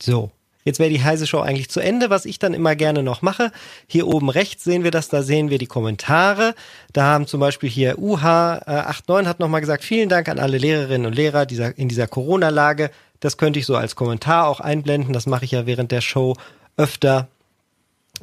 [0.00, 0.30] So,
[0.68, 2.10] Jetzt wäre die heiße Show eigentlich zu Ende.
[2.10, 3.52] Was ich dann immer gerne noch mache,
[3.86, 6.54] hier oben rechts sehen wir das, da sehen wir die Kommentare.
[6.92, 11.14] Da haben zum Beispiel hier UH89 hat nochmal gesagt, vielen Dank an alle Lehrerinnen und
[11.14, 12.90] Lehrer dieser, in dieser Corona-Lage.
[13.18, 15.14] Das könnte ich so als Kommentar auch einblenden.
[15.14, 16.34] Das mache ich ja während der Show
[16.76, 17.28] öfter.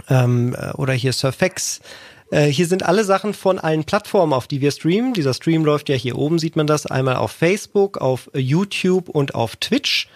[0.07, 1.81] Ähm, äh, oder hier Surfex.
[2.29, 5.15] Äh, hier sind alle Sachen von allen Plattformen, auf die wir streamen.
[5.15, 9.33] Dieser Stream läuft ja hier oben, sieht man das, einmal auf Facebook, auf YouTube und
[9.33, 10.07] auf Twitch.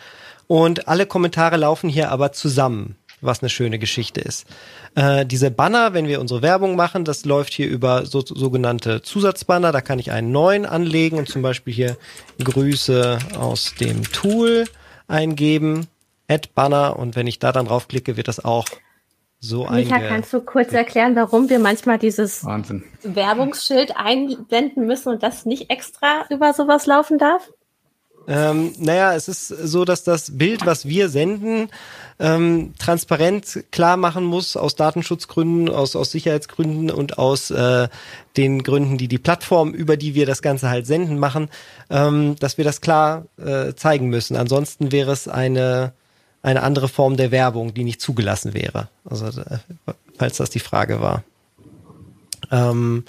[0.49, 4.47] Und alle Kommentare laufen hier aber zusammen, was eine schöne Geschichte ist.
[4.95, 9.71] Äh, diese Banner, wenn wir unsere Werbung machen, das läuft hier über so, sogenannte Zusatzbanner.
[9.71, 11.97] Da kann ich einen neuen anlegen und zum Beispiel hier
[12.43, 14.65] Grüße aus dem Tool
[15.07, 15.85] eingeben,
[16.27, 18.65] Add Banner und wenn ich da dann draufklicke, wird das auch
[19.39, 22.83] so Micha, kannst du kurz erklären, warum wir manchmal dieses Wahnsinn.
[23.03, 27.51] Werbungsschild einblenden müssen und das nicht extra über sowas laufen darf?
[28.29, 31.69] Ähm, naja, es ist so, dass das Bild, was wir senden,
[32.19, 37.87] ähm, transparent klar machen muss aus Datenschutzgründen, aus, aus Sicherheitsgründen und aus äh,
[38.37, 41.49] den Gründen, die die Plattform, über die wir das Ganze halt senden, machen,
[41.89, 44.35] ähm, dass wir das klar äh, zeigen müssen.
[44.35, 45.93] Ansonsten wäre es eine,
[46.43, 48.89] eine andere Form der Werbung, die nicht zugelassen wäre.
[49.05, 49.57] Also, äh,
[50.19, 51.23] falls das die Frage war.
[52.51, 53.05] Ähm,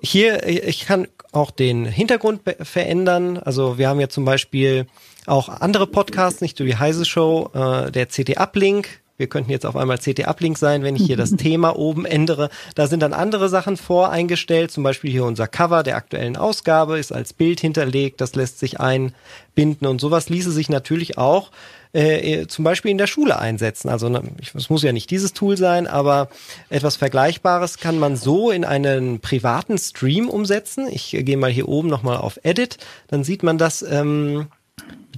[0.00, 3.38] hier, ich kann auch den Hintergrund verändern.
[3.38, 4.86] Also wir haben ja zum Beispiel
[5.26, 9.00] auch andere Podcasts, nicht nur die Heise Show, äh, der CT Uplink.
[9.20, 12.48] Wir könnten jetzt auf einmal CT Uplink sein, wenn ich hier das Thema oben ändere.
[12.74, 17.12] Da sind dann andere Sachen voreingestellt, zum Beispiel hier unser Cover der aktuellen Ausgabe ist
[17.12, 21.50] als Bild hinterlegt, das lässt sich einbinden und sowas ließe sich natürlich auch
[21.92, 23.90] äh, zum Beispiel in der Schule einsetzen.
[23.90, 24.10] Also
[24.54, 26.28] es muss ja nicht dieses Tool sein, aber
[26.70, 30.88] etwas Vergleichbares kann man so in einen privaten Stream umsetzen.
[30.90, 32.78] Ich äh, gehe mal hier oben nochmal auf Edit,
[33.08, 33.82] dann sieht man das.
[33.82, 34.46] Ähm,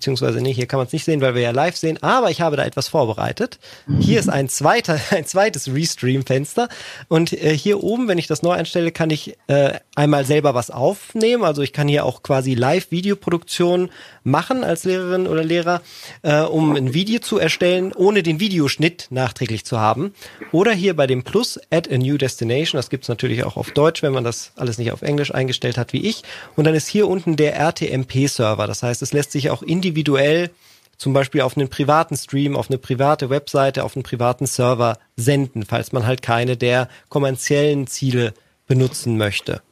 [0.02, 2.40] beziehungsweise nee, hier kann man es nicht sehen, weil wir ja live sehen, aber ich
[2.40, 3.60] habe da etwas vorbereitet.
[4.00, 6.68] Hier ist ein zweiter, ein zweites Restream-Fenster
[7.08, 10.70] und äh, hier oben, wenn ich das neu einstelle, kann ich äh, einmal selber was
[10.72, 11.44] aufnehmen.
[11.44, 13.90] Also ich kann hier auch quasi Live-Videoproduktion
[14.24, 15.82] machen als Lehrerin oder Lehrer,
[16.22, 20.14] äh, um ein Video zu erstellen, ohne den Videoschnitt nachträglich zu haben.
[20.50, 24.02] Oder hier bei dem Plus Add a New Destination, das gibt's natürlich auch auf Deutsch,
[24.02, 26.22] wenn man das alles nicht auf Englisch eingestellt hat wie ich.
[26.56, 28.66] Und dann ist hier unten der RTMP-Server.
[28.66, 30.50] Das heißt, es lässt sich auch individuell individuell
[30.98, 35.64] zum Beispiel auf einen privaten Stream, auf eine private Webseite, auf einen privaten Server senden,
[35.64, 38.34] falls man halt keine der kommerziellen Ziele
[38.68, 39.62] benutzen möchte.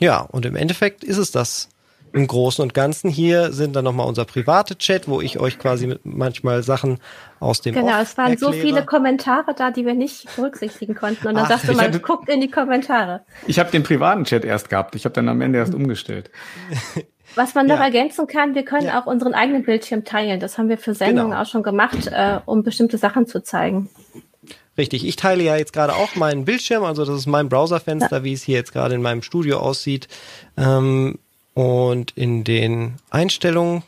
[0.00, 1.68] Ja, und im Endeffekt ist es das
[2.14, 3.10] im Großen und Ganzen.
[3.10, 6.98] Hier sind dann nochmal unser private Chat, wo ich euch quasi manchmal Sachen
[7.40, 8.52] aus dem Genau, Off es waren erkläre.
[8.52, 11.26] so viele Kommentare da, die wir nicht berücksichtigen konnten.
[11.26, 13.22] Und dann Ach, sagst du mal, hatte, guckt in die Kommentare.
[13.46, 14.94] Ich habe den privaten Chat erst gehabt.
[14.94, 16.30] Ich habe dann am Ende erst umgestellt.
[17.34, 17.84] Was man noch ja.
[17.84, 19.00] ergänzen kann, wir können ja.
[19.00, 20.38] auch unseren eigenen Bildschirm teilen.
[20.38, 21.42] Das haben wir für Sendungen genau.
[21.42, 23.90] auch schon gemacht, äh, um bestimmte Sachen zu zeigen.
[24.76, 28.24] Richtig, ich teile ja jetzt gerade auch meinen Bildschirm, also das ist mein Browserfenster, ja.
[28.24, 30.08] wie es hier jetzt gerade in meinem Studio aussieht.
[30.56, 31.18] Ähm,
[31.54, 33.82] und in den Einstellungen,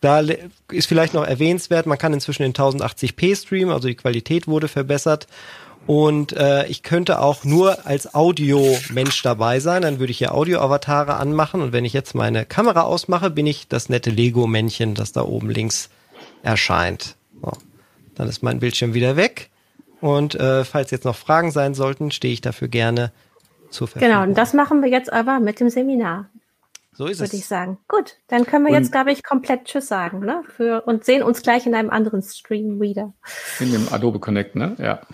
[0.00, 4.68] da ist vielleicht noch erwähnenswert, man kann inzwischen in 1080p streamen, also die Qualität wurde
[4.68, 5.26] verbessert.
[5.86, 9.82] Und äh, ich könnte auch nur als Audio-Mensch dabei sein.
[9.82, 11.62] Dann würde ich hier Audio-Avatare anmachen.
[11.62, 15.48] Und wenn ich jetzt meine Kamera ausmache, bin ich das nette Lego-Männchen, das da oben
[15.48, 15.88] links
[16.42, 17.14] erscheint.
[17.40, 17.52] So.
[18.16, 19.50] Dann ist mein Bildschirm wieder weg.
[20.00, 23.12] Und äh, falls jetzt noch Fragen sein sollten, stehe ich dafür gerne
[23.70, 24.08] zur Verfügung.
[24.08, 26.26] Genau, und das machen wir jetzt aber mit dem Seminar.
[26.96, 27.32] So ist würde es.
[27.32, 27.78] Würde ich sagen.
[27.88, 30.42] Gut, dann können wir und jetzt, glaube ich, komplett Tschüss sagen, ne?
[30.48, 33.12] Für, und sehen uns gleich in einem anderen Stream wieder.
[33.60, 34.74] In dem Adobe Connect, ne?
[34.78, 34.84] Ja.
[34.84, 35.06] ja.